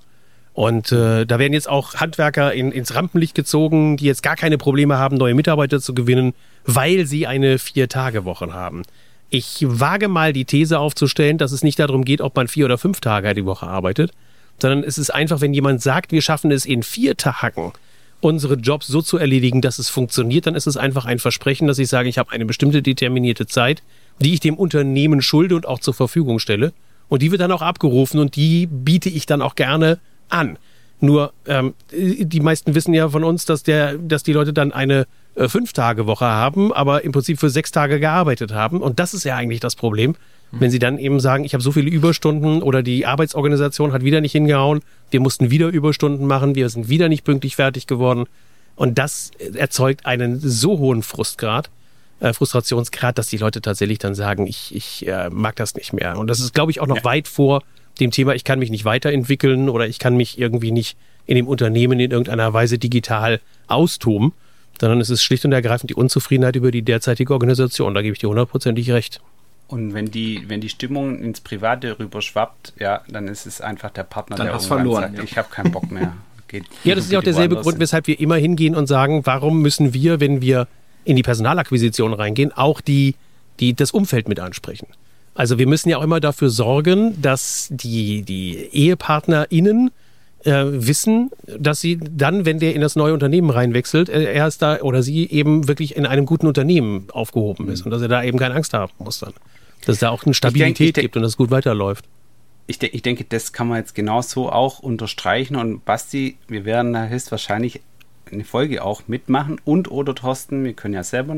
Und 0.54 0.92
äh, 0.92 1.26
da 1.26 1.40
werden 1.40 1.54
jetzt 1.54 1.70
auch 1.70 1.96
Handwerker 1.96 2.54
in, 2.54 2.74
ins 2.74 2.94
Rampenlicht 2.94 3.36
gezogen, 3.36 3.96
die 3.96 4.06
jetzt 4.06 4.22
gar 4.22 4.36
keine 4.36 4.58
Probleme 4.58 4.98
haben, 4.98 5.16
neue 5.16 5.34
Mitarbeiter 5.34 5.80
zu 5.80 5.94
gewinnen, 5.94 6.34
weil 6.66 7.06
sie 7.06 7.26
eine 7.26 7.58
Vier-Tage-Woche 7.58 8.52
haben. 8.52 8.84
Ich 9.30 9.66
wage 9.68 10.08
mal 10.08 10.32
die 10.32 10.46
These 10.46 10.80
aufzustellen, 10.80 11.38
dass 11.38 11.52
es 11.52 11.64
nicht 11.64 11.80
darum 11.80 12.06
geht, 12.06 12.22
ob 12.22 12.36
man 12.36 12.48
vier 12.48 12.66
oder 12.66 12.78
fünf 12.78 13.02
Tage 13.02 13.34
die 13.34 13.46
Woche 13.46 13.68
arbeitet, 13.68 14.12
sondern 14.62 14.84
es 14.84 14.98
ist 14.98 15.10
einfach, 15.10 15.42
wenn 15.42 15.54
jemand 15.54 15.82
sagt, 15.82 16.12
wir 16.12 16.22
schaffen 16.22 16.52
es 16.52 16.66
in 16.66 16.82
vier 16.82 17.18
Tagen, 17.18 17.74
unsere 18.22 18.56
Jobs 18.56 18.88
so 18.88 19.02
zu 19.02 19.18
erledigen, 19.18 19.62
dass 19.62 19.80
es 19.80 19.90
funktioniert, 19.90 20.48
dann 20.48 20.56
ist 20.56 20.66
es 20.66 20.78
einfach 20.78 21.06
ein 21.06 21.20
Versprechen, 21.20 21.68
dass 21.68 21.78
ich 21.78 21.90
sage, 21.90 22.10
ich 22.10 22.18
habe 22.18 22.32
eine 22.32 22.46
bestimmte 22.46 22.82
determinierte 22.82 23.48
Zeit, 23.48 23.84
die 24.20 24.34
ich 24.34 24.40
dem 24.40 24.56
Unternehmen 24.56 25.22
schulde 25.22 25.56
und 25.56 25.68
auch 25.68 25.80
zur 25.80 25.94
Verfügung 25.94 26.40
stelle. 26.40 26.74
Und 27.10 27.22
die 27.22 27.32
wird 27.32 27.42
dann 27.42 27.52
auch 27.52 27.62
abgerufen 27.62 28.20
und 28.20 28.36
die 28.36 28.66
biete 28.66 29.10
ich 29.10 29.26
dann 29.26 29.42
auch 29.42 29.56
gerne 29.56 30.00
an. 30.30 30.58
Nur 31.00 31.34
ähm, 31.46 31.76
die 31.92 32.40
meisten 32.40 32.74
wissen 32.76 32.94
ja 32.94 33.08
von 33.10 33.24
uns, 33.24 33.46
dass, 33.46 33.64
der, 33.64 33.98
dass 33.98 34.24
die 34.24 34.34
Leute 34.34 34.52
dann 34.52 34.72
eine 34.72 35.06
äh, 35.38 35.48
Fünf-Tage-Woche 35.48 36.26
haben, 36.26 36.74
aber 36.74 37.04
im 37.04 37.12
Prinzip 37.12 37.40
für 37.40 37.50
sechs 37.50 37.72
Tage 37.72 38.00
gearbeitet 38.00 38.54
haben. 38.54 38.82
Und 38.82 39.00
das 39.00 39.14
ist 39.14 39.24
ja 39.24 39.36
eigentlich 39.36 39.60
das 39.60 39.76
Problem. 39.76 40.16
Wenn 40.52 40.72
sie 40.72 40.80
dann 40.80 40.98
eben 40.98 41.20
sagen, 41.20 41.44
ich 41.44 41.54
habe 41.54 41.62
so 41.62 41.74
viele 41.74 41.90
Überstunden 41.90 42.64
oder 42.64 42.82
die 42.82 43.06
Arbeitsorganisation 43.06 43.92
hat 43.92 44.04
wieder 44.04 44.22
nicht 44.22 44.32
hingehauen, 44.32 44.80
wir 45.12 45.20
mussten 45.20 45.52
wieder 45.52 45.68
Überstunden 45.68 46.26
machen, 46.26 46.56
wir 46.56 46.70
sind 46.70 46.88
wieder 46.88 47.10
nicht 47.10 47.26
pünktlich 47.26 47.58
fertig 47.58 47.86
geworden. 47.86 48.26
Und 48.76 48.98
das 48.98 49.32
erzeugt 49.54 50.06
einen 50.06 50.40
so 50.40 50.80
hohen 50.80 51.04
Frustgrad, 51.04 51.70
äh, 52.22 52.32
Frustrationsgrad, 52.32 53.18
dass 53.18 53.28
die 53.28 53.38
Leute 53.38 53.62
tatsächlich 53.62 54.00
dann 54.00 54.16
sagen, 54.16 54.48
ich, 54.48 54.74
ich 54.74 55.06
äh, 55.08 55.30
mag 55.30 55.58
das 55.58 55.76
nicht 55.76 55.92
mehr. 55.92 56.18
Und 56.18 56.28
das 56.28 56.40
ist, 56.40 56.54
glaube 56.54 56.72
ich, 56.72 56.80
auch 56.80 56.88
noch 56.88 56.98
ja. 56.98 57.04
weit 57.04 57.28
vor 57.28 57.62
dem 58.00 58.12
Thema, 58.12 58.34
ich 58.34 58.44
kann 58.44 58.60
mich 58.60 58.70
nicht 58.70 58.86
weiterentwickeln 58.86 59.70
oder 59.70 59.88
ich 59.88 60.00
kann 60.00 60.16
mich 60.16 60.40
irgendwie 60.40 60.72
nicht 60.72 60.98
in 61.26 61.36
dem 61.36 61.48
Unternehmen 61.48 62.00
in 62.00 62.12
irgendeiner 62.12 62.54
Weise 62.54 62.78
digital 62.78 63.42
austoben, 63.68 64.34
sondern 64.80 65.02
es 65.02 65.10
ist 65.10 65.24
schlicht 65.24 65.46
und 65.46 65.52
ergreifend 65.52 65.90
die 65.90 65.96
Unzufriedenheit 65.96 66.56
über 66.56 66.72
die 66.72 66.82
derzeitige 66.82 67.34
Organisation. 67.34 67.94
Da 67.94 68.02
gebe 68.02 68.14
ich 68.14 68.20
dir 68.20 68.30
hundertprozentig 68.30 68.92
recht. 68.92 69.22
Und 69.68 69.94
wenn 69.94 70.10
die, 70.10 70.46
wenn 70.48 70.62
die 70.62 70.70
Stimmung 70.70 71.20
ins 71.20 71.42
Private 71.42 72.00
rüber 72.00 72.22
schwappt, 72.22 72.74
ja, 72.80 73.02
dann 73.10 73.28
ist 73.28 73.46
es 73.46 73.60
einfach 73.60 73.90
der 73.90 74.04
Partner, 74.04 74.38
dann 74.38 74.48
der 74.48 74.56
hast 74.56 74.68
verloren, 74.68 75.04
sagt, 75.04 75.18
ja. 75.18 75.24
ich 75.24 75.38
habe 75.38 75.50
keinen 75.50 75.72
Bock 75.72 75.92
mehr. 75.92 76.14
Geht, 76.48 76.66
ja, 76.86 76.96
das 76.96 77.06
ist 77.06 77.12
ja 77.12 77.20
auch 77.20 77.24
derselbe 77.24 77.58
Grund, 77.58 77.80
weshalb 77.80 78.08
wir 78.08 78.20
immer 78.20 78.38
hingehen 78.38 78.76
und 78.76 78.88
sagen, 78.88 79.26
warum 79.26 79.62
müssen 79.62 79.94
wir, 79.94 80.22
wenn 80.22 80.42
wir 80.42 80.68
in 81.04 81.18
die 81.18 81.24
Personalakquisition 81.24 82.14
reingehen, 82.14 82.54
auch 82.54 82.80
die, 82.80 83.16
die 83.60 83.74
das 83.74 83.92
Umfeld 83.92 84.30
mit 84.30 84.40
ansprechen. 84.40 84.88
Also 85.36 85.60
wir 85.60 85.68
müssen 85.68 85.90
ja 85.90 85.98
auch 85.98 86.04
immer 86.04 86.20
dafür 86.20 86.50
sorgen, 86.50 87.22
dass 87.22 87.68
die, 87.70 88.24
die 88.24 88.56
EhepartnerInnen 88.72 89.90
äh, 89.90 89.92
wissen, 90.46 91.32
dass 91.60 91.82
sie 91.82 91.98
dann, 91.98 92.46
wenn 92.46 92.60
der 92.60 92.74
in 92.74 92.82
das 92.82 92.96
neue 92.96 93.14
Unternehmen 93.14 93.50
reinwechselt, 93.50 94.10
äh, 94.10 94.34
er 94.34 94.48
ist 94.48 94.62
da 94.62 94.82
oder 94.82 95.04
sie 95.04 95.30
eben 95.30 95.68
wirklich 95.68 95.96
in 95.96 96.06
einem 96.06 96.26
guten 96.26 96.48
Unternehmen 96.48 97.08
aufgehoben 97.12 97.70
ist 97.70 97.84
und 97.84 97.92
dass 97.92 98.02
er 98.02 98.08
da 98.08 98.24
eben 98.24 98.38
keine 98.38 98.56
Angst 98.56 98.74
haben 98.74 98.92
muss 99.00 99.20
dann. 99.20 99.34
Dass 99.86 99.96
es 99.96 100.00
da 100.00 100.10
auch 100.10 100.24
eine 100.24 100.34
Stabilität 100.34 100.72
ich 100.72 100.94
denk, 100.94 100.98
ich 100.98 101.04
gibt 101.04 101.16
und 101.18 101.24
dass 101.24 101.32
es 101.32 101.38
gut 101.38 101.52
weiterläuft. 101.52 102.06
Ich, 102.68 102.80
de 102.80 102.90
ich 102.90 103.02
denke, 103.02 103.24
das 103.24 103.54
kann 103.54 103.68
man 103.68 103.78
jetzt 103.78 103.96
genauso 103.96 104.52
auch 104.52 104.80
unterstreichen. 104.80 105.56
Und 105.56 105.86
Basti, 105.86 106.38
wir 106.48 106.66
werden 106.66 106.94
da 106.94 107.08
höchstwahrscheinlich 107.08 107.82
eine 108.32 108.44
Folge 108.44 108.84
auch 108.84 109.04
mitmachen 109.08 109.60
und 109.66 109.90
oder 109.92 110.16
Thorsten, 110.16 110.64
wir 110.64 110.74
können 110.74 110.94
ja 110.94 111.04
selber 111.04 111.36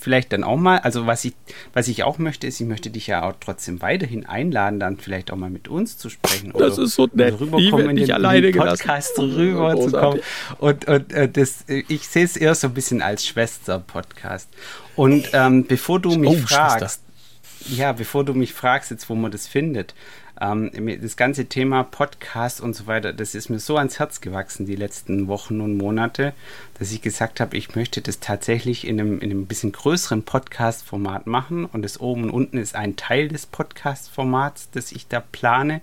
vielleicht 0.00 0.32
dann 0.32 0.44
auch 0.44 0.56
mal, 0.56 0.78
also 0.78 1.06
was 1.06 1.24
ich, 1.24 1.34
was 1.72 1.88
ich 1.88 2.04
auch 2.04 2.18
möchte, 2.18 2.46
ist, 2.46 2.60
ich 2.60 2.66
möchte 2.66 2.90
dich 2.90 3.06
ja 3.06 3.28
auch 3.28 3.34
trotzdem 3.40 3.82
weiterhin 3.82 4.26
einladen, 4.26 4.80
dann 4.80 4.96
vielleicht 4.98 5.30
auch 5.30 5.36
mal 5.36 5.50
mit 5.50 5.68
uns 5.68 5.98
zu 5.98 6.10
sprechen. 6.10 6.52
Das 6.58 6.78
ist 6.78 6.94
so 6.94 7.08
nett. 7.12 7.38
Rüberkommen 7.40 7.90
in 7.90 7.96
den, 7.96 8.12
alleine 8.12 8.50
Podcast 8.50 9.14
gelassen. 9.16 9.34
rüber 9.34 9.80
zu 9.80 9.90
kommen. 9.92 10.20
Und, 10.58 10.86
und 10.86 11.12
äh, 11.12 11.28
das, 11.28 11.64
ich 11.66 12.08
sehe 12.08 12.24
es 12.24 12.36
eher 12.36 12.54
so 12.54 12.68
ein 12.68 12.74
bisschen 12.74 13.02
als 13.02 13.26
Schwester-Podcast. 13.26 14.48
Und 14.96 15.28
ähm, 15.32 15.64
bevor 15.64 16.00
du 16.00 16.16
mich 16.16 16.30
oh, 16.30 16.46
fragst, 16.46 16.78
Schwester. 16.78 17.76
ja, 17.76 17.92
bevor 17.92 18.24
du 18.24 18.34
mich 18.34 18.52
fragst, 18.52 18.90
jetzt 18.90 19.08
wo 19.08 19.14
man 19.14 19.30
das 19.30 19.46
findet, 19.46 19.94
ähm, 20.40 20.70
das 21.00 21.16
ganze 21.16 21.46
Thema 21.46 21.82
Podcast 21.82 22.60
und 22.60 22.74
so 22.74 22.86
weiter, 22.86 23.12
das 23.12 23.34
ist 23.34 23.48
mir 23.48 23.58
so 23.58 23.76
ans 23.76 23.98
Herz 23.98 24.20
gewachsen 24.20 24.66
die 24.66 24.76
letzten 24.76 25.26
Wochen 25.28 25.60
und 25.60 25.76
Monate, 25.76 26.32
dass 26.78 26.92
ich 26.92 27.02
gesagt 27.02 27.40
habe, 27.40 27.56
ich 27.56 27.74
möchte 27.74 28.00
das 28.00 28.20
tatsächlich 28.20 28.86
in 28.86 29.00
einem, 29.00 29.20
in 29.20 29.30
einem 29.30 29.46
bisschen 29.46 29.72
größeren 29.72 30.22
Podcast-Format 30.22 31.26
machen. 31.26 31.64
Und 31.64 31.82
das 31.82 32.00
oben 32.00 32.24
und 32.24 32.30
unten 32.30 32.58
ist 32.58 32.74
ein 32.74 32.96
Teil 32.96 33.28
des 33.28 33.46
Podcast-Formats, 33.46 34.70
das 34.70 34.92
ich 34.92 35.08
da 35.08 35.20
plane. 35.20 35.80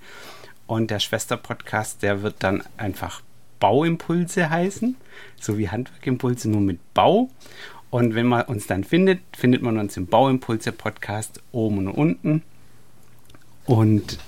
Und 0.68 0.90
der 0.90 1.00
Schwester-Podcast, 1.00 2.02
der 2.02 2.22
wird 2.22 2.36
dann 2.40 2.64
einfach 2.78 3.22
Bauimpulse 3.60 4.50
heißen, 4.50 4.96
so 5.40 5.58
wie 5.58 5.70
Handwerkimpulse, 5.70 6.50
nur 6.50 6.62
mit 6.62 6.80
Bau. 6.94 7.30
Und 7.90 8.16
wenn 8.16 8.26
man 8.28 8.44
uns 8.44 8.68
dann 8.68 8.84
findet, 8.84 9.20
findet 9.36 9.62
man 9.62 9.78
uns 9.78 9.96
im 9.96 10.08
Bauimpulse-Podcast 10.08 11.42
oben 11.52 11.78
und 11.80 11.88
unten. 11.90 12.44
Und 13.66 14.20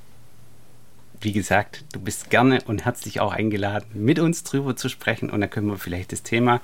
wie 1.21 1.31
gesagt, 1.31 1.83
du 1.93 1.99
bist 1.99 2.29
gerne 2.29 2.59
und 2.65 2.85
herzlich 2.85 3.19
auch 3.19 3.31
eingeladen, 3.31 3.87
mit 3.93 4.19
uns 4.19 4.43
drüber 4.43 4.75
zu 4.75 4.89
sprechen. 4.89 5.29
Und 5.29 5.41
dann 5.41 5.49
können 5.49 5.67
wir 5.67 5.77
vielleicht 5.77 6.11
das 6.11 6.23
Thema 6.23 6.61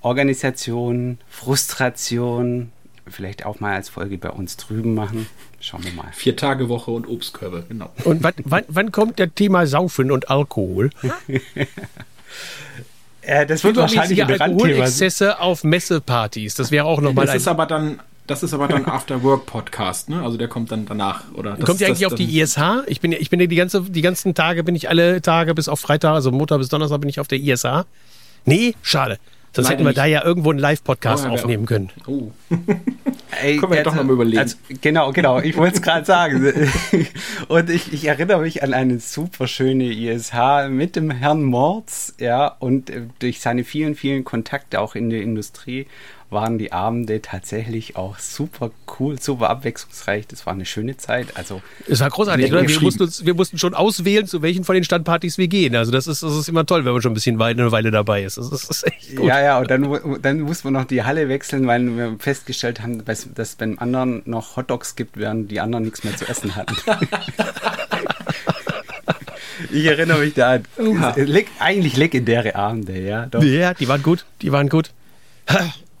Organisation, 0.00 1.18
Frustration, 1.28 2.72
vielleicht 3.06 3.44
auch 3.44 3.60
mal 3.60 3.74
als 3.74 3.88
Folge 3.88 4.18
bei 4.18 4.30
uns 4.30 4.56
drüben 4.56 4.94
machen. 4.94 5.26
Schauen 5.60 5.84
wir 5.84 5.92
mal. 5.92 6.08
Vier 6.12 6.36
Tage 6.36 6.68
Woche 6.68 6.90
und 6.90 7.06
Obstkörbe, 7.06 7.64
genau. 7.68 7.90
Und 8.04 8.22
wann, 8.22 8.34
wann, 8.44 8.64
wann 8.68 8.92
kommt 8.92 9.18
der 9.18 9.34
Thema 9.34 9.66
Saufen 9.66 10.10
und 10.10 10.30
Alkohol? 10.30 10.90
äh, 13.22 13.44
das 13.46 13.62
wird 13.64 13.76
wahrscheinlich 13.76 14.24
Alkoholexzesse 14.24 15.38
auf 15.40 15.64
Messepartys. 15.64 16.54
Das 16.54 16.70
wäre 16.70 16.86
auch 16.86 17.00
nochmal 17.00 17.24
ein. 17.24 17.34
Das 17.34 17.42
ist 17.42 17.48
aber 17.48 17.66
dann 17.66 18.00
das 18.30 18.42
ist 18.42 18.54
aber 18.54 18.68
dann 18.68 18.84
After 18.86 19.22
Work 19.22 19.46
Podcast, 19.46 20.08
ne? 20.08 20.22
Also 20.22 20.36
der 20.36 20.48
kommt 20.48 20.70
dann 20.70 20.86
danach, 20.86 21.24
oder? 21.34 21.56
Das, 21.56 21.66
kommt 21.66 21.80
ja 21.80 21.88
eigentlich 21.88 22.06
auf 22.06 22.14
die 22.14 22.40
ISH? 22.40 22.58
Ich 22.86 23.00
bin, 23.00 23.12
ich 23.12 23.28
bin 23.28 23.40
ja 23.40 23.46
die 23.46 23.56
ganze, 23.56 23.82
die 23.82 24.02
ganzen 24.02 24.34
Tage 24.34 24.62
bin 24.62 24.74
ich 24.74 24.88
alle 24.88 25.20
Tage 25.20 25.54
bis 25.54 25.68
auf 25.68 25.80
Freitag, 25.80 26.14
also 26.14 26.30
Montag 26.30 26.58
bis 26.58 26.68
Donnerstag 26.68 27.00
bin 27.00 27.10
ich 27.10 27.18
auf 27.18 27.28
der 27.28 27.38
ISH. 27.38 27.84
Nee, 28.44 28.74
schade. 28.82 29.18
Sonst 29.52 29.66
Nein, 29.66 29.78
hätten 29.78 29.84
wir 29.84 29.88
nicht. 29.88 29.98
da 29.98 30.04
ja 30.04 30.24
irgendwo 30.24 30.50
einen 30.50 30.60
Live-Podcast 30.60 31.26
oh, 31.26 31.30
aufnehmen 31.30 31.66
können. 31.66 31.90
Oh. 32.06 32.30
Ey, 33.42 33.56
Können 33.56 33.72
wir 33.72 33.78
also, 33.78 33.90
doch 33.90 34.04
mal 34.04 34.08
überlegen. 34.08 34.38
Also, 34.38 34.56
genau, 34.80 35.12
genau. 35.12 35.40
Ich 35.40 35.56
wollte 35.56 35.76
es 35.76 35.82
gerade 35.82 36.06
sagen. 36.06 36.52
Und 37.48 37.68
ich, 37.68 37.92
ich, 37.92 38.04
erinnere 38.04 38.42
mich 38.42 38.62
an 38.62 38.74
eine 38.74 39.00
super 39.00 39.48
schöne 39.48 39.92
ISH 39.92 40.68
mit 40.68 40.94
dem 40.94 41.10
Herrn 41.10 41.42
Mords, 41.42 42.14
ja, 42.20 42.46
und 42.60 42.90
äh, 42.90 43.02
durch 43.18 43.40
seine 43.40 43.64
vielen, 43.64 43.96
vielen 43.96 44.24
Kontakte 44.24 44.80
auch 44.80 44.94
in 44.94 45.10
der 45.10 45.22
Industrie 45.22 45.88
waren 46.30 46.58
die 46.58 46.72
Abende 46.72 47.20
tatsächlich 47.22 47.96
auch 47.96 48.18
super 48.18 48.70
cool, 48.98 49.20
super 49.20 49.50
abwechslungsreich. 49.50 50.26
Das 50.28 50.46
war 50.46 50.52
eine 50.52 50.64
schöne 50.64 50.96
Zeit. 50.96 51.36
Also 51.36 51.60
es 51.88 52.00
war 52.00 52.10
großartig. 52.10 52.52
Oder? 52.52 52.68
Wir, 52.68 52.80
mussten 52.80 53.02
uns, 53.02 53.24
wir 53.26 53.34
mussten 53.34 53.58
schon 53.58 53.74
auswählen, 53.74 54.26
zu 54.26 54.42
welchen 54.42 54.64
von 54.64 54.74
den 54.74 54.84
Standpartys 54.84 55.38
wir 55.38 55.48
gehen. 55.48 55.74
Also 55.74 55.90
das 55.90 56.06
ist, 56.06 56.22
das 56.22 56.36
ist 56.36 56.48
immer 56.48 56.64
toll, 56.64 56.84
wenn 56.84 56.92
man 56.92 57.02
schon 57.02 57.12
ein 57.12 57.14
bisschen 57.14 57.40
eine 57.40 57.72
Weile 57.72 57.90
dabei 57.90 58.22
ist. 58.22 58.38
Das 58.38 58.52
ist, 58.52 58.68
das 58.68 58.76
ist 58.78 58.86
echt 58.86 59.16
gut. 59.16 59.26
Ja, 59.26 59.42
ja, 59.42 59.58
und 59.58 59.70
dann, 59.70 60.20
dann 60.22 60.40
muss 60.40 60.64
man 60.64 60.72
noch 60.74 60.84
die 60.84 61.02
Halle 61.02 61.28
wechseln, 61.28 61.66
weil 61.66 61.96
wir 61.96 62.16
festgestellt 62.18 62.80
haben, 62.80 63.04
dass, 63.04 63.28
dass 63.34 63.56
beim 63.56 63.78
anderen 63.78 64.22
noch 64.24 64.56
Hotdogs 64.56 64.96
gibt, 64.96 65.16
während 65.16 65.50
die 65.50 65.60
anderen 65.60 65.84
nichts 65.84 66.04
mehr 66.04 66.16
zu 66.16 66.28
essen 66.28 66.54
hatten. 66.56 66.76
Ich 69.72 69.84
erinnere 69.84 70.20
mich 70.20 70.34
da 70.34 70.54
an. 70.54 70.64
Uh 70.78 70.96
eigentlich 71.58 71.96
legendäre 71.96 72.54
Abende, 72.54 72.98
ja. 72.98 73.26
Doch. 73.26 73.42
Ja, 73.42 73.74
die 73.74 73.88
waren 73.88 74.02
gut. 74.02 74.24
Die 74.42 74.52
waren 74.52 74.68
gut. 74.68 74.90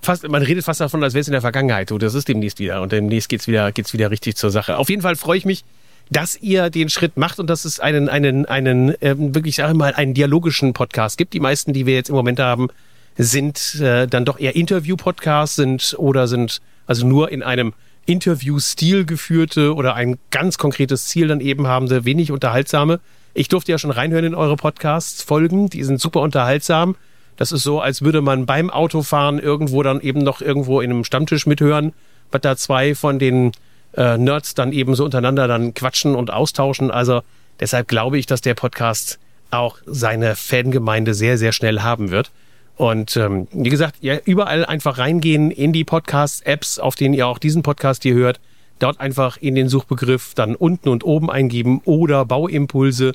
Fast, 0.02 0.28
man 0.28 0.42
redet 0.42 0.64
fast 0.64 0.80
davon, 0.80 1.02
als 1.02 1.14
wäre 1.14 1.20
es 1.20 1.28
in 1.28 1.32
der 1.32 1.40
Vergangenheit. 1.40 1.88
So, 1.88 1.98
das 1.98 2.14
ist 2.14 2.28
demnächst 2.28 2.58
wieder 2.58 2.82
und 2.82 2.92
demnächst 2.92 3.28
geht's 3.28 3.46
wieder, 3.46 3.72
geht's 3.72 3.92
wieder 3.92 4.10
richtig 4.10 4.36
zur 4.36 4.50
Sache. 4.50 4.78
Auf 4.78 4.90
jeden 4.90 5.02
Fall 5.02 5.16
freue 5.16 5.38
ich 5.38 5.44
mich, 5.44 5.64
dass 6.10 6.36
ihr 6.36 6.70
den 6.70 6.88
Schritt 6.88 7.16
macht 7.16 7.38
und 7.38 7.48
dass 7.48 7.64
es 7.64 7.80
einen, 7.80 8.08
einen, 8.08 8.46
einen, 8.46 8.94
ähm, 9.00 9.34
wirklich, 9.34 9.56
sage 9.56 9.72
ich 9.72 9.78
mal, 9.78 9.94
einen 9.94 10.14
dialogischen 10.14 10.72
Podcast 10.72 11.18
gibt. 11.18 11.34
Die 11.34 11.40
meisten, 11.40 11.72
die 11.72 11.86
wir 11.86 11.94
jetzt 11.94 12.10
im 12.10 12.16
Moment 12.16 12.40
haben, 12.40 12.68
sind 13.16 13.76
äh, 13.80 14.06
dann 14.06 14.24
doch 14.24 14.38
eher 14.38 14.56
Interview-Podcasts 14.56 15.56
sind 15.56 15.94
oder 15.98 16.26
sind 16.26 16.60
also 16.86 17.06
nur 17.06 17.30
in 17.30 17.42
einem 17.42 17.74
Interview-Stil 18.06 19.04
geführte 19.04 19.74
oder 19.74 19.94
ein 19.94 20.18
ganz 20.30 20.58
konkretes 20.58 21.06
Ziel 21.06 21.28
dann 21.28 21.40
eben 21.40 21.66
haben, 21.66 21.88
wenig 22.04 22.32
unterhaltsame. 22.32 22.98
Ich 23.34 23.48
durfte 23.48 23.70
ja 23.70 23.78
schon 23.78 23.92
reinhören 23.92 24.24
in 24.24 24.34
eure 24.34 24.56
Podcasts, 24.56 25.22
Folgen, 25.22 25.68
die 25.68 25.84
sind 25.84 26.00
super 26.00 26.20
unterhaltsam. 26.20 26.96
Das 27.40 27.52
ist 27.52 27.62
so, 27.62 27.80
als 27.80 28.02
würde 28.02 28.20
man 28.20 28.44
beim 28.44 28.68
Autofahren 28.68 29.38
irgendwo 29.38 29.82
dann 29.82 30.02
eben 30.02 30.20
noch 30.20 30.42
irgendwo 30.42 30.82
in 30.82 30.90
einem 30.90 31.04
Stammtisch 31.04 31.46
mithören, 31.46 31.94
was 32.30 32.42
da 32.42 32.54
zwei 32.54 32.94
von 32.94 33.18
den 33.18 33.52
äh, 33.96 34.18
Nerds 34.18 34.54
dann 34.54 34.74
eben 34.74 34.94
so 34.94 35.06
untereinander 35.06 35.48
dann 35.48 35.72
quatschen 35.72 36.14
und 36.16 36.30
austauschen. 36.30 36.90
Also 36.90 37.22
deshalb 37.58 37.88
glaube 37.88 38.18
ich, 38.18 38.26
dass 38.26 38.42
der 38.42 38.52
Podcast 38.52 39.18
auch 39.50 39.78
seine 39.86 40.36
Fangemeinde 40.36 41.14
sehr, 41.14 41.38
sehr 41.38 41.52
schnell 41.52 41.80
haben 41.80 42.10
wird. 42.10 42.30
Und 42.76 43.16
ähm, 43.16 43.48
wie 43.52 43.70
gesagt, 43.70 43.96
ja, 44.02 44.18
überall 44.26 44.66
einfach 44.66 44.98
reingehen 44.98 45.50
in 45.50 45.72
die 45.72 45.84
Podcast-Apps, 45.84 46.78
auf 46.78 46.94
denen 46.94 47.14
ihr 47.14 47.26
auch 47.26 47.38
diesen 47.38 47.62
Podcast 47.62 48.02
hier 48.02 48.16
hört. 48.16 48.38
Dort 48.80 49.00
einfach 49.00 49.38
in 49.38 49.54
den 49.54 49.70
Suchbegriff 49.70 50.34
dann 50.34 50.56
unten 50.56 50.90
und 50.90 51.04
oben 51.04 51.30
eingeben 51.30 51.80
oder 51.86 52.26
Bauimpulse. 52.26 53.12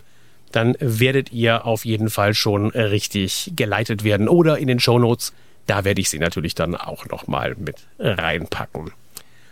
Dann 0.55 0.75
werdet 0.79 1.31
ihr 1.31 1.65
auf 1.65 1.85
jeden 1.85 2.09
Fall 2.09 2.33
schon 2.33 2.67
richtig 2.71 3.51
geleitet 3.55 4.03
werden. 4.03 4.29
Oder 4.29 4.57
in 4.57 4.67
den 4.67 4.79
Shownotes, 4.79 5.33
da 5.67 5.83
werde 5.83 6.01
ich 6.01 6.09
sie 6.09 6.19
natürlich 6.19 6.55
dann 6.55 6.75
auch 6.75 7.05
nochmal 7.07 7.55
mit 7.57 7.77
reinpacken. 7.99 8.91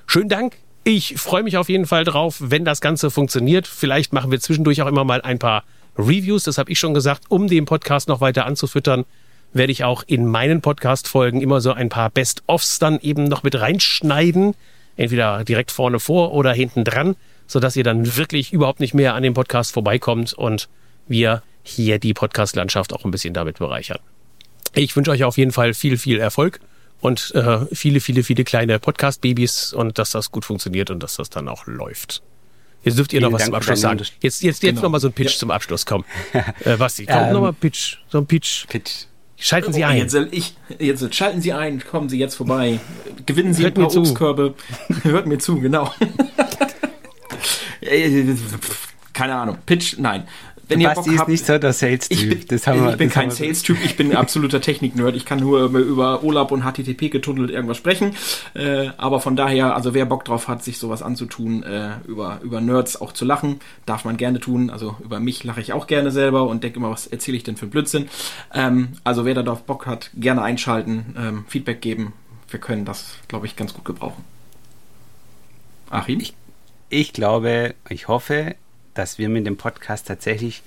Schönen 0.07 0.29
Dank. 0.29 0.55
Ich 0.85 1.15
freue 1.17 1.43
mich 1.43 1.57
auf 1.57 1.69
jeden 1.69 1.85
Fall 1.85 2.03
drauf, 2.03 2.37
wenn 2.39 2.65
das 2.65 2.81
Ganze 2.81 3.09
funktioniert. 3.09 3.67
Vielleicht 3.67 4.13
machen 4.13 4.31
wir 4.31 4.39
zwischendurch 4.39 4.81
auch 4.81 4.87
immer 4.87 5.03
mal 5.03 5.21
ein 5.21 5.39
paar 5.39 5.63
Reviews, 5.97 6.43
das 6.43 6.57
habe 6.57 6.71
ich 6.71 6.79
schon 6.79 6.93
gesagt, 6.93 7.25
um 7.29 7.47
den 7.47 7.65
Podcast 7.65 8.07
noch 8.07 8.19
weiter 8.19 8.45
anzufüttern 8.45 9.05
werde 9.53 9.71
ich 9.71 9.83
auch 9.83 10.03
in 10.05 10.25
meinen 10.25 10.61
Podcast-Folgen 10.61 11.41
immer 11.41 11.61
so 11.61 11.71
ein 11.71 11.89
paar 11.89 12.09
Best-Offs 12.09 12.79
dann 12.79 12.99
eben 12.99 13.25
noch 13.25 13.43
mit 13.43 13.59
reinschneiden. 13.59 14.55
Entweder 14.97 15.43
direkt 15.43 15.71
vorne 15.71 15.99
vor 15.99 16.33
oder 16.33 16.53
hinten 16.53 16.83
dran, 16.83 17.15
sodass 17.47 17.75
ihr 17.75 17.83
dann 17.83 18.17
wirklich 18.17 18.51
überhaupt 18.51 18.79
nicht 18.79 18.93
mehr 18.93 19.15
an 19.15 19.23
dem 19.23 19.33
Podcast 19.33 19.71
vorbeikommt 19.73 20.33
und 20.33 20.69
wir 21.07 21.43
hier 21.63 21.99
die 21.99 22.13
Podcast-Landschaft 22.13 22.93
auch 22.93 23.05
ein 23.05 23.11
bisschen 23.11 23.33
damit 23.33 23.59
bereichern. 23.59 23.99
Ich 24.73 24.95
wünsche 24.95 25.11
euch 25.11 25.23
auf 25.23 25.37
jeden 25.37 25.51
Fall 25.51 25.73
viel, 25.73 25.97
viel 25.97 26.19
Erfolg 26.19 26.59
und 26.99 27.31
äh, 27.35 27.65
viele, 27.73 27.99
viele, 27.99 28.23
viele 28.23 28.43
kleine 28.43 28.79
Podcast-Babys 28.79 29.73
und 29.73 29.97
dass 29.99 30.11
das 30.11 30.31
gut 30.31 30.45
funktioniert 30.45 30.89
und 30.89 31.01
dass 31.03 31.15
das 31.15 31.29
dann 31.29 31.47
auch 31.47 31.67
läuft. 31.67 32.21
Jetzt 32.83 32.97
dürft 32.97 33.13
ihr 33.13 33.19
Vielen 33.19 33.31
noch 33.31 33.39
was 33.39 33.43
Dank 33.43 33.51
zum 33.51 33.55
Abschluss 33.55 33.81
sagen. 33.81 33.99
Jetzt, 33.99 34.13
jetzt, 34.21 34.43
jetzt 34.43 34.61
genau. 34.61 34.81
noch 34.81 34.89
mal 34.89 34.99
so 34.99 35.07
ein 35.07 35.13
Pitch 35.13 35.33
ja. 35.33 35.37
zum 35.37 35.51
Abschluss, 35.51 35.85
komm. 35.85 36.03
äh, 36.65 36.75
Basti, 36.75 37.05
komm, 37.05 37.23
ähm, 37.23 37.33
noch 37.33 37.41
mal 37.41 37.53
Pitch, 37.53 37.97
so 38.09 38.17
ein 38.17 38.25
Pitch. 38.25 38.67
Pitch. 38.67 39.05
Schalten 39.37 39.73
Sie 39.73 39.83
ein. 39.83 39.97
Jetzt, 39.97 40.15
ich, 40.31 40.55
jetzt 40.79 41.13
schalten 41.13 41.41
Sie 41.41 41.51
ein, 41.51 41.83
kommen 41.83 42.07
Sie 42.07 42.17
jetzt 42.17 42.35
vorbei. 42.35 42.79
Gewinnen 43.25 43.53
Sie 43.53 43.63
Hört 43.63 43.77
ein 43.77 43.87
paar 43.87 43.95
Obstkörbe. 43.95 44.53
Hört 45.03 45.27
mir 45.27 45.37
zu, 45.37 45.59
genau. 45.59 45.93
Keine 49.13 49.35
Ahnung. 49.35 49.57
Pitch, 49.65 49.97
nein. 49.97 50.25
Wenn 50.67 50.79
ihr 50.79 50.89
Basti 50.89 51.09
Bock 51.09 51.19
habt, 51.19 51.29
ist 51.29 51.31
nicht 51.31 51.45
so 51.45 51.57
der 51.57 51.73
Sales-Typ. 51.73 52.31
Ich 52.31 52.47
bin, 52.47 52.59
wir, 52.59 52.89
ich 52.91 52.97
bin 52.97 53.09
kein 53.09 53.31
Sales-Typ, 53.31 53.77
ich 53.83 53.97
bin 53.97 54.11
ein 54.11 54.17
absoluter 54.17 54.61
Technik-Nerd. 54.61 55.15
Ich 55.15 55.25
kann 55.25 55.39
nur 55.39 55.65
über 55.65 56.23
Olab 56.23 56.51
und 56.51 56.63
HTTP 56.63 57.09
getunnelt 57.09 57.49
irgendwas 57.49 57.77
sprechen. 57.77 58.15
Äh, 58.53 58.89
aber 58.97 59.19
von 59.19 59.35
daher, 59.35 59.75
also 59.75 59.93
wer 59.93 60.05
Bock 60.05 60.23
drauf 60.25 60.47
hat, 60.47 60.63
sich 60.63 60.77
sowas 60.77 61.01
anzutun, 61.01 61.63
äh, 61.63 61.97
über, 62.07 62.39
über 62.43 62.61
Nerds 62.61 62.99
auch 63.01 63.11
zu 63.11 63.25
lachen, 63.25 63.59
darf 63.85 64.05
man 64.05 64.15
gerne 64.17 64.39
tun. 64.39 64.69
Also 64.69 64.95
über 65.03 65.19
mich 65.19 65.43
lache 65.43 65.59
ich 65.59 65.73
auch 65.73 65.87
gerne 65.87 66.11
selber 66.11 66.47
und 66.47 66.63
denke 66.63 66.79
immer, 66.79 66.91
was 66.91 67.07
erzähle 67.07 67.37
ich 67.37 67.43
denn 67.43 67.57
für 67.57 67.67
Blödsinn. 67.67 68.07
Ähm, 68.53 68.93
also 69.03 69.25
wer 69.25 69.33
da 69.33 69.43
drauf 69.43 69.63
Bock 69.63 69.85
hat, 69.85 70.11
gerne 70.15 70.41
einschalten, 70.41 71.15
ähm, 71.17 71.45
Feedback 71.47 71.81
geben. 71.81 72.13
Wir 72.49 72.59
können 72.59 72.85
das, 72.85 73.15
glaube 73.27 73.47
ich, 73.47 73.55
ganz 73.55 73.73
gut 73.73 73.83
gebrauchen. 73.83 74.23
Achim? 75.89 76.19
Ich, 76.19 76.33
ich 76.89 77.13
glaube, 77.13 77.75
ich 77.89 78.07
hoffe, 78.07 78.55
dass 78.93 79.17
wir 79.17 79.29
mit 79.29 79.45
dem 79.45 79.57
Podcast 79.57 80.07
tatsächlich, 80.07 80.63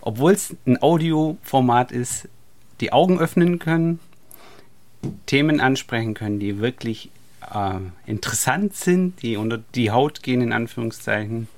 obwohl 0.00 0.32
es 0.32 0.54
ein 0.66 0.80
Audioformat 0.82 1.92
ist, 1.92 2.28
die 2.80 2.92
Augen 2.92 3.18
öffnen 3.18 3.58
können, 3.58 4.00
Themen 5.26 5.60
ansprechen 5.60 6.14
können, 6.14 6.40
die 6.40 6.60
wirklich 6.60 7.10
äh, 7.52 7.78
interessant 8.06 8.74
sind, 8.74 9.22
die 9.22 9.36
unter 9.36 9.58
die 9.74 9.90
Haut 9.90 10.22
gehen, 10.22 10.40
in 10.40 10.52
Anführungszeichen, 10.52 11.48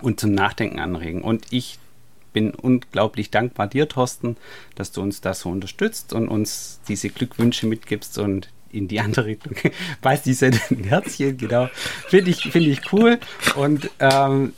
und 0.00 0.18
zum 0.18 0.32
Nachdenken 0.32 0.78
anregen. 0.78 1.22
Und 1.22 1.46
ich 1.50 1.78
bin 2.32 2.52
unglaublich 2.52 3.30
dankbar 3.30 3.66
dir, 3.66 3.88
Thorsten, 3.88 4.36
dass 4.74 4.92
du 4.92 5.02
uns 5.02 5.20
da 5.20 5.34
so 5.34 5.50
unterstützt 5.50 6.12
und 6.12 6.28
uns 6.28 6.80
diese 6.88 7.10
Glückwünsche 7.10 7.66
mitgibst 7.66 8.18
und 8.18 8.50
in 8.72 8.88
die 8.88 9.00
andere 9.00 9.26
Richtung. 9.26 9.54
Weiß 10.02 10.22
die 10.22 10.36
ein 10.44 10.84
Herzchen, 10.84 11.36
genau. 11.36 11.68
Finde 12.06 12.30
ich, 12.30 12.42
find 12.42 12.66
ich 12.66 12.92
cool. 12.92 13.18
Und 13.56 13.90
ähm, 13.98 14.52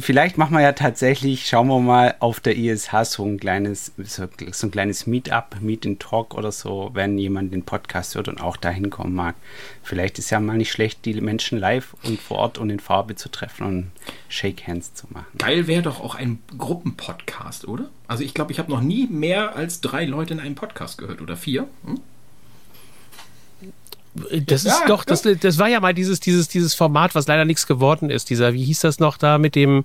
vielleicht 0.00 0.38
machen 0.38 0.54
wir 0.54 0.60
ja 0.60 0.72
tatsächlich, 0.72 1.46
schauen 1.46 1.68
wir 1.68 1.80
mal 1.80 2.14
auf 2.20 2.40
der 2.40 2.56
ISH 2.56 2.90
so 3.04 3.24
ein 3.24 3.38
kleines, 3.38 3.92
so, 3.98 4.26
so 4.52 4.66
ein 4.66 4.70
kleines 4.70 5.06
Meetup, 5.06 5.56
Meet 5.60 5.86
and 5.86 6.00
Talk 6.00 6.34
oder 6.34 6.52
so, 6.52 6.90
wenn 6.94 7.18
jemand 7.18 7.52
den 7.52 7.64
Podcast 7.64 8.14
hört 8.14 8.28
und 8.28 8.40
auch 8.40 8.56
dahin 8.56 8.90
kommen 8.90 9.14
mag. 9.14 9.34
Vielleicht 9.82 10.18
ist 10.18 10.30
ja 10.30 10.40
mal 10.40 10.56
nicht 10.56 10.72
schlecht, 10.72 11.04
die 11.04 11.20
Menschen 11.20 11.58
live 11.58 11.94
und 12.04 12.20
vor 12.20 12.38
Ort 12.38 12.58
und 12.58 12.70
in 12.70 12.80
Farbe 12.80 13.16
zu 13.16 13.28
treffen 13.28 13.66
und 13.66 13.90
Shake 14.28 14.66
Hands 14.66 14.94
zu 14.94 15.06
machen. 15.10 15.26
Geil 15.36 15.66
wäre 15.66 15.82
doch 15.82 16.00
auch 16.00 16.14
ein 16.14 16.40
Gruppenpodcast, 16.56 17.66
oder? 17.66 17.88
Also 18.06 18.24
ich 18.24 18.34
glaube, 18.34 18.52
ich 18.52 18.58
habe 18.58 18.70
noch 18.70 18.80
nie 18.80 19.06
mehr 19.06 19.56
als 19.56 19.80
drei 19.80 20.04
Leute 20.04 20.34
in 20.34 20.40
einem 20.40 20.54
Podcast 20.54 20.98
gehört 20.98 21.20
oder 21.20 21.36
vier. 21.36 21.68
Hm? 21.84 22.00
Das 24.46 24.64
ist 24.64 24.80
ja, 24.80 24.86
doch, 24.86 25.04
das, 25.04 25.22
das 25.22 25.58
war 25.58 25.68
ja 25.68 25.80
mal 25.80 25.94
dieses, 25.94 26.20
dieses, 26.20 26.48
dieses 26.48 26.74
Format, 26.74 27.14
was 27.14 27.26
leider 27.26 27.44
nichts 27.44 27.66
geworden 27.66 28.10
ist. 28.10 28.30
Dieser, 28.30 28.52
wie 28.52 28.64
hieß 28.64 28.80
das 28.80 28.98
noch 28.98 29.16
da 29.16 29.38
mit 29.38 29.54
dem, 29.54 29.84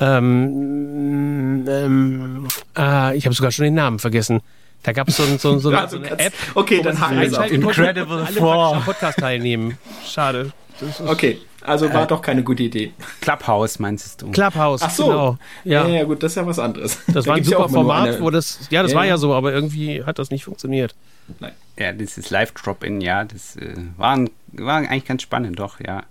ähm, 0.00 1.64
ähm, 1.68 2.48
ah, 2.74 3.12
ich 3.12 3.26
habe 3.26 3.34
sogar 3.34 3.50
schon 3.52 3.64
den 3.64 3.74
Namen 3.74 3.98
vergessen. 3.98 4.40
Da 4.82 4.92
gab 4.92 5.08
es 5.08 5.16
so, 5.16 5.24
so, 5.38 5.58
so, 5.58 5.72
ja, 5.72 5.88
so 5.88 5.96
eine 5.96 6.10
App. 6.18 6.32
Okay, 6.54 6.82
dann 6.82 7.00
haben 7.00 7.18
wir 7.18 7.26
es 7.26 7.50
Incredible 7.50 8.26
Four. 8.26 8.82
Podcast 8.84 9.18
teilnehmen. 9.18 9.78
Schade. 10.06 10.52
Okay, 11.06 11.38
also 11.62 11.92
war 11.92 12.02
äh, 12.02 12.06
doch 12.06 12.20
keine 12.20 12.42
gute 12.42 12.64
Idee. 12.64 12.92
Clubhouse 13.20 13.78
meinst 13.78 14.20
du? 14.20 14.30
Clubhouse, 14.30 14.82
Ach 14.82 14.90
so. 14.90 15.06
genau. 15.06 15.38
Ja. 15.64 15.86
ja, 15.86 15.94
ja, 15.98 16.04
gut, 16.04 16.22
das 16.22 16.32
ist 16.32 16.36
ja 16.36 16.46
was 16.46 16.58
anderes. 16.58 16.98
Das 17.06 17.24
da 17.24 17.30
war 17.30 17.36
ein 17.36 17.44
super 17.44 17.62
ja 17.62 17.68
Format, 17.68 18.08
eine... 18.08 18.20
wo 18.20 18.30
das, 18.30 18.60
ja, 18.70 18.82
das 18.82 18.92
ja, 18.92 18.98
war 18.98 19.06
ja 19.06 19.16
so, 19.16 19.32
aber 19.32 19.52
irgendwie 19.52 20.04
hat 20.04 20.18
das 20.18 20.30
nicht 20.30 20.44
funktioniert. 20.44 20.94
Nein. 21.40 21.52
Ja, 21.76 21.92
das 21.92 22.18
ist 22.18 22.30
Live-Drop-In, 22.30 23.00
ja, 23.00 23.24
das 23.24 23.56
äh, 23.56 23.74
war, 23.96 24.16
war 24.52 24.76
eigentlich 24.76 25.06
ganz 25.06 25.22
spannend, 25.22 25.58
doch, 25.58 25.80
ja. 25.80 26.04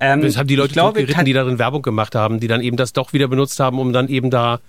Ähm, 0.00 0.22
das 0.22 0.38
haben 0.38 0.46
die 0.46 0.56
Leute 0.56 0.72
glaube, 0.72 1.00
geritten, 1.00 1.26
die 1.26 1.34
darin 1.34 1.58
Werbung 1.58 1.82
gemacht 1.82 2.14
haben, 2.14 2.40
die 2.40 2.48
dann 2.48 2.62
eben 2.62 2.78
das 2.78 2.94
doch 2.94 3.12
wieder 3.12 3.28
benutzt 3.28 3.60
haben, 3.60 3.78
um 3.78 3.92
dann 3.92 4.08
eben 4.08 4.30
da 4.30 4.60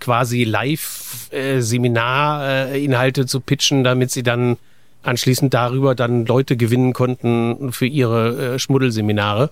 quasi 0.00 0.44
Live-Seminar-Inhalte 0.44 3.20
äh, 3.20 3.26
zu 3.26 3.40
pitchen, 3.40 3.84
damit 3.84 4.10
sie 4.10 4.22
dann 4.22 4.56
anschließend 5.02 5.52
darüber 5.52 5.94
dann 5.94 6.24
Leute 6.24 6.56
gewinnen 6.56 6.94
konnten 6.94 7.72
für 7.72 7.84
ihre 7.86 8.54
äh, 8.54 8.58
Schmuddelseminare. 8.58 9.50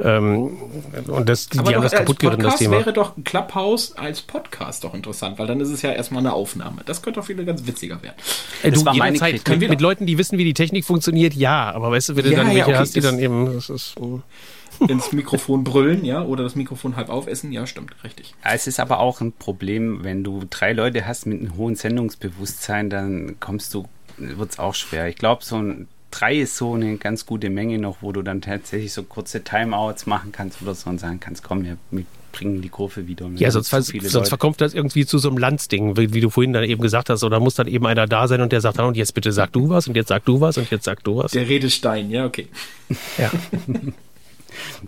Ähm, 0.00 0.56
und 1.08 1.28
das, 1.28 1.48
die, 1.48 1.58
die 1.58 1.74
haben 1.74 1.82
das 1.82 1.92
kaputt 1.92 2.20
geritten, 2.20 2.42
das 2.42 2.56
Thema. 2.56 2.78
wäre 2.78 2.92
doch 2.92 3.16
ein 3.16 3.24
Clubhouse 3.24 3.96
als 3.96 4.22
Podcast 4.22 4.84
doch 4.84 4.94
interessant, 4.94 5.38
weil 5.38 5.48
dann 5.48 5.60
ist 5.60 5.70
es 5.70 5.82
ja 5.82 5.90
erstmal 5.90 6.20
eine 6.20 6.32
Aufnahme. 6.32 6.82
Das 6.86 7.02
könnte 7.02 7.18
auch 7.20 7.24
viele 7.24 7.44
ganz 7.44 7.66
witziger 7.66 8.00
werden. 8.02 8.14
Äh, 8.62 8.70
du, 8.70 8.88
jederzeit, 8.92 9.48
mit, 9.48 9.68
mit 9.68 9.80
Leuten, 9.80 10.06
die 10.06 10.16
wissen, 10.16 10.38
wie 10.38 10.44
die 10.44 10.54
Technik 10.54 10.84
funktioniert, 10.84 11.34
ja, 11.34 11.72
aber 11.72 11.90
weißt 11.90 12.10
du, 12.10 12.16
wenn 12.16 12.24
du 12.24 12.30
ja, 12.30 12.36
dann 12.36 12.46
welche 12.46 12.58
ja, 12.58 12.66
okay, 12.66 12.76
hast, 12.76 12.94
die 12.94 13.00
dann 13.00 13.18
eben, 13.18 13.52
das 13.52 13.70
ist, 13.70 13.94
so 13.98 14.22
ins 14.86 15.10
Mikrofon 15.12 15.64
brüllen, 15.64 16.04
ja, 16.04 16.22
oder 16.22 16.44
das 16.44 16.54
Mikrofon 16.54 16.94
halb 16.94 17.08
aufessen, 17.08 17.50
ja, 17.50 17.66
stimmt, 17.66 17.92
richtig. 18.04 18.34
Es 18.44 18.68
ist 18.68 18.78
aber 18.78 19.00
auch 19.00 19.20
ein 19.20 19.32
Problem, 19.32 20.04
wenn 20.04 20.22
du 20.22 20.44
drei 20.48 20.72
Leute 20.72 21.06
hast 21.06 21.26
mit 21.26 21.40
einem 21.40 21.56
hohen 21.56 21.74
Sendungsbewusstsein, 21.74 22.88
dann 22.88 23.40
kommst 23.40 23.74
du, 23.74 23.86
wird 24.16 24.52
es 24.52 24.58
auch 24.60 24.76
schwer. 24.76 25.08
Ich 25.08 25.16
glaube, 25.16 25.44
so 25.44 25.56
ein 25.56 25.88
drei 26.10 26.36
ist 26.36 26.56
so 26.56 26.74
eine 26.74 26.96
ganz 26.96 27.26
gute 27.26 27.50
Menge 27.50 27.78
noch, 27.78 27.98
wo 28.00 28.12
du 28.12 28.22
dann 28.22 28.40
tatsächlich 28.40 28.92
so 28.92 29.02
kurze 29.02 29.44
Timeouts 29.44 30.06
machen 30.06 30.32
kannst 30.32 30.62
oder 30.62 30.74
so 30.74 30.90
und 30.90 30.98
sagen 30.98 31.20
kannst, 31.20 31.42
komm, 31.42 31.64
wir, 31.64 31.76
wir 31.90 32.04
bringen 32.32 32.62
die 32.62 32.68
Kurve 32.68 33.06
wieder. 33.06 33.28
Ja, 33.36 33.50
sonst, 33.50 33.70
sonst 33.70 34.28
verkommt 34.28 34.60
das 34.60 34.74
irgendwie 34.74 35.06
zu 35.06 35.18
so 35.18 35.28
einem 35.28 35.38
Landsding, 35.38 35.96
wie, 35.96 36.12
wie, 36.12 36.20
du 36.20 36.30
vorhin 36.30 36.52
dann 36.52 36.64
eben 36.64 36.80
gesagt 36.80 37.10
hast, 37.10 37.24
oder 37.24 37.40
muss 37.40 37.54
dann 37.54 37.66
eben 37.66 37.86
einer 37.86 38.06
da 38.06 38.28
sein 38.28 38.40
und 38.40 38.52
der 38.52 38.60
sagt, 38.60 38.78
und 38.78 38.96
jetzt 38.96 39.14
bitte 39.14 39.32
sag 39.32 39.52
du 39.52 39.68
was 39.68 39.88
und 39.88 39.96
jetzt 39.96 40.08
sag 40.08 40.24
du 40.24 40.40
was 40.40 40.56
und 40.58 40.70
jetzt 40.70 40.84
sag 40.84 41.02
du 41.04 41.16
was. 41.16 41.32
Der 41.32 41.48
Redestein, 41.48 42.10
ja, 42.10 42.26
okay. 42.26 42.48
Ja. 43.18 43.30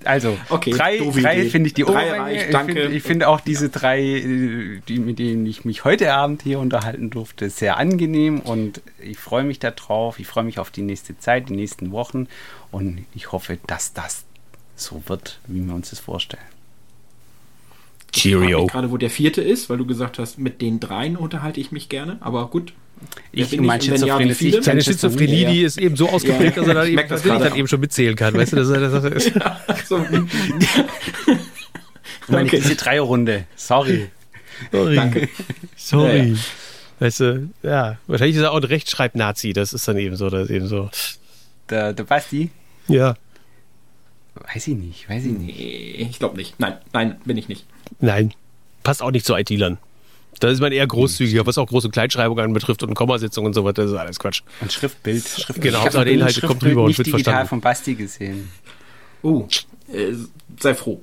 Also, 0.04 0.38
okay, 0.48 0.70
drei, 0.70 0.98
drei 0.98 1.44
finde 1.48 1.68
ich 1.68 1.74
die 1.74 1.82
drei 1.82 2.18
reich, 2.18 2.50
danke. 2.50 2.84
Ich 2.84 3.02
finde 3.02 3.02
find 3.02 3.24
auch 3.24 3.40
diese 3.40 3.68
drei, 3.68 4.80
die, 4.88 4.98
mit 4.98 5.18
denen 5.18 5.46
ich 5.46 5.64
mich 5.64 5.84
heute 5.84 6.12
Abend 6.12 6.42
hier 6.42 6.58
unterhalten 6.58 7.10
durfte, 7.10 7.50
sehr 7.50 7.76
angenehm 7.76 8.40
und 8.40 8.80
ich 8.98 9.18
freue 9.18 9.44
mich 9.44 9.58
darauf, 9.58 10.18
ich 10.18 10.26
freue 10.26 10.44
mich 10.44 10.58
auf 10.58 10.70
die 10.70 10.82
nächste 10.82 11.18
Zeit, 11.18 11.48
die 11.48 11.56
nächsten 11.56 11.90
Wochen 11.92 12.26
und 12.70 13.04
ich 13.14 13.32
hoffe, 13.32 13.58
dass 13.66 13.92
das 13.92 14.24
so 14.76 15.02
wird, 15.06 15.40
wie 15.46 15.60
wir 15.66 15.74
uns 15.74 15.90
das 15.90 16.00
vorstellen. 16.00 16.42
Cheerio. 18.12 18.66
Gerade 18.66 18.90
wo 18.90 18.96
der 18.96 19.10
vierte 19.10 19.40
ist, 19.40 19.70
weil 19.70 19.78
du 19.78 19.86
gesagt 19.86 20.18
hast, 20.18 20.38
mit 20.38 20.60
den 20.60 20.80
dreien 20.80 21.16
unterhalte 21.16 21.60
ich 21.60 21.70
mich 21.72 21.88
gerne, 21.88 22.18
aber 22.20 22.48
gut. 22.48 22.72
Ich 23.32 23.58
und 23.58 23.64
mein 23.66 23.80
Schizophrenie, 23.80 24.34
ja, 24.50 24.62
Seine 24.62 24.82
Schizophrenie, 24.82 25.44
die 25.46 25.62
ist 25.62 25.78
eben 25.78 25.96
so 25.96 26.08
ausgeprägt, 26.08 26.56
ja, 26.56 26.62
dass 26.62 26.68
er 26.68 26.74
dann, 26.74 26.88
eben, 26.88 27.08
dass 27.08 27.22
dann 27.22 27.56
eben 27.56 27.68
schon 27.68 27.80
mitzählen 27.80 28.16
kann. 28.16 28.34
Weißt 28.34 28.52
du, 28.52 28.56
das, 28.56 28.68
das, 28.68 29.02
das 29.02 29.04
ist. 29.04 29.34
Ja, 29.40 29.60
so. 29.86 29.98
meine, 32.28 32.46
okay. 32.46 32.60
diese 32.60 32.76
Dreierrunde. 32.76 33.46
Sorry. 33.56 34.10
Sorry. 34.72 34.96
Danke. 34.96 35.28
Sorry. 35.76 36.32
Ja, 36.32 36.38
Weißt 37.00 37.20
du, 37.20 37.48
ja, 37.62 37.96
wahrscheinlich 38.06 38.36
ist 38.36 38.42
er 38.42 38.52
auch 38.52 38.58
ein 38.58 38.64
Rechtschreib-Nazi, 38.64 39.54
das 39.54 39.72
ist 39.72 39.88
dann 39.88 39.96
eben 39.96 40.16
so, 40.16 40.28
das 40.28 40.44
ist 40.44 40.50
eben 40.50 40.66
so. 40.66 40.90
Der, 41.70 41.94
der 41.94 42.04
Basti? 42.04 42.50
Ja. 42.88 43.16
Weiß 44.34 44.68
ich 44.68 44.76
nicht, 44.76 45.08
weiß 45.08 45.24
ich 45.24 45.32
nicht. 45.32 45.58
Nee, 45.58 46.06
ich 46.10 46.18
glaube 46.18 46.36
nicht. 46.36 46.60
Nein, 46.60 46.76
nein, 46.92 47.18
bin 47.24 47.38
ich 47.38 47.48
nicht. 47.48 47.64
Nein, 48.00 48.34
passt 48.82 49.02
auch 49.02 49.10
nicht 49.10 49.24
zu 49.24 49.34
IT-Lern. 49.34 49.78
Da 50.40 50.48
ist 50.48 50.60
man 50.60 50.72
eher 50.72 50.86
großzügiger, 50.86 51.46
was 51.46 51.58
auch 51.58 51.68
Groß- 51.68 51.84
und 51.84 51.92
Kleinschreibung 51.92 52.38
anbetrifft 52.38 52.82
und 52.82 52.94
Kommasitzung 52.94 53.44
und 53.44 53.54
so 53.54 53.64
weiter. 53.64 53.82
Das 53.82 53.92
ist 53.92 53.96
alles 53.96 54.18
Quatsch. 54.18 54.42
Und 54.60 54.72
Schriftbild. 54.72 55.28
Schriftbild. 55.28 55.62
Genau, 55.62 55.80
Hauptsache 55.82 56.04
der 56.06 56.14
Inhalt 56.14 56.40
kommt 56.42 56.64
rüber 56.64 56.84
und 56.84 56.96
wird 56.96 57.08
verstanden. 57.08 57.24
digital 57.24 57.46
von 57.46 57.60
Basti 57.60 57.94
gesehen. 57.94 58.50
Oh, 59.22 59.46
äh, 59.92 60.14
sei 60.58 60.74
froh. 60.74 61.00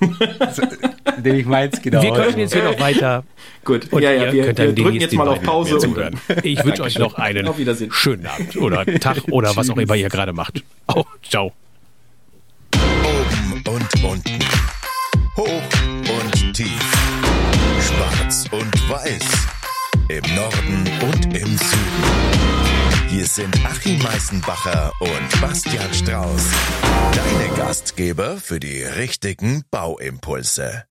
Den 1.18 1.36
ich 1.36 1.46
meins, 1.46 1.80
genau. 1.80 2.02
Wir 2.02 2.12
können 2.12 2.38
jetzt 2.38 2.54
hier 2.54 2.64
noch 2.64 2.80
weiter. 2.80 3.24
Gut, 3.64 3.92
und 3.92 4.02
ja, 4.02 4.12
ja, 4.12 4.32
wir, 4.32 4.46
wir 4.46 4.72
drücken 4.72 5.00
jetzt 5.00 5.14
mal 5.14 5.28
auf 5.28 5.42
Pause. 5.42 5.78
Zuhören. 5.78 6.18
Ich 6.42 6.64
wünsche 6.64 6.82
euch 6.82 6.98
noch 6.98 7.14
einen 7.14 7.46
schönen 7.90 8.26
Abend 8.26 8.56
oder 8.56 8.86
Tag 9.00 9.28
oder 9.30 9.54
was 9.54 9.70
auch 9.70 9.76
immer 9.76 9.94
ihr 9.94 10.08
gerade 10.08 10.32
macht. 10.32 10.64
Oh, 10.88 11.04
ciao. 11.22 11.52
Oben 12.74 13.52
und 13.52 14.04
unten. 14.04 14.38
Hoch 15.36 15.46
und 15.46 15.79
und 18.50 18.90
weiß. 18.90 19.22
Im 20.08 20.34
Norden 20.34 20.90
und 21.02 21.26
im 21.36 21.56
Süden. 21.56 22.40
Hier 23.08 23.26
sind 23.26 23.64
Achim 23.64 24.00
Meißenbacher 24.02 24.92
und 25.00 25.40
Bastian 25.40 25.92
Strauß. 25.92 26.50
Deine 27.12 27.56
Gastgeber 27.56 28.36
für 28.36 28.60
die 28.60 28.82
richtigen 28.82 29.64
Bauimpulse. 29.70 30.78